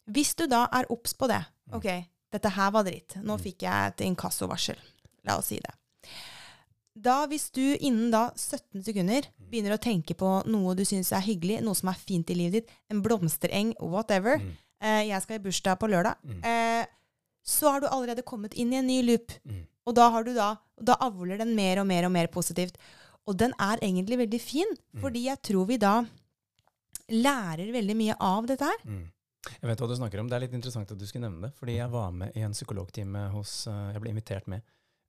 hvis 0.08 0.34
du 0.36 0.46
da 0.46 0.66
er 0.72 0.86
obs 0.90 1.12
på 1.14 1.28
det 1.28 1.44
Mm. 1.70 1.76
OK, 1.76 2.04
dette 2.32 2.50
her 2.50 2.70
var 2.70 2.82
dritt. 2.84 3.14
Nå 3.22 3.36
Mm. 3.36 3.40
fikk 3.40 3.62
jeg 3.62 3.86
et 3.92 4.00
inkassovarsel. 4.06 4.76
La 5.24 5.36
oss 5.38 5.46
si 5.46 5.60
det. 5.60 5.74
Da, 7.00 7.26
hvis 7.26 7.50
du 7.52 7.76
innen 7.78 8.10
da 8.10 8.30
17 8.34 8.82
sekunder 8.82 9.22
Mm. 9.22 9.50
begynner 9.50 9.76
å 9.76 9.80
tenke 9.80 10.14
på 10.16 10.44
noe 10.46 10.74
du 10.74 10.82
syns 10.84 11.12
er 11.12 11.20
hyggelig, 11.22 11.62
noe 11.62 11.74
som 11.74 11.88
er 11.90 11.94
fint 11.94 12.28
i 12.30 12.34
livet 12.34 12.52
ditt, 12.52 12.70
en 12.90 13.02
blomstereng, 13.02 13.74
whatever 13.80 14.38
Mm. 14.38 14.56
eh, 14.80 15.04
Jeg 15.08 15.22
skal 15.22 15.36
i 15.36 15.38
bursdag 15.44 15.78
på 15.78 15.88
lørdag. 15.88 16.16
Mm. 16.24 16.44
Eh, 16.44 16.86
så 17.44 17.70
har 17.70 17.80
du 17.80 17.86
allerede 17.86 18.22
kommet 18.24 18.54
inn 18.54 18.72
i 18.72 18.76
en 18.76 18.86
ny 18.86 19.02
loop. 19.02 19.30
Mm. 19.46 19.66
Og 19.86 19.94
da, 19.94 20.10
har 20.10 20.24
du 20.24 20.34
da, 20.34 20.56
da 20.82 20.96
avler 21.00 21.38
den 21.38 21.54
mer 21.54 21.78
og 21.80 21.86
mer 21.86 22.04
og 22.06 22.12
mer 22.12 22.26
positivt. 22.26 22.74
Og 23.26 23.36
den 23.36 23.52
er 23.60 23.76
egentlig 23.78 24.18
veldig 24.18 24.40
fin, 24.40 24.66
fordi 25.00 25.24
jeg 25.24 25.40
tror 25.42 25.66
vi 25.66 25.76
da 25.76 26.04
lærer 27.10 27.72
veldig 27.72 27.96
mye 27.96 28.16
av 28.20 28.46
dette 28.46 28.64
her. 28.64 28.78
Jeg 29.48 29.70
vet 29.70 29.80
hva 29.80 29.88
du 29.88 29.96
snakker 29.96 30.20
om. 30.20 30.28
Det 30.28 30.36
er 30.36 30.44
litt 30.44 30.56
interessant 30.56 30.90
at 30.92 31.00
du 31.00 31.06
skulle 31.08 31.28
nevne 31.28 31.48
det. 31.48 31.56
Fordi 31.56 31.78
jeg 31.78 31.92
var 31.92 32.12
med 32.12 32.36
i 32.36 32.44
en 32.44 32.56
psykologtime 32.56 33.26
hos 33.34 33.54
eh, 33.70 33.90
Jeg 33.94 34.04
ble 34.04 34.12
invitert 34.12 34.48
med 34.52 34.64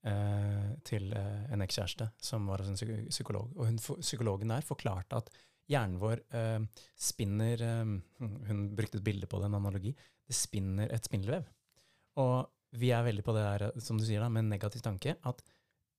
eh, 0.07 0.69
til 0.87 1.11
eh, 1.17 1.45
en 1.51 1.63
ekskjæreste 1.65 2.11
som 2.21 2.47
var 2.51 2.63
hos 2.63 2.71
en 2.71 3.09
psykolog. 3.09 3.51
Og 3.57 3.67
hun, 3.67 3.79
psykologen 3.99 4.53
der 4.53 4.67
forklarte 4.67 5.19
at 5.19 5.31
hjernen 5.71 5.99
vår 6.01 6.23
eh, 6.37 6.59
spinner 6.99 7.65
eh, 7.67 7.95
Hun 8.47 8.65
brukte 8.77 9.01
et 9.01 9.05
bilde 9.05 9.27
på 9.27 9.41
det, 9.41 9.51
en 9.51 9.59
analogi. 9.59 9.93
Det 10.27 10.37
spinner 10.37 10.91
et 10.95 11.07
spindelvev. 11.11 11.47
Og 12.21 12.47
vi 12.79 12.93
er 12.95 13.03
veldig 13.03 13.23
på 13.27 13.35
det 13.35 13.43
der, 13.43 13.81
som 13.83 13.97
du 13.99 14.05
sier, 14.07 14.23
da, 14.23 14.29
med 14.31 14.45
en 14.45 14.53
negativ 14.53 14.83
tanke. 14.83 15.17
At 15.27 15.43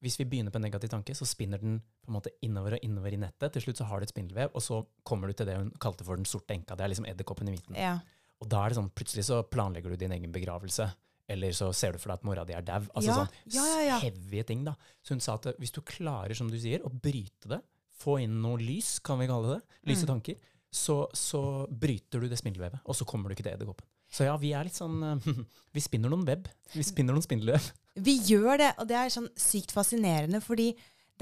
hvis 0.03 0.17
vi 0.19 0.27
begynner 0.27 0.51
på 0.51 0.59
en 0.59 0.65
negativ 0.67 0.91
tanke, 0.91 1.15
så 1.15 1.29
spinner 1.29 1.61
den 1.63 1.77
på 2.03 2.11
en 2.11 2.17
måte 2.17 2.33
innover 2.43 2.79
og 2.79 2.87
innover 2.87 3.15
i 3.15 3.21
nettet. 3.21 3.53
Til 3.55 3.67
slutt 3.67 3.79
så 3.79 3.87
har 3.91 4.01
du 4.01 4.09
et 4.09 4.13
spindelvev, 4.13 4.51
og 4.57 4.65
så 4.65 4.81
kommer 5.07 5.29
du 5.29 5.37
til 5.37 5.47
det 5.47 5.59
hun 5.61 5.71
kalte 5.83 6.07
for 6.07 6.19
den 6.19 6.27
sorte 6.27 6.57
enka. 6.57 6.75
Det 6.75 6.87
er 6.87 6.91
liksom 6.91 7.07
edderkoppen 7.13 7.53
i 7.53 7.55
midten. 7.55 7.77
Ja. 7.79 8.01
Og 8.43 8.49
da 8.51 8.65
er 8.67 8.73
det 8.73 8.79
sånn, 8.81 8.91
plutselig 8.99 9.25
så 9.29 9.41
planlegger 9.47 9.95
du 9.95 9.97
din 10.01 10.13
egen 10.17 10.33
begravelse. 10.35 10.89
Eller 11.31 11.55
så 11.57 11.69
ser 11.73 11.95
du 11.95 12.01
for 12.03 12.11
deg 12.11 12.19
at 12.21 12.25
mora 12.27 12.43
di 12.45 12.53
er 12.59 12.65
dau. 12.67 12.81
Altså 12.93 13.07
Ja, 13.09 13.15
sånn 13.23 13.55
ja, 13.55 13.67
ja, 13.87 13.99
heavy 14.03 14.43
ting, 14.49 14.65
da. 14.67 14.75
Så 15.07 15.15
hun 15.15 15.23
sa 15.23 15.37
at 15.39 15.47
eh, 15.53 15.59
hvis 15.63 15.73
du 15.73 15.81
klarer, 15.87 16.35
som 16.37 16.51
du 16.51 16.59
sier, 16.61 16.83
å 16.85 16.91
bryte 16.91 17.49
det, 17.55 17.61
få 18.03 18.19
inn 18.25 18.41
noe 18.43 18.59
lys, 18.59 18.97
kan 19.07 19.21
vi 19.23 19.29
kalle 19.31 19.55
det, 19.55 19.61
lyse 19.93 20.03
Mm. 20.05 20.11
tanker, 20.17 20.37
så, 20.73 20.97
så 21.15 21.43
bryter 21.71 22.21
du 22.21 22.27
det 22.29 22.39
spindelvevet, 22.41 22.81
og 22.89 22.97
så 22.99 23.05
kommer 23.07 23.29
du 23.31 23.37
ikke 23.37 23.45
til 23.47 23.55
edderkoppen. 23.55 23.87
Så 24.13 24.25
ja, 24.27 24.35
vi 24.37 24.51
er 24.53 24.67
litt 24.67 24.77
sånn 24.77 24.99
Vi 25.73 25.81
spinner 25.81 26.11
noen 26.13 26.27
web. 26.29 26.49
Vi 26.75 26.83
spinner 26.85 27.15
noen 27.17 27.25
spindelvev. 27.25 27.71
Vi 28.09 28.19
gjør 28.27 28.59
det, 28.61 28.71
og 28.83 28.89
det 28.91 28.97
er 28.99 29.13
sånn 29.15 29.31
sykt 29.39 29.73
fascinerende, 29.73 30.41
fordi 30.45 30.73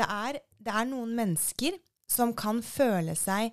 det 0.00 0.06
er, 0.09 0.40
det 0.59 0.72
er 0.72 0.87
noen 0.88 1.12
mennesker 1.18 1.76
som 2.11 2.33
kan 2.35 2.62
føle 2.66 3.12
seg 3.18 3.52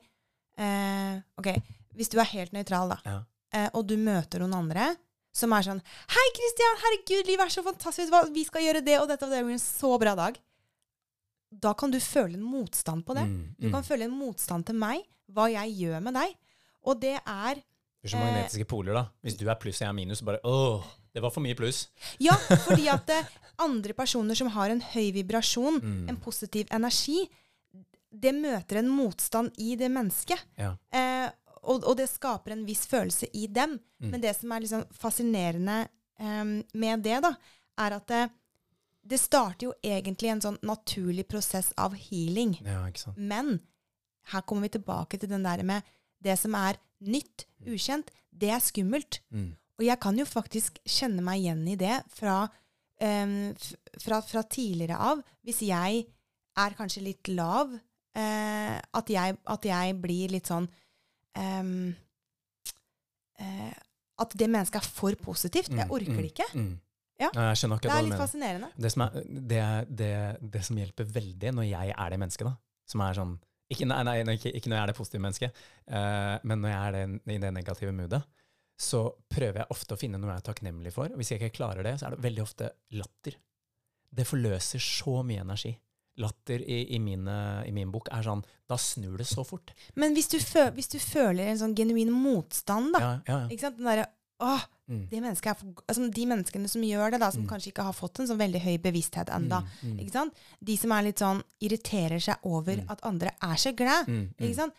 eh, 0.58 1.18
Ok, 1.38 1.50
hvis 1.98 2.10
du 2.14 2.18
er 2.22 2.30
helt 2.32 2.54
nøytral, 2.56 2.96
da, 2.96 3.02
Ja. 3.06 3.20
Eh, 3.54 3.70
og 3.74 3.86
du 3.88 3.96
møter 3.98 4.40
noen 4.44 4.54
andre 4.54 4.96
som 5.38 5.54
er 5.54 5.62
sånn 5.62 5.82
'Hei, 5.82 6.28
Kristian! 6.34 6.80
Herregud, 6.84 7.28
livet 7.30 7.46
er 7.46 7.54
så 7.54 7.64
fantastisk! 7.64 8.10
Hva? 8.10 8.24
Vi 8.34 8.44
skal 8.48 8.62
gjøre 8.66 8.84
det 8.84 9.00
og 9.00 9.08
dette, 9.08 9.26
og 9.26 9.32
det 9.32 9.44
blir 9.46 9.54
en 9.54 9.60
så 9.60 9.98
bra 10.00 10.16
dag.' 10.16 10.40
Da 11.52 11.74
kan 11.74 11.92
du 11.92 12.00
føle 12.00 12.36
en 12.36 12.44
motstand 12.44 13.06
på 13.06 13.14
det. 13.16 13.24
Mm, 13.24 13.56
Du 13.60 13.68
mm. 13.68 13.74
kan 13.74 13.84
føle 13.84 14.04
en 14.04 14.12
motstand 14.18 14.66
til 14.66 14.76
meg, 14.76 15.04
hva 15.32 15.48
jeg 15.52 15.78
gjør 15.80 16.02
med 16.04 16.14
deg. 16.14 16.34
Og 16.84 17.00
det 17.00 17.16
er 17.26 17.56
Det 17.56 18.10
er 18.10 18.10
så 18.10 18.20
magnetiske 18.20 18.66
poler, 18.68 18.94
da. 18.94 19.06
Hvis 19.24 19.38
du 19.40 19.48
er 19.48 19.56
pluss 19.56 19.80
og 19.82 19.86
jeg 19.86 19.90
er 19.90 19.94
minus, 19.94 20.22
bare 20.22 20.40
åh, 20.44 20.84
det 21.14 21.22
var 21.24 21.32
for 21.32 21.42
mye 21.42 21.56
pluss. 21.56 21.88
Ja, 22.20 22.34
fordi 22.68 22.88
at 22.92 23.10
eh, 23.16 23.26
andre 23.60 23.94
personer 23.94 24.36
som 24.36 24.48
har 24.54 24.70
en 24.70 24.82
høy 24.82 25.12
vibrasjon, 25.14 25.80
Mm. 25.82 26.10
en 26.10 26.18
positiv 26.18 26.68
energi, 26.72 27.30
det 28.12 28.34
møter 28.36 28.78
en 28.80 28.90
motstand 28.90 29.52
i 29.58 29.76
det 29.76 29.90
mennesket. 29.92 30.40
Ja. 30.58 30.76
Eh, 30.92 31.30
og, 31.68 31.84
og 31.84 31.98
det 32.00 32.08
skaper 32.10 32.56
en 32.56 32.66
viss 32.68 32.86
følelse 32.90 33.30
i 33.36 33.48
dem. 33.52 33.78
Mm. 34.00 34.10
Men 34.14 34.24
det 34.24 34.34
som 34.38 34.52
er 34.52 34.64
liksom 34.64 34.86
fascinerende 34.96 35.78
um, 36.20 36.60
med 36.80 37.04
det, 37.06 37.20
da, 37.26 37.34
er 37.84 37.98
at 37.98 38.08
det, 38.12 38.24
det 39.08 39.20
starter 39.22 39.70
jo 39.70 39.74
egentlig 39.86 40.32
en 40.32 40.44
sånn 40.44 40.60
naturlig 40.66 41.28
prosess 41.30 41.74
av 41.80 41.96
healing. 42.08 42.58
Ja. 42.66 42.88
Men 43.16 43.60
her 44.32 44.44
kommer 44.48 44.68
vi 44.68 44.76
tilbake 44.78 45.20
til 45.20 45.32
den 45.32 45.46
der 45.46 45.64
med 45.68 45.86
det 46.24 46.36
som 46.40 46.56
er 46.58 46.80
nytt, 47.06 47.46
ukjent, 47.68 48.10
det 48.34 48.50
er 48.54 48.64
skummelt. 48.64 49.22
Mm. 49.30 49.52
Og 49.78 49.86
jeg 49.86 50.02
kan 50.02 50.18
jo 50.18 50.26
faktisk 50.26 50.80
kjenne 50.90 51.22
meg 51.26 51.44
igjen 51.44 51.62
i 51.70 51.78
det 51.78 52.00
fra, 52.16 52.40
um, 53.04 53.52
fra, 54.02 54.22
fra 54.26 54.44
tidligere 54.50 54.98
av. 54.98 55.22
Hvis 55.46 55.62
jeg 55.68 56.08
er 56.58 56.78
kanskje 56.78 57.06
litt 57.06 57.30
lav, 57.30 57.76
uh, 57.76 58.76
at, 58.82 59.14
jeg, 59.14 59.38
at 59.38 59.70
jeg 59.70 59.98
blir 60.02 60.34
litt 60.34 60.50
sånn 60.50 60.66
em, 61.38 61.72
uh, 63.42 63.74
At 64.18 64.34
det 64.34 64.48
mennesket 64.50 64.82
er 64.82 64.88
for 64.90 65.16
positivt. 65.22 65.70
Jeg 65.70 65.86
Mm, 65.86 65.92
orker 65.94 66.14
mm, 66.16 66.22
det 66.24 66.32
ikke. 66.32 66.48
Mm. 66.58 66.72
Ja. 67.20 67.30
Nei, 67.34 67.44
Jeg 67.50 67.58
skjønner 67.60 67.78
Det 67.78 67.90
akkurat 67.90 67.94
hva 67.94 68.00
er 68.00 68.08
litt 68.08 68.22
fascinerende. 68.22 68.70
Det 68.78 68.92
som, 68.94 69.04
er, 69.06 69.28
det, 69.52 69.62
det, 70.00 70.10
det 70.54 70.64
som 70.66 70.78
hjelper 70.78 71.06
veldig 71.16 71.54
når 71.58 71.68
jeg 71.70 71.94
er 71.94 72.10
det 72.14 72.20
mennesket, 72.22 72.50
da, 72.50 72.56
som 72.90 73.04
er 73.06 73.18
sånn 73.18 73.36
Ikke, 73.74 73.86
nei, 73.90 74.00
nei, 74.08 74.16
nei, 74.24 74.36
ikke, 74.38 74.54
ikke 74.56 74.70
når 74.72 74.78
jeg 74.78 74.84
er 74.86 74.92
det 74.92 74.98
positive 74.98 75.22
mennesket, 75.26 75.64
uh, 75.92 76.38
men 76.48 76.62
når 76.64 76.72
jeg 76.72 76.82
er 76.82 76.94
det, 76.96 77.02
i 77.36 77.40
det 77.44 77.50
negative 77.52 77.92
moodet, 77.92 78.22
så 78.80 79.02
prøver 79.28 79.60
jeg 79.64 79.74
ofte 79.74 79.98
å 79.98 80.00
finne 80.00 80.22
noe 80.22 80.30
jeg 80.32 80.40
er 80.44 80.46
takknemlig 80.48 80.94
for. 80.96 81.10
Og 81.12 81.20
hvis 81.20 81.34
jeg 81.34 81.42
ikke 81.42 81.58
klarer 81.58 81.84
det, 81.84 81.98
så 82.00 82.08
er 82.08 82.16
det 82.16 82.24
veldig 82.24 82.44
ofte 82.46 82.70
latter. 82.96 83.36
Det 84.08 84.26
forløser 84.30 84.80
så 84.80 85.18
mye 85.28 85.42
energi. 85.44 85.74
Latter 86.18 86.62
i, 86.66 86.96
i, 86.96 87.00
mine, 87.00 87.64
i 87.68 87.72
min 87.72 87.92
bok 87.92 88.08
er 88.12 88.24
sånn 88.26 88.44
Da 88.68 88.76
snur 88.78 89.18
det 89.18 89.28
så 89.30 89.46
fort. 89.46 89.72
Men 89.96 90.14
hvis 90.18 90.28
du, 90.30 90.40
føl, 90.40 90.72
hvis 90.74 90.90
du 90.90 90.98
føler 91.00 91.48
en 91.52 91.58
sånn 91.62 91.76
genuin 91.78 92.10
motstand, 92.12 92.94
da 92.94 93.00
Ja, 93.00 93.12
ja, 93.28 93.40
ja. 93.44 93.48
ikke 93.50 93.62
sant? 93.68 93.78
Den 93.78 93.86
derre 93.86 94.08
Åh, 94.40 94.62
Mm. 94.88 95.10
de, 95.10 95.18
altså 95.20 96.14
De 96.14 96.26
menneskene 96.26 96.70
som 96.70 96.82
gjør 96.82 97.12
det, 97.12 97.20
da, 97.20 97.30
som 97.32 97.42
Mm. 97.44 97.50
kanskje 97.50 97.72
ikke 97.74 97.84
har 97.84 97.92
fått 97.94 98.20
en 98.22 98.28
sånn 98.28 98.38
veldig 98.40 98.62
høy 98.62 98.78
bevissthet 98.78 99.28
enda, 99.36 99.64
Mm, 99.84 99.98
mm. 100.00 100.32
De 100.64 100.78
som 100.78 100.92
er 100.92 101.02
litt 101.04 101.18
sånn 101.20 101.42
irriterer 101.60 102.20
seg 102.22 102.38
over 102.44 102.78
Mm. 102.78 102.86
at 102.92 103.00
andre 103.04 103.32
er 103.42 103.56
så 103.58 103.76
glad, 103.76 104.06
mm, 104.08 104.36
ikke? 104.40 104.72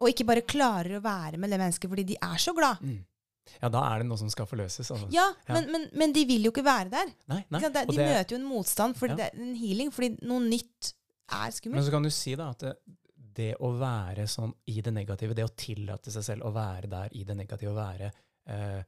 Og 0.00 0.08
ikke 0.10 0.26
bare 0.26 0.42
klarer 0.42 0.98
å 0.98 1.02
være 1.02 1.38
med 1.38 1.48
det 1.50 1.58
mennesket 1.60 1.88
fordi 1.88 2.04
de 2.04 2.16
er 2.20 2.36
så 2.36 2.52
glad. 2.54 2.78
Ja, 3.62 3.68
da 3.68 3.82
er 3.92 4.02
det 4.02 4.08
noe 4.08 4.18
som 4.20 4.30
skal 4.32 4.46
forløses. 4.46 4.90
Altså. 4.90 5.08
Ja, 5.12 5.26
Ja. 5.48 5.54
Men, 5.58 5.70
men, 5.72 5.86
men 5.92 6.12
de 6.16 6.24
vil 6.28 6.44
jo 6.48 6.50
ikke 6.54 6.64
være 6.64 6.90
der. 6.90 7.12
Nei, 7.28 7.44
nei. 7.50 7.60
Det- 7.60 7.72
De 7.72 7.96
det- 7.96 8.08
møter 8.08 8.30
jo 8.36 8.40
en 8.40 8.48
motstand, 8.48 8.96
fordi 8.96 9.16
Ja. 9.18 9.28
det 9.30 9.40
en 9.40 9.54
healing, 9.56 9.90
fordi 9.92 10.18
noe 10.22 10.40
nytt 10.40 10.92
er 11.30 11.50
skummelt. 11.50 11.74
Men 11.74 11.84
så 11.84 11.90
kan 11.90 12.02
du 12.02 12.10
si 12.10 12.34
da 12.34 12.50
at 12.50 12.58
det, 12.58 12.74
det 13.34 13.54
å 13.60 13.72
være 13.78 14.26
sånn 14.30 14.52
i 14.70 14.80
det 14.80 14.92
negative, 14.94 15.34
det 15.34 15.44
å 15.44 15.54
tillate 15.56 16.10
seg 16.14 16.22
selv 16.24 16.42
å 16.44 16.52
være 16.54 16.88
der 16.88 17.08
i 17.12 17.24
det 17.24 17.36
negative, 17.36 17.72
å 17.72 17.80
være 17.80 18.12
eh, 18.46 18.82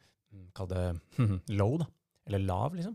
Kall 0.55 0.67
det 0.69 1.01
low, 1.57 1.79
da. 1.79 1.87
Eller 2.27 2.39
lav, 2.41 2.75
liksom. 2.75 2.95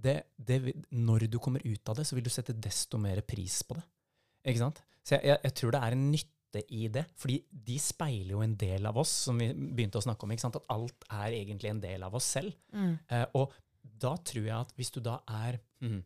Det, 0.00 0.14
det, 0.38 0.56
når 0.96 1.26
du 1.30 1.38
kommer 1.38 1.60
ut 1.64 1.88
av 1.88 1.96
det, 1.96 2.06
så 2.06 2.14
vil 2.16 2.24
du 2.24 2.30
sette 2.30 2.54
desto 2.58 2.98
mer 2.98 3.20
pris 3.20 3.62
på 3.62 3.74
det. 3.76 3.82
Ikke 4.46 4.58
sant? 4.58 4.80
Så 5.04 5.18
jeg, 5.18 5.24
jeg, 5.28 5.38
jeg 5.44 5.54
tror 5.54 5.70
det 5.72 5.80
er 5.82 5.92
en 5.92 6.10
nytte 6.10 6.28
i 6.58 6.88
det. 6.92 7.04
Fordi 7.20 7.38
de 7.50 7.78
speiler 7.78 8.34
jo 8.34 8.42
en 8.42 8.56
del 8.58 8.86
av 8.90 8.98
oss, 8.98 9.12
som 9.28 9.38
vi 9.38 9.52
begynte 9.54 10.00
å 10.00 10.04
snakke 10.04 10.26
om. 10.26 10.32
ikke 10.34 10.42
sant? 10.42 10.58
At 10.58 10.70
alt 10.74 11.06
er 11.08 11.36
egentlig 11.38 11.70
en 11.70 11.82
del 11.82 12.02
av 12.06 12.16
oss 12.18 12.26
selv. 12.34 12.56
Mm. 12.74 12.96
Eh, 13.06 13.26
og 13.38 13.54
da 13.80 14.16
tror 14.26 14.44
jeg 14.44 14.56
at 14.56 14.72
hvis 14.76 14.92
du 14.94 15.00
da 15.04 15.20
er 15.30 15.60
mhm, 15.84 16.00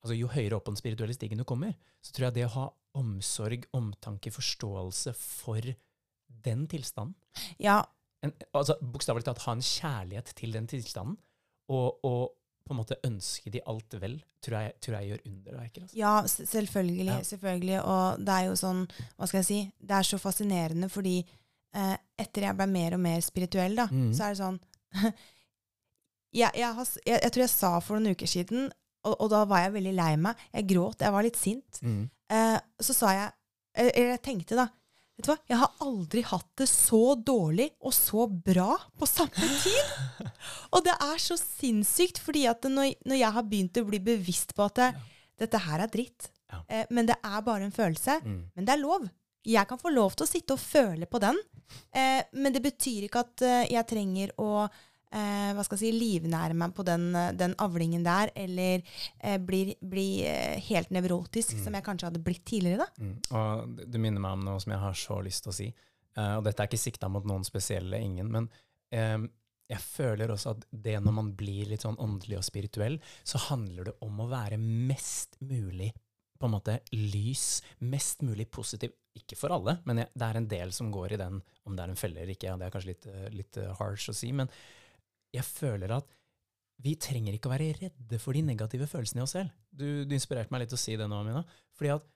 altså 0.00 0.16
Jo 0.16 0.30
høyere 0.32 0.56
opp 0.56 0.64
på 0.68 0.72
den 0.72 0.80
spirituelle 0.80 1.16
stigen 1.16 1.40
du 1.40 1.44
kommer, 1.48 1.74
så 2.00 2.14
tror 2.14 2.28
jeg 2.28 2.38
det 2.38 2.46
å 2.48 2.54
ha 2.54 2.66
omsorg, 3.00 3.66
omtanke, 3.76 4.32
forståelse 4.34 5.12
for 5.18 5.66
den 6.46 6.64
tilstanden 6.70 7.14
Ja, 7.60 7.82
en, 8.24 8.32
altså 8.56 8.78
Bokstavelig 8.80 9.26
talt 9.28 9.44
ha 9.44 9.54
en 9.56 9.64
kjærlighet 9.64 10.32
til 10.38 10.56
den 10.56 10.66
tilstanden, 10.70 11.18
og, 11.70 12.00
og 12.04 12.39
på 12.70 12.76
en 12.76 12.78
måte 12.84 12.98
ønske 13.06 13.50
de 13.50 13.60
alt 13.66 13.96
vel, 13.98 14.14
tror 14.44 14.56
jeg, 14.62 14.74
tror 14.84 14.96
jeg 14.96 15.08
gjør 15.10 15.22
underverker. 15.26 15.84
Altså. 15.84 15.96
Ja, 15.98 16.14
selvfølgelig. 16.30 17.08
Ja. 17.10 17.18
selvfølgelig. 17.26 17.78
Og 17.82 18.22
det 18.22 18.36
er 18.36 18.46
jo 18.46 18.56
sånn, 18.60 18.84
hva 19.16 19.26
skal 19.26 19.40
jeg 19.40 19.48
si, 19.48 19.60
det 19.82 19.96
er 19.98 20.06
så 20.06 20.20
fascinerende 20.22 20.88
fordi 20.92 21.16
eh, 21.18 21.96
etter 22.22 22.46
jeg 22.46 22.58
ble 22.60 22.68
mer 22.70 22.94
og 22.94 23.02
mer 23.02 23.26
spirituell, 23.26 23.74
da, 23.82 23.88
mm. 23.90 24.12
så 24.14 24.28
er 24.28 24.36
det 24.36 24.40
sånn 24.40 24.60
jeg, 26.40 26.50
jeg, 26.62 26.70
has, 26.78 26.94
jeg, 27.02 27.18
jeg 27.18 27.34
tror 27.34 27.44
jeg 27.44 27.54
sa 27.56 27.72
for 27.82 27.98
noen 27.98 28.14
uker 28.14 28.30
siden, 28.30 28.70
og, 29.02 29.14
og 29.16 29.32
da 29.34 29.42
var 29.50 29.64
jeg 29.64 29.74
veldig 29.80 29.96
lei 29.96 30.10
meg. 30.20 30.48
Jeg 30.54 30.70
gråt, 30.70 31.02
jeg 31.02 31.16
var 31.16 31.26
litt 31.26 31.40
sint. 31.40 31.82
Mm. 31.82 32.02
Eh, 32.30 32.58
så 32.84 32.94
sa 32.94 33.14
jeg 33.16 33.30
Eller 33.80 33.96
eller 33.96 34.14
jeg 34.14 34.22
tenkte, 34.26 34.58
da 34.58 34.66
Vet 35.20 35.26
du 35.26 35.32
hva? 35.34 35.38
Jeg 35.52 35.58
har 35.60 35.72
aldri 35.84 36.22
hatt 36.24 36.48
det 36.56 36.66
så 36.70 37.00
dårlig 37.20 37.66
og 37.84 37.92
så 37.92 38.24
bra 38.30 38.72
på 38.96 39.08
samme 39.08 39.48
tid. 39.60 40.30
og 40.72 40.84
det 40.86 40.94
er 40.96 41.20
så 41.20 41.36
sinnssykt, 41.36 42.20
fordi 42.24 42.46
at 42.48 42.64
når, 42.72 42.94
når 43.04 43.20
jeg 43.20 43.34
har 43.36 43.44
begynt 43.50 43.80
å 43.82 43.84
bli 43.90 44.00
bevisst 44.00 44.54
på 44.56 44.64
at 44.64 44.80
det, 44.80 44.90
dette 45.44 45.60
her 45.66 45.84
er 45.84 45.92
dritt, 45.92 46.30
Ja. 46.50 46.62
eh, 46.68 46.86
men 46.90 47.06
det 47.06 47.14
er 47.22 47.42
bare 47.46 47.62
en 47.68 47.70
følelse, 47.76 48.16
Mm. 48.24 48.38
men 48.56 48.64
det 48.64 48.72
er 48.72 48.80
lov. 48.82 49.04
Jeg 49.46 49.68
kan 49.68 49.78
få 49.78 49.92
lov 49.94 50.16
til 50.16 50.26
å 50.26 50.28
sitte 50.30 50.52
og 50.56 50.58
føle 50.58 51.06
på 51.06 51.20
den, 51.22 51.36
eh, 51.94 52.22
men 52.32 52.52
det 52.52 52.62
betyr 52.64 53.04
ikke 53.06 53.20
at 53.22 53.42
eh, 53.46 53.66
jeg 53.70 53.86
trenger 53.86 54.32
å 54.40 54.68
eh, 55.10 55.50
hva 55.56 55.64
skal 55.66 55.78
jeg 55.78 55.82
si, 55.82 55.92
livnære 55.98 56.56
meg 56.58 56.74
på 56.76 56.84
den, 56.86 57.10
eh, 57.18 57.32
den 57.38 57.54
avlingen 57.62 58.04
der, 58.06 58.32
eller 58.38 58.82
eh, 59.18 59.38
bli, 59.42 59.62
bli 59.80 60.08
eh, 60.28 60.60
helt 60.70 60.92
nevrotisk, 60.94 61.58
som 61.64 61.76
jeg 61.76 61.86
kanskje 61.86 62.10
hadde 62.10 62.24
blitt 62.24 62.44
tidligere. 62.48 62.86
da. 62.86 63.04
Mm. 63.04 63.16
Og 63.30 63.86
du 63.86 63.98
minner 63.98 64.22
meg 64.22 64.38
om 64.38 64.46
noe 64.46 64.62
som 64.62 64.74
jeg 64.74 64.84
har 64.84 64.98
så 64.98 65.20
lyst 65.26 65.46
til 65.46 65.54
å 65.54 65.58
si. 65.60 65.68
Eh, 66.16 66.34
og 66.38 66.46
dette 66.46 66.62
er 66.62 66.70
ikke 66.70 66.84
sikta 66.88 67.10
mot 67.12 67.26
noen 67.28 67.46
spesielle, 67.46 68.00
ingen, 68.02 68.30
men 68.30 68.50
eh, 68.94 69.18
jeg 69.70 69.86
føler 69.86 70.32
også 70.34 70.56
at 70.56 70.64
det 70.70 70.96
når 70.98 71.14
man 71.14 71.34
blir 71.38 71.68
litt 71.70 71.84
sånn 71.86 71.98
åndelig 72.02 72.40
og 72.40 72.46
spirituell, 72.46 72.96
så 73.22 73.38
handler 73.50 73.90
det 73.90 73.98
om 74.02 74.22
å 74.24 74.30
være 74.30 74.58
mest 74.58 75.38
mulig 75.46 75.92
på 76.40 76.48
en 76.48 76.54
måte 76.54 76.78
lys, 76.96 77.60
mest 77.84 78.24
mulig 78.24 78.48
positiv. 78.50 78.94
Ikke 79.14 79.36
for 79.36 79.52
alle, 79.52 79.76
men 79.84 80.00
jeg, 80.00 80.08
det 80.16 80.26
er 80.26 80.38
en 80.38 80.48
del 80.48 80.72
som 80.72 80.90
går 80.94 81.14
i 81.14 81.20
den, 81.20 81.38
om 81.68 81.76
det 81.76 81.84
er 81.84 81.92
en 81.92 81.98
felle 82.00 82.22
eller 82.22 82.32
ikke. 82.32 82.48
Ja, 82.48 82.56
det 82.56 82.66
er 82.66 82.74
kanskje 82.74 82.92
litt, 82.94 83.08
litt 83.34 83.58
harsh 83.78 84.10
å 84.10 84.16
si, 84.16 84.30
men 84.34 84.48
jeg 85.34 85.46
føler 85.46 85.92
at 85.98 86.16
vi 86.80 86.94
trenger 86.96 87.36
ikke 87.36 87.50
å 87.50 87.52
være 87.52 87.74
redde 87.76 88.18
for 88.22 88.36
de 88.36 88.42
negative 88.44 88.88
følelsene 88.88 89.20
i 89.20 89.26
oss 89.26 89.34
selv. 89.36 89.52
Du, 89.68 90.06
du 90.08 90.14
inspirerte 90.16 90.52
meg 90.52 90.62
litt 90.62 90.72
til 90.72 90.80
å 90.80 90.80
si 90.80 90.96
det 90.96 91.08
nå, 91.10 91.18
Amina. 91.20 91.42
Fordi 91.76 91.92
at 91.92 92.06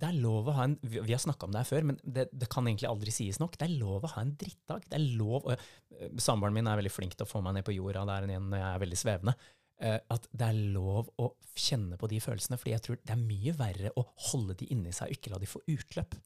det 0.00 0.08
er 0.08 0.20
lov 0.22 0.48
å 0.48 0.54
ha 0.56 0.64
en 0.64 0.76
Vi 0.80 1.12
har 1.12 1.20
snakka 1.20 1.44
om 1.44 1.52
det 1.52 1.60
her 1.60 1.68
før, 1.68 1.86
men 1.90 1.98
det, 2.00 2.28
det 2.32 2.48
kan 2.52 2.64
egentlig 2.64 2.88
aldri 2.88 3.12
sies 3.12 3.40
nok. 3.42 3.58
Det 3.60 3.66
er 3.66 3.80
lov 3.80 4.06
å 4.06 4.12
ha 4.14 4.22
en 4.24 4.32
drittdag. 4.40 4.86
Det 4.88 4.96
er 4.96 5.08
lov 5.18 5.44
å, 5.44 5.56
eh, 5.56 6.12
Samboeren 6.22 6.56
min 6.56 6.70
er 6.70 6.78
veldig 6.80 6.92
flink 6.94 7.16
til 7.16 7.26
å 7.26 7.30
få 7.30 7.42
meg 7.44 7.58
ned 7.58 7.66
på 7.66 7.74
jorda 7.76 8.06
der 8.08 8.30
igjen 8.30 8.48
når 8.48 8.62
jeg 8.62 8.70
er 8.70 8.84
veldig 8.84 9.00
svevende. 9.02 9.34
Eh, 9.80 9.96
at 10.12 10.26
det 10.36 10.44
er 10.44 10.58
lov 10.74 11.08
å 11.16 11.30
kjenne 11.56 11.96
på 12.00 12.08
de 12.10 12.18
følelsene, 12.20 12.58
fordi 12.60 12.74
jeg 12.74 12.82
tror 12.84 12.98
det 13.00 13.14
er 13.14 13.20
mye 13.20 13.54
verre 13.56 13.92
å 13.96 14.04
holde 14.30 14.56
de 14.60 14.68
inni 14.74 14.92
seg 14.92 15.08
og 15.08 15.16
ikke 15.16 15.32
la 15.32 15.38
de 15.40 15.48
få 15.48 15.62
utløp. 15.72 16.16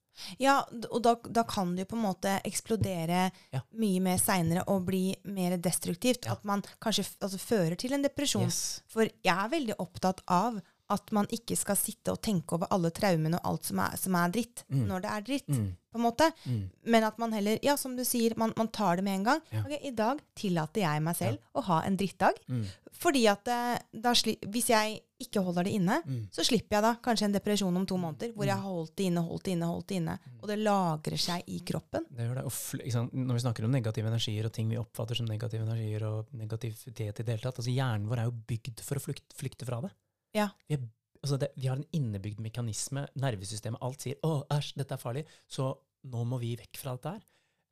Ja, 0.43 0.57
og 0.91 1.01
da, 1.03 1.15
da 1.27 1.45
kan 1.47 1.73
det 1.75 1.85
jo 1.85 1.91
på 1.93 1.99
en 1.99 2.05
måte 2.05 2.35
eksplodere 2.47 3.29
Ja. 3.55 3.63
mye 3.79 4.03
mer 4.03 4.19
seinere 4.23 4.65
og 4.71 4.85
bli 4.87 5.17
mer 5.27 5.57
destruktivt. 5.59 6.27
Ja. 6.27 6.35
At 6.35 6.45
man 6.47 6.63
kanskje 6.83 7.07
altså, 7.23 7.39
fører 7.39 7.79
til 7.79 7.95
en 7.95 8.03
depresjon. 8.07 8.47
Yes. 8.51 8.83
For 8.91 9.07
jeg 9.07 9.35
er 9.35 9.55
veldig 9.55 9.79
opptatt 9.83 10.23
av 10.27 10.61
at 10.93 11.13
man 11.17 11.27
ikke 11.33 11.57
skal 11.57 11.77
sitte 11.81 12.13
og 12.13 12.21
tenke 12.23 12.57
over 12.59 12.69
alle 12.75 12.91
traumene 12.95 13.39
og 13.41 13.55
alt 13.55 13.65
som 13.71 13.81
er, 13.81 13.97
som 13.97 14.15
er 14.21 14.29
dritt, 14.35 14.65
Mm. 14.69 14.87
når 14.89 15.01
det 15.03 15.11
er 15.11 15.23
dritt. 15.23 15.49
Mm, 15.49 15.77
på 15.95 15.99
en 15.99 16.03
måte. 16.05 16.33
mm, 16.47 16.71
Men 16.87 17.05
at 17.05 17.19
man 17.19 17.33
heller, 17.33 17.59
ja, 17.63 17.77
som 17.77 17.97
du 17.97 18.03
sier, 18.05 18.35
man, 18.37 18.53
man 18.57 18.69
tar 18.69 18.97
det 18.97 19.05
med 19.05 19.15
en 19.21 19.25
gang. 19.25 19.41
Ja. 19.53 19.63
Ok, 19.65 19.79
I 19.85 19.91
dag 19.95 20.21
tillater 20.35 20.81
jeg 20.83 21.03
meg 21.03 21.17
selv 21.17 21.39
å 21.55 21.63
ha 21.63 21.83
en 21.83 21.97
drittdag. 21.97 22.35
mm, 22.49 22.65
Fordi 22.95 23.27
at 23.29 23.49
eh, 23.49 23.79
da 23.93 24.13
hvis 24.13 24.69
jeg 24.71 25.01
ikke 25.25 25.43
holder 25.43 25.65
det 25.65 25.73
inne, 25.73 26.03
mm. 26.05 26.29
så 26.35 26.45
slipper 26.45 26.77
jeg 26.77 26.83
da 26.83 26.93
kanskje 27.03 27.25
en 27.29 27.33
depresjon 27.33 27.77
om 27.77 27.87
to 27.87 27.97
måneder, 27.97 28.33
hvor 28.35 28.45
jeg 28.45 28.55
har 28.55 28.63
holdt 28.63 28.95
det 28.97 29.07
inne, 29.09 29.23
holdt 29.25 29.45
det 29.45 29.53
inne, 29.57 29.67
holdt 29.71 29.89
det 29.89 29.97
inne. 29.97 30.19
Og 30.43 30.49
det 30.49 30.59
lagrer 30.59 31.17
seg 31.19 31.43
i 31.49 31.61
kroppen. 31.61 32.05
Det 32.11 32.27
gjør 32.29 32.41
det. 32.41 32.45
Og? 32.45 33.15
Når 33.15 33.35
vi 33.39 33.45
snakker 33.47 33.65
om 33.65 33.71
negative 33.71 34.11
energier 34.11 34.45
og 34.47 34.53
ting 34.53 34.69
vi 34.69 34.77
oppfatter 34.81 35.17
som 35.17 35.27
negative 35.27 35.65
energier 35.65 36.05
og 36.11 36.27
negativitet 36.33 37.21
i 37.21 37.23
det 37.25 37.37
hele 37.37 37.43
tatt, 37.47 37.59
altså 37.63 37.73
hjernen 37.73 38.09
vår 38.11 38.19
er 38.25 38.29
jo 38.29 38.37
bygd 38.53 38.83
for 38.85 39.01
å 39.01 39.05
flykte, 39.07 39.37
flykte 39.39 39.67
fra 39.69 39.81
det. 39.87 39.91
Ja. 40.35 40.49
Vi, 40.69 40.75
er, 40.79 40.85
altså 41.23 41.39
det, 41.41 41.53
vi 41.57 41.69
har 41.71 41.77
en 41.81 41.87
innebygd 41.97 42.41
mekanisme, 42.45 43.07
nervesystemet, 43.17 43.81
alt 43.83 44.01
sier 44.05 44.17
'Å, 44.23 44.47
æsj, 44.51 44.75
dette 44.81 44.95
er 44.97 45.03
farlig', 45.03 45.27
så 45.49 45.71
nå 46.05 46.25
må 46.29 46.39
vi 46.43 46.57
vekk 46.61 46.77
fra 46.81 46.97
dette 46.97 47.13
her. 47.15 47.23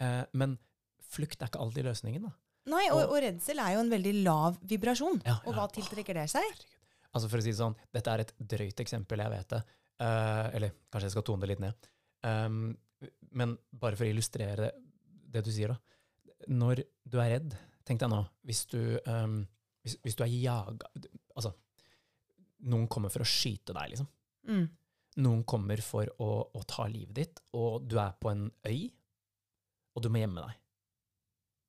Eh, 0.00 0.24
men 0.34 0.56
flukt 1.12 1.42
er 1.42 1.50
ikke 1.50 1.60
alltid 1.60 1.84
løsningen, 1.84 2.22
da. 2.22 2.32
Nei, 2.72 2.84
og, 2.92 3.02
Og- 3.02 3.10
og 3.16 3.22
redsel 3.22 3.58
er 3.58 3.74
jo 3.74 3.80
en 3.80 3.90
veldig 3.90 4.14
lav 4.22 4.58
vibrasjon. 4.62 5.20
Ja, 5.26 5.40
Og 5.46 5.54
hva 5.54 5.66
tiltrekker 5.68 6.14
det 6.14 6.30
seg? 6.30 6.64
Altså 7.14 7.28
For 7.28 7.38
å 7.38 7.42
si 7.42 7.50
det 7.50 7.58
sånn, 7.58 7.74
dette 7.92 8.08
er 8.08 8.20
et 8.20 8.32
drøyt 8.38 8.80
eksempel, 8.80 9.18
jeg 9.18 9.30
vet 9.30 9.48
det. 9.48 9.62
Eh, 10.00 10.50
eller 10.56 10.70
kanskje 10.90 11.02
jeg 11.10 11.10
skal 11.10 11.22
tone 11.22 11.40
det 11.40 11.48
litt 11.48 11.60
ned. 11.60 11.74
Um, 12.24 12.78
men 13.32 13.58
bare 13.72 13.96
for 13.96 14.04
å 14.06 14.08
illustrere 14.14 14.56
det, 14.56 14.72
det 15.32 15.44
du 15.44 15.50
sier, 15.50 15.68
da. 15.68 15.76
Når 16.48 16.84
du 17.08 17.18
er 17.18 17.30
redd, 17.38 17.56
tenk 17.84 17.98
deg 18.00 18.08
nå, 18.10 18.22
hvis 18.46 18.64
du, 18.70 18.98
um, 19.06 19.46
hvis, 19.84 19.96
hvis 20.04 20.14
du 20.16 20.22
er 20.24 20.28
jaga 20.28 20.86
Altså, 21.36 21.52
noen 22.62 22.86
kommer 22.88 23.10
for 23.10 23.24
å 23.24 23.28
skyte 23.28 23.74
deg, 23.76 23.90
liksom. 23.94 24.08
Mm. 24.48 24.64
Noen 25.22 25.42
kommer 25.44 25.80
for 25.84 26.08
å, 26.24 26.28
å 26.56 26.62
ta 26.68 26.86
livet 26.88 27.14
ditt, 27.18 27.40
og 27.58 27.84
du 27.90 27.98
er 28.00 28.12
på 28.22 28.30
en 28.32 28.46
øy, 28.66 28.90
og 29.94 30.02
du 30.02 30.08
må 30.08 30.22
gjemme 30.22 30.40
deg. 30.46 30.58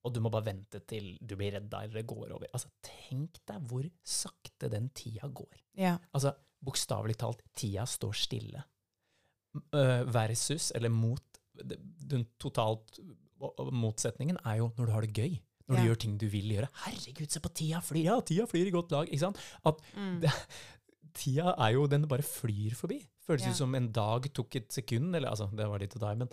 og 0.03 0.11
du 0.13 0.19
må 0.19 0.29
bare 0.31 0.45
vente 0.49 0.79
til 0.87 1.17
du 1.21 1.35
blir 1.39 1.53
redd 1.55 1.71
eller 1.73 1.93
det 2.01 2.07
går 2.07 2.31
over. 2.35 2.47
Altså, 2.53 2.67
tenk 2.83 3.37
deg 3.47 3.61
hvor 3.69 3.85
sakte 4.03 4.67
den 4.71 4.89
tida 4.95 5.27
går. 5.31 5.61
Ja. 5.79 5.93
Altså, 6.13 6.33
bokstavelig 6.63 7.15
talt, 7.21 7.39
tida 7.55 7.85
står 7.87 8.13
stille. 8.19 8.63
Uh, 9.71 10.03
versus, 10.11 10.71
eller 10.75 10.89
mot, 10.91 11.23
den 11.53 12.25
totalt 12.41 12.99
motsetningen 13.71 14.39
er 14.43 14.57
jo 14.61 14.71
når 14.77 14.85
du 14.89 14.93
har 14.95 15.05
det 15.07 15.13
gøy. 15.15 15.39
Når 15.69 15.77
Ja. 15.77 15.81
du 15.83 15.87
gjør 15.87 15.99
ting 16.03 16.17
du 16.19 16.27
vil 16.27 16.49
gjøre. 16.51 16.67
Herregud, 16.83 17.29
se 17.31 17.39
på 17.39 17.53
tida 17.55 17.79
flyr! 17.79 18.03
Ja, 18.03 18.19
tida 18.21 18.45
flyr 18.47 18.67
i 18.67 18.71
godt 18.75 18.91
lag. 18.91 19.07
Ikke 19.07 19.19
sant? 19.23 19.37
At 19.65 19.79
Mm. 19.95 20.19
det, 20.19 20.31
tida 21.13 21.55
er 21.57 21.73
jo 21.75 21.87
Den 21.87 22.07
bare 22.07 22.21
flyr 22.25 22.75
forbi. 22.75 22.99
Føles 23.27 23.45
Ja. 23.45 23.51
ut 23.51 23.55
som 23.57 23.75
en 23.75 23.91
dag 23.91 24.25
tok 24.33 24.55
et 24.55 24.69
sekund. 24.71 25.15
Eller 25.15 25.29
altså, 25.29 25.47
det 25.55 25.67
var 25.69 25.79
litt 25.79 25.95
å 25.95 25.99
ta 25.99 26.11
i, 26.11 26.15
men 26.15 26.29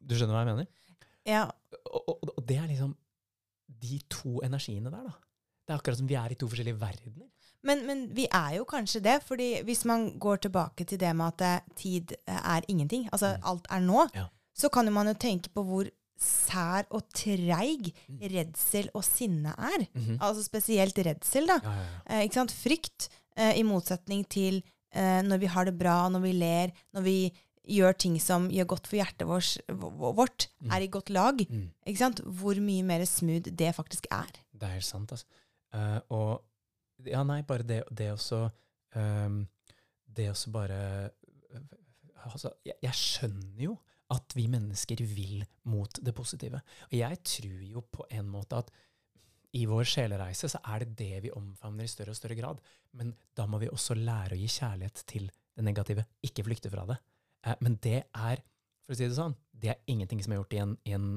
du 0.00 0.14
skjønner 0.16 0.34
hva 0.34 0.44
jeg 0.46 0.54
mener? 0.54 0.66
ja. 1.26 1.50
Og, 1.92 2.02
og, 2.08 2.30
og 2.38 2.46
det 2.46 2.56
er 2.58 2.66
liksom 2.68 2.96
de 3.82 3.98
to 4.10 4.40
energiene 4.42 4.90
der, 4.90 5.04
da. 5.06 5.12
Det 5.66 5.72
er 5.74 5.78
akkurat 5.78 5.98
som 5.98 6.06
vi 6.08 6.14
er 6.18 6.30
i 6.32 6.34
to 6.38 6.46
forskjellige 6.48 6.78
verdener. 6.80 7.26
Men, 7.66 7.84
men 7.86 8.02
vi 8.14 8.26
er 8.30 8.56
jo 8.58 8.64
kanskje 8.64 9.00
det, 9.02 9.16
fordi 9.26 9.62
hvis 9.66 9.84
man 9.84 10.18
går 10.22 10.36
tilbake 10.46 10.84
til 10.86 10.98
det 10.98 11.10
med 11.18 11.34
at 11.34 11.42
eh, 11.42 11.74
tid 11.74 12.12
eh, 12.26 12.40
er 12.56 12.62
ingenting, 12.68 13.08
altså 13.12 13.36
Mm. 13.36 13.42
alt 13.50 13.66
er 13.70 13.80
nå, 13.80 14.08
Ja. 14.14 14.26
så 14.54 14.68
kan 14.70 14.92
man 14.92 15.06
jo 15.06 15.14
tenke 15.14 15.48
på 15.54 15.64
hvor 15.66 15.90
sær 16.18 16.86
og 16.90 17.02
treig 17.12 17.92
Mm. 18.08 18.20
redsel 18.32 18.88
og 18.94 19.02
sinne 19.04 19.52
er. 19.58 19.86
Mhm. 19.94 20.18
Altså 20.20 20.44
spesielt 20.46 20.94
redsel, 20.98 21.46
da. 21.46 21.58
Ja, 21.62 21.70
ja, 21.70 21.82
ja. 21.82 22.00
Eh, 22.20 22.24
ikke 22.28 22.34
sant? 22.34 22.52
Frykt, 22.52 23.08
i 23.56 23.62
motsetning 23.66 24.24
til 24.32 24.62
eh, 24.92 25.20
når 25.26 25.38
vi 25.42 25.46
har 25.52 25.64
det 25.68 25.74
bra, 25.78 26.08
når 26.12 26.22
vi 26.24 26.32
ler, 26.32 26.72
når 26.96 27.02
vi 27.04 27.16
gjør 27.66 27.96
ting 27.98 28.14
som 28.22 28.46
gjør 28.52 28.68
godt 28.70 28.86
for 28.86 28.96
hjertet 29.00 29.26
vårt, 29.26 30.46
Mm. 30.62 30.70
er 30.72 30.80
i 30.84 30.86
godt 30.86 31.10
lag. 31.10 31.40
Mm. 31.50 31.70
Ikke 31.86 31.98
sant? 31.98 32.20
Hvor 32.24 32.54
mye 32.62 32.82
mer 32.86 33.04
smooth 33.04 33.50
det 33.50 33.74
faktisk 33.74 34.06
er. 34.10 34.30
Det 34.54 34.62
er 34.68 34.76
helt 34.78 34.84
sant, 34.86 35.12
altså. 35.12 35.26
Uh, 35.74 36.00
og 36.10 36.42
Ja, 37.04 37.20
nei, 37.28 37.42
bare 37.42 37.62
det, 37.66 37.82
det 37.92 38.06
også 38.14 38.48
um, 38.96 39.42
Det 40.08 40.30
også 40.30 40.50
bare 40.50 41.10
altså, 42.24 42.50
jeg, 42.64 42.74
jeg 42.82 42.94
skjønner 42.96 43.60
jo 43.66 43.76
at 44.14 44.32
vi 44.38 44.46
mennesker 44.46 45.02
vil 45.02 45.44
mot 45.66 45.98
det 46.06 46.14
positive. 46.14 46.60
Og 46.86 46.94
jeg 46.94 47.18
tror 47.26 47.62
jo 47.66 47.82
på 47.92 48.06
en 48.14 48.28
måte 48.30 48.56
at 48.62 48.70
i 49.56 49.64
vår 49.68 49.86
sjelereise 49.88 50.50
så 50.52 50.60
er 50.72 50.84
det 50.84 50.96
det 50.98 51.22
vi 51.24 51.32
omfavner 51.34 51.86
i 51.86 51.90
større 51.90 52.12
og 52.12 52.18
større 52.18 52.36
grad. 52.38 52.60
Men 52.96 53.14
da 53.36 53.46
må 53.48 53.60
vi 53.62 53.72
også 53.72 53.96
lære 53.98 54.36
å 54.36 54.40
gi 54.40 54.48
kjærlighet 54.58 55.04
til 55.08 55.30
det 55.56 55.64
negative, 55.64 56.04
ikke 56.26 56.44
flykte 56.46 56.72
fra 56.72 56.84
det. 56.90 56.98
Eh, 57.46 57.56
men 57.64 57.78
det 57.84 58.00
er, 58.04 58.42
for 58.84 58.92
å 58.92 58.98
si 58.98 59.08
det 59.08 59.16
sånn, 59.16 59.36
det 59.56 59.72
er 59.72 59.92
ingenting 59.92 60.20
som 60.24 60.34
er 60.34 60.42
gjort 60.42 60.56
i 60.56 60.62
en, 60.64 60.76
i 60.84 60.96
en 60.96 61.08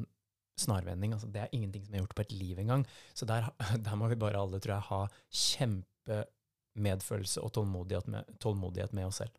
snarvending. 0.60 1.16
Altså, 1.16 1.28
det 1.34 1.44
er 1.44 1.56
ingenting 1.56 1.84
som 1.86 1.96
er 1.96 2.04
gjort 2.04 2.16
på 2.16 2.26
et 2.26 2.36
liv 2.36 2.64
engang. 2.64 2.86
Så 3.14 3.28
der, 3.30 3.52
der 3.86 4.00
må 4.00 4.06
vi 4.12 4.20
bare 4.20 4.40
alle, 4.40 4.62
tror 4.64 4.78
jeg, 4.78 4.88
ha 4.90 5.02
kjempemedfølelse 5.44 7.44
og 7.44 7.54
tålmodighet 7.58 8.12
med, 8.14 8.36
tålmodighet 8.44 8.96
med 8.96 9.10
oss 9.10 9.20
selv. 9.24 9.34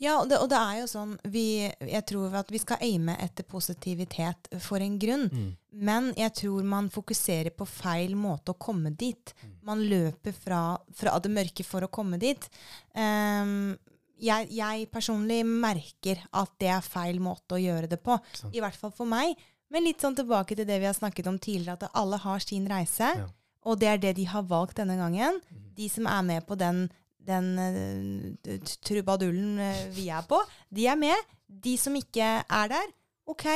Ja, 0.00 0.14
og 0.20 0.28
det, 0.30 0.38
og 0.40 0.48
det 0.50 0.58
er 0.58 0.78
jo 0.80 0.86
sånn 0.88 1.10
vi, 1.28 1.68
Jeg 1.68 2.04
tror 2.08 2.32
at 2.40 2.48
vi 2.52 2.60
skal 2.62 2.80
aime 2.84 3.16
etter 3.20 3.44
positivitet 3.48 4.48
for 4.64 4.82
en 4.84 4.96
grunn. 5.00 5.28
Men 5.70 6.12
jeg 6.18 6.34
tror 6.40 6.64
man 6.66 6.88
fokuserer 6.90 7.52
på 7.54 7.66
feil 7.68 8.16
måte 8.18 8.54
å 8.54 8.58
komme 8.58 8.94
dit. 8.96 9.34
Mm. 9.42 9.52
Man 9.68 9.84
løper 9.90 10.34
fra, 10.34 10.62
fra 10.96 11.18
det 11.22 11.32
mørke 11.34 11.66
for 11.66 11.84
å 11.84 11.92
komme 11.92 12.18
dit. 12.22 12.48
Um, 12.96 13.76
jeg, 14.18 14.48
jeg 14.56 14.88
personlig 14.90 15.44
merker 15.46 16.24
at 16.34 16.54
det 16.58 16.72
er 16.74 16.84
feil 16.84 17.20
måte 17.22 17.58
å 17.58 17.62
gjøre 17.62 17.90
det 17.90 18.00
på. 18.02 18.16
Ikke? 18.18 18.52
I 18.56 18.64
hvert 18.64 18.78
fall 18.80 18.94
for 18.94 19.10
meg. 19.10 19.36
Men 19.72 19.84
litt 19.84 20.00
sånn 20.02 20.16
tilbake 20.16 20.56
til 20.56 20.66
det 20.68 20.78
vi 20.80 20.88
har 20.88 20.96
snakket 20.96 21.28
om 21.28 21.36
tidligere, 21.38 21.76
at 21.76 21.98
alle 21.98 22.18
har 22.22 22.42
sin 22.42 22.66
reise. 22.70 23.10
Ja. 23.20 23.28
Og 23.68 23.78
det 23.80 23.90
er 23.90 24.00
det 24.00 24.14
de 24.16 24.24
har 24.30 24.46
valgt 24.48 24.78
denne 24.80 24.96
gangen. 24.98 25.40
Mhm. 25.50 25.66
De 25.76 25.88
som 25.92 26.08
er 26.08 26.22
med 26.22 26.46
på 26.48 26.56
den, 26.58 26.88
den 27.28 27.48
eh, 27.62 28.60
trubadullen 28.84 29.58
eh, 29.62 29.82
vi 29.94 30.08
er 30.12 30.24
på, 30.28 30.40
de 30.74 30.86
er 30.90 30.98
med. 31.00 31.34
De 31.48 31.74
som 31.80 31.94
ikke 31.96 32.28
er 32.42 32.70
der, 32.72 32.94
OK, 33.28 33.46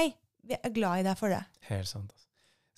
vi 0.49 0.59
er 0.59 0.75
glad 0.75 1.03
i 1.03 1.07
deg 1.07 1.19
for 1.19 1.33
det. 1.33 1.43
Helt 1.69 1.89
sant. 1.89 2.13
Altså. 2.13 2.29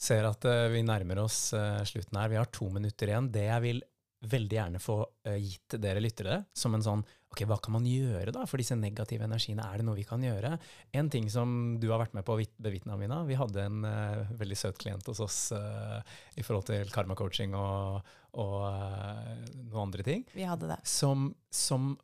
Ser 0.05 0.26
at 0.28 0.47
uh, 0.51 0.66
vi 0.72 0.82
nærmer 0.84 1.22
oss 1.22 1.38
uh, 1.57 1.80
slutten 1.86 2.18
her. 2.18 2.32
Vi 2.32 2.36
har 2.36 2.51
to 2.53 2.66
minutter 2.72 3.09
igjen. 3.09 3.30
Det 3.32 3.45
jeg 3.47 3.64
vil 3.64 3.78
veldig 4.24 4.57
gjerne 4.57 4.80
få 4.80 4.97
gitt 5.36 5.76
dere 5.80 6.01
lyttere, 6.01 6.38
som 6.57 6.74
en 6.76 6.84
sånn 6.84 7.03
Ok, 7.35 7.41
hva 7.51 7.57
kan 7.59 7.74
man 7.74 7.87
gjøre 7.89 8.30
da 8.30 8.45
for 8.47 8.62
disse 8.62 8.76
negative 8.78 9.26
energiene? 9.26 9.64
Er 9.66 9.80
det 9.80 9.87
noe 9.89 9.99
vi 9.99 10.05
kan 10.07 10.22
gjøre? 10.22 10.53
En 10.95 11.09
ting 11.11 11.26
som 11.32 11.74
du 11.82 11.89
har 11.91 11.99
vært 11.99 12.14
med 12.14 12.22
på 12.22 12.37
å 12.37 12.39
vit- 12.39 12.55
bevitne, 12.62 12.95
Amina. 12.95 13.24
Vi 13.26 13.35
hadde 13.35 13.64
en 13.66 13.80
uh, 13.82 14.30
veldig 14.39 14.59
søt 14.61 14.78
klient 14.78 15.11
hos 15.11 15.18
oss 15.24 15.39
uh, 15.51 15.99
i 16.39 16.45
forhold 16.47 16.68
til 16.68 16.93
karma 16.95 17.16
coaching 17.18 17.57
og, 17.59 18.07
og 18.39 18.55
uh, 18.62 19.35
noen 19.64 19.89
andre 19.89 20.07
ting. 20.07 20.22
Vi 20.30 20.47
hadde 20.47 20.70
det. 20.70 20.78
som, 20.87 21.32
som 21.51 21.97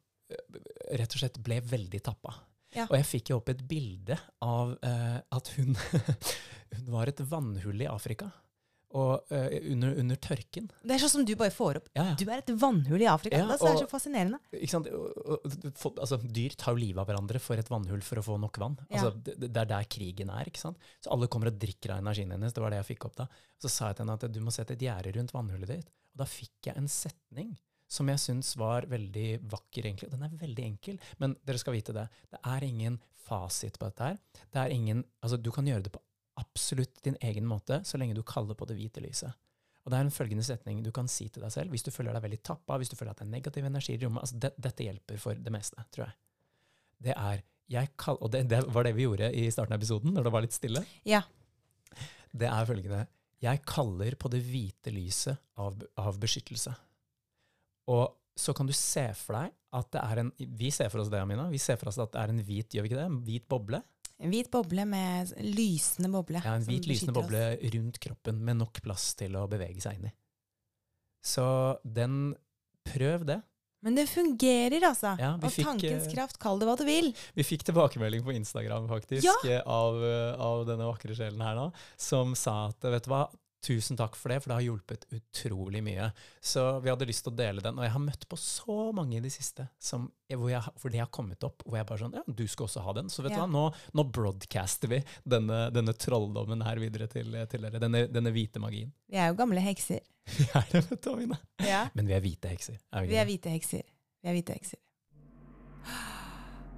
rett 0.99 1.15
og 1.15 1.23
slett 1.23 1.39
ble 1.47 1.61
veldig 1.63 2.03
tappa. 2.11 2.35
Ja. 2.75 2.89
Og 2.89 2.99
jeg 2.99 3.07
fikk 3.13 3.31
jo 3.31 3.39
opp 3.39 3.55
et 3.55 3.63
bilde 3.71 4.19
av 4.47 4.77
at 4.83 5.55
hun, 5.57 5.75
hun 6.75 6.91
var 6.91 7.11
et 7.11 7.23
vannhull 7.23 7.83
i 7.83 7.91
Afrika. 7.91 8.33
Og 8.91 9.21
uh, 9.31 9.49
under, 9.71 9.93
under 10.03 10.17
tørken. 10.19 10.65
Det 10.83 10.97
er 10.97 10.99
sånn 10.99 11.13
som 11.13 11.25
du 11.25 11.35
bare 11.39 11.53
får 11.55 11.79
opp. 11.79 11.89
Ja, 11.95 12.09
ja. 12.09 12.15
Du 12.19 12.25
er 12.27 12.41
et 12.43 12.49
vannhull 12.59 13.05
i 13.05 13.07
Afrika. 13.07 13.39
Ja, 13.39 13.47
det 13.47 13.61
er 13.63 13.77
så 13.79 13.87
fascinerende. 13.91 14.41
Og- 14.91 15.19
og- 15.31 16.01
Altså, 16.01 16.19
dyr 16.27 16.57
tar 16.57 16.73
jo 16.75 16.81
livet 16.83 16.99
av 16.99 17.07
hverandre 17.07 17.39
for 17.41 17.55
et 17.57 17.69
vannhull 17.71 18.03
for 18.03 18.17
å 18.19 18.25
få 18.25 18.39
nok 18.41 18.59
vann. 18.59 18.77
Altså, 18.91 19.13
det, 19.23 19.39
det 19.53 19.57
er 19.57 19.65
der 19.71 19.85
krigen 19.85 20.31
er. 20.31 20.45
ikke 20.51 20.59
sant? 20.59 20.79
Så 21.01 21.13
alle 21.13 21.29
kommer 21.29 21.47
og 21.53 21.59
drikker 21.63 21.93
av 21.95 21.99
energien 22.03 22.31
hennes. 22.35 22.53
Det 22.53 22.61
var 22.63 22.71
det 22.75 22.81
jeg 22.83 22.97
fikk 22.97 23.07
opp 23.07 23.17
da. 23.17 23.29
Så 23.63 23.71
sa 23.71 23.89
jeg 23.91 23.97
til 24.01 24.07
henne 24.07 24.19
at 24.19 24.33
du 24.33 24.41
må 24.41 24.51
sette 24.51 24.73
et 24.75 24.81
gjerde 24.81 25.15
rundt 25.17 25.33
vannhullet 25.33 25.69
ditt. 25.69 25.87
Og 26.15 26.19
da 26.19 26.25
fikk 26.25 26.67
jeg 26.67 26.77
en 26.77 26.89
setning 26.89 27.57
som 27.91 28.07
jeg 28.09 28.19
syns 28.23 28.57
var 28.57 28.83
veldig 28.87 29.41
vakker, 29.51 29.87
egentlig. 29.87 30.11
Den 30.11 30.23
er 30.23 30.31
veldig 30.39 30.65
enkel, 30.65 30.99
men 31.19 31.37
dere 31.47 31.59
skal 31.59 31.75
vite 31.75 31.93
det. 31.95 32.09
Det 32.31 32.39
er 32.47 32.67
ingen 32.67 33.01
fasit 33.27 33.79
på 33.79 33.87
dette 33.87 34.01
her. 34.11 34.19
Det 34.51 34.61
er 34.65 34.71
ingen, 34.75 35.05
altså 35.23 35.41
Du 35.41 35.51
kan 35.55 35.67
gjøre 35.67 35.83
det 35.87 35.93
på 35.93 36.01
absolutt 36.41 37.03
din 37.05 37.19
egen 37.21 37.47
måte, 37.49 37.83
så 37.87 38.01
lenge 38.01 38.17
du 38.17 38.25
kaller 38.27 38.59
på 38.59 38.67
det 38.69 38.79
hvite 38.79 39.03
lyset. 39.05 39.37
Og 39.85 39.93
det 39.93 39.97
er 39.97 40.07
en 40.07 40.13
følgende 40.13 40.45
setning 40.45 40.83
du 40.85 40.91
kan 40.95 41.09
si 41.09 41.29
til 41.33 41.45
deg 41.45 41.53
selv 41.55 41.73
hvis 41.73 41.87
du 41.87 41.93
føler 41.93 42.17
deg 42.17 42.25
veldig 42.27 42.41
tappa, 42.45 42.77
hvis 42.81 42.93
du 42.93 42.99
føler 42.99 43.15
at 43.15 43.23
det 43.23 43.29
er 43.29 43.33
negativ 43.33 43.65
energi 43.65 43.95
i 43.95 44.01
rommet. 44.03 44.27
altså 44.27 44.41
det, 44.43 44.53
Dette 44.61 44.87
hjelper 44.87 45.23
for 45.23 45.41
det 45.41 45.55
meste, 45.55 45.87
tror 45.95 46.09
jeg. 46.09 46.19
Det 47.09 47.15
er 47.17 47.41
jeg 47.71 47.93
kall, 48.01 48.19
Og 48.19 48.33
det, 48.35 48.45
det 48.51 48.65
var 48.75 48.85
det 48.85 48.97
vi 48.97 49.07
gjorde 49.07 49.31
i 49.31 49.47
starten 49.53 49.77
av 49.77 49.79
episoden, 49.79 50.13
når 50.17 50.27
det 50.27 50.33
var 50.35 50.45
litt 50.45 50.57
stille. 50.57 50.83
Ja. 51.07 51.23
Det 52.31 52.49
er 52.51 52.67
følgende 52.67 53.05
Jeg 53.43 53.63
kaller 53.67 54.17
på 54.19 54.31
det 54.33 54.43
hvite 54.45 54.93
lyset 54.95 55.39
av, 55.57 55.79
av 55.99 56.19
beskyttelse. 56.21 56.75
Og 57.91 58.05
så 58.39 58.55
kan 58.57 58.69
du 58.69 58.75
se 58.77 59.07
for 59.19 59.39
deg 59.39 59.55
at 59.77 59.91
det 59.95 60.03
er 60.03 60.23
en 60.23 60.33
Vi 60.59 60.71
ser 60.75 60.91
for 60.91 61.03
oss 61.03 61.11
det, 61.13 61.23
Amina. 61.23 61.47
Vi 61.51 61.61
ser 61.63 61.79
for 61.81 61.91
oss 61.91 61.99
at 62.03 62.13
det 62.15 62.21
er 62.23 62.35
en 62.35 62.43
hvit 62.45 62.75
gjør 62.75 62.85
vi 62.85 62.91
ikke 62.91 63.01
det? 63.01 63.09
En 63.11 63.23
hvit 63.27 63.47
boble. 63.51 63.83
En 64.21 64.33
hvit 64.33 64.51
boble 64.53 64.85
med 64.89 65.33
lysende 65.57 66.11
boble. 66.13 66.43
Ja, 66.45 66.59
en 66.59 66.67
hvit 66.69 66.89
lysende 66.91 67.15
oss. 67.15 67.25
boble 67.25 67.45
rundt 67.77 68.01
kroppen 68.03 68.43
med 68.45 68.61
nok 68.61 68.83
plass 68.85 69.15
til 69.17 69.37
å 69.41 69.47
bevege 69.51 69.81
seg 69.81 70.01
inn 70.01 70.11
i. 70.11 70.15
Så 71.25 71.45
den 71.85 72.35
Prøv 72.91 73.27
det. 73.29 73.41
Men 73.85 73.97
det 73.97 74.07
fungerer, 74.11 74.83
altså. 74.85 75.15
Ja, 75.21 75.35
og 75.41 75.53
fikk, 75.55 75.65
tankens 75.65 76.05
eh, 76.05 76.13
kraft, 76.13 76.37
kall 76.41 76.59
det 76.61 76.67
hva 76.69 76.75
du 76.77 76.83
vil. 76.85 77.11
Vi 77.37 77.45
fikk 77.49 77.65
tilbakemelding 77.69 78.25
på 78.27 78.35
Instagram 78.37 78.89
faktisk 78.91 79.25
Ja! 79.25 79.37
eh, 79.49 79.63
av, 79.65 79.97
eh, 80.05 80.35
av 80.37 80.67
denne 80.69 80.89
vakre 80.89 81.17
sjelen 81.17 81.41
her 81.45 81.57
nå, 81.57 81.71
som 82.01 82.35
sa 82.37 82.67
at 82.69 82.85
vet 82.93 83.09
du 83.09 83.13
hva, 83.13 83.23
tusen 83.61 83.97
takk 84.01 84.15
for 84.17 84.33
det, 84.33 84.39
for 84.43 84.51
det 84.51 84.57
har 84.57 84.65
hjulpet 84.65 85.03
utrolig 85.13 85.83
mye. 85.85 86.07
Så 86.41 86.63
vi 86.81 86.89
hadde 86.93 87.07
lyst 87.09 87.25
til 87.27 87.33
å 87.33 87.37
dele 87.37 87.61
den. 87.65 87.77
Og 87.79 87.85
jeg 87.85 87.93
har 87.93 88.03
møtt 88.05 88.27
på 88.31 88.39
så 88.41 88.77
mange 88.97 89.19
i 89.19 89.21
det 89.25 89.33
siste 89.35 89.67
som, 89.79 90.07
hvor, 90.33 90.49
jeg, 90.53 90.63
hvor 90.81 90.91
det 90.95 91.03
har 91.03 91.11
kommet 91.13 91.45
opp, 91.45 91.63
hvor 91.67 91.77
jeg 91.77 91.87
bare 91.91 92.03
sånn 92.05 92.17
Ja, 92.17 92.23
du 92.27 92.45
skal 92.49 92.69
også 92.69 92.85
ha 92.87 92.95
den. 92.97 93.11
Så 93.13 93.23
vet 93.27 93.33
Ja. 93.35 93.43
du 93.43 93.43
hva, 93.45 93.51
nå, 93.53 93.65
nå 94.01 94.05
broadcaster 94.11 94.89
vi 94.89 95.03
denne, 95.29 95.71
denne 95.75 95.93
trolldommen 95.93 96.65
her 96.65 96.81
videre 96.81 97.07
til, 97.13 97.37
til 97.53 97.67
dere. 97.69 97.79
Denne, 97.83 98.07
denne 98.09 98.33
hvite 98.33 98.63
magien. 98.63 98.93
Vi 99.11 99.17
er 99.21 99.29
jo 99.33 99.39
gamle 99.43 99.61
hekser. 99.65 100.01
Vi 100.39 100.45
er 100.55 100.67
det, 100.71 100.85
vet 100.91 101.03
du, 101.03 101.11
Amine. 101.13 101.37
Ja. 101.65 101.89
Men 101.97 102.07
vi 102.07 102.15
er 102.15 102.21
hvite 102.23 102.49
hekser. 102.53 102.77
Er 102.95 103.03
vi 103.03 103.09
Vi 103.13 103.17
er 103.19 103.25
hvite 103.27 103.51
hekser. 103.51 103.83
Vi 104.23 104.29
er 104.31 104.37
hvite 104.37 104.55
hekser. 104.55 104.79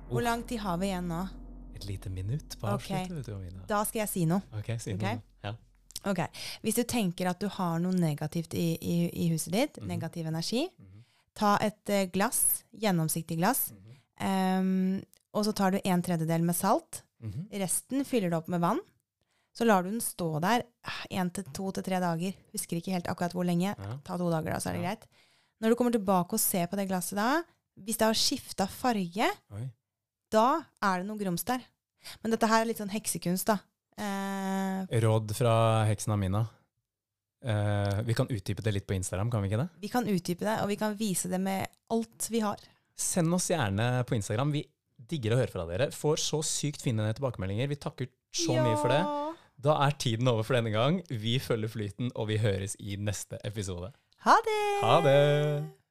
Hvor 0.08 0.22
lang 0.24 0.42
tid 0.48 0.60
har 0.62 0.78
vi 0.80 0.86
igjen 0.90 1.08
nå? 1.08 1.22
Et 1.76 1.84
lite 1.88 2.10
minutt 2.12 2.54
på 2.60 2.66
å 2.68 2.74
Ok. 2.76 2.86
avslutte, 2.90 3.14
vet 3.16 3.26
du, 3.26 3.34
Amine. 3.34 3.64
Da 3.68 3.82
skal 3.88 4.02
jeg 4.04 4.08
si 4.12 4.24
noe. 4.28 4.42
Ok, 4.58 4.68
si 4.80 4.94
okay. 4.94 5.18
noe. 5.18 5.22
Ja. 5.44 5.54
Ok, 6.04 6.18
Hvis 6.62 6.74
du 6.74 6.82
tenker 6.84 7.28
at 7.30 7.38
du 7.40 7.46
har 7.48 7.78
noe 7.78 7.92
negativt 7.94 8.54
i, 8.54 8.76
i, 8.80 9.10
i 9.24 9.28
huset 9.30 9.52
ditt, 9.52 9.76
Mhm. 9.78 9.86
negativ 9.88 10.26
energi, 10.26 10.68
Mhm. 10.78 11.04
ta 11.34 11.56
et 11.60 11.88
eh, 11.90 12.06
glass, 12.06 12.64
gjennomsiktig 12.74 13.36
glass, 13.38 13.72
mm 13.72 13.78
-hmm. 13.78 14.58
um, 14.60 15.02
og 15.34 15.44
så 15.44 15.52
tar 15.54 15.70
du 15.70 15.80
en 15.84 16.02
tredjedel 16.02 16.42
med 16.42 16.56
salt. 16.56 17.02
Mhm. 17.20 17.48
Resten 17.52 18.04
fyller 18.04 18.30
du 18.30 18.36
opp 18.36 18.48
med 18.48 18.60
vann. 18.60 18.80
Så 19.54 19.64
lar 19.66 19.82
du 19.82 19.90
den 19.90 20.00
stå 20.00 20.40
der 20.40 20.62
én 21.10 21.30
til 21.32 21.44
to 21.52 21.70
til 21.72 21.82
tre 21.82 22.00
dager. 22.00 22.32
Husker 22.52 22.76
ikke 22.76 22.92
helt 22.92 23.06
akkurat 23.08 23.32
hvor 23.32 23.44
lenge. 23.44 23.74
Ja. 23.78 23.98
Ta 24.04 24.16
to 24.16 24.30
dager, 24.30 24.52
da, 24.52 24.58
så 24.58 24.70
er 24.70 24.72
det 24.72 24.82
Ja. 24.82 24.88
greit. 24.94 25.06
Når 25.60 25.68
du 25.68 25.74
kommer 25.76 25.92
tilbake 25.92 26.32
og 26.32 26.40
ser 26.40 26.66
på 26.66 26.76
det 26.76 26.88
glasset 26.88 27.16
da, 27.16 27.42
hvis 27.78 27.96
det 27.98 28.06
har 28.06 28.14
skifta 28.14 28.66
farge, 28.66 29.28
Oi. 29.52 29.70
da 30.30 30.62
er 30.82 30.98
det 30.98 31.06
noe 31.06 31.18
grums 31.18 31.44
der. 31.44 31.60
Men 32.22 32.30
dette 32.32 32.48
her 32.48 32.62
er 32.62 32.64
litt 32.64 32.78
sånn 32.78 32.90
heksekunst, 32.90 33.44
da. 33.46 33.58
Eh, 34.00 35.00
Råd 35.02 35.34
fra 35.36 35.54
heksen 35.88 36.14
Amina. 36.14 36.46
Eh, 37.44 38.00
vi 38.06 38.14
kan 38.14 38.30
utdype 38.30 38.62
det 38.62 38.72
litt 38.76 38.86
på 38.86 38.94
Instagram, 38.94 39.30
kan 39.30 39.42
vi 39.42 39.50
ikke 39.50 39.62
det? 39.64 39.68
Vi 39.82 39.90
kan 39.92 40.06
utdype 40.08 40.46
det, 40.46 40.58
og 40.62 40.70
vi 40.70 40.78
kan 40.78 40.94
vise 40.98 41.30
det 41.30 41.40
med 41.42 41.66
alt 41.90 42.28
vi 42.30 42.40
har. 42.44 42.60
Send 42.98 43.34
oss 43.34 43.50
gjerne 43.50 44.04
på 44.06 44.16
Instagram. 44.18 44.52
Vi 44.54 44.64
digger 45.12 45.34
å 45.34 45.40
høre 45.40 45.50
fra 45.52 45.66
dere. 45.66 45.90
Får 45.94 46.20
så 46.22 46.42
sykt 46.46 46.84
fine 46.84 47.08
tilbakemeldinger. 47.16 47.70
Vi 47.72 47.80
takker 47.82 48.10
så 48.32 48.56
mye 48.56 48.78
for 48.78 48.92
det. 48.92 49.02
Da 49.62 49.76
er 49.86 49.98
tiden 49.98 50.30
over 50.30 50.46
for 50.46 50.58
denne 50.58 50.72
gang. 50.74 51.02
Vi 51.10 51.36
følger 51.42 51.70
flyten, 51.70 52.12
og 52.14 52.30
vi 52.30 52.40
høres 52.42 52.76
i 52.80 52.96
neste 52.98 53.38
episode. 53.46 53.92
Ha 54.22 54.38
det! 54.46 54.64
Ha 54.86 54.98
det! 55.02 55.81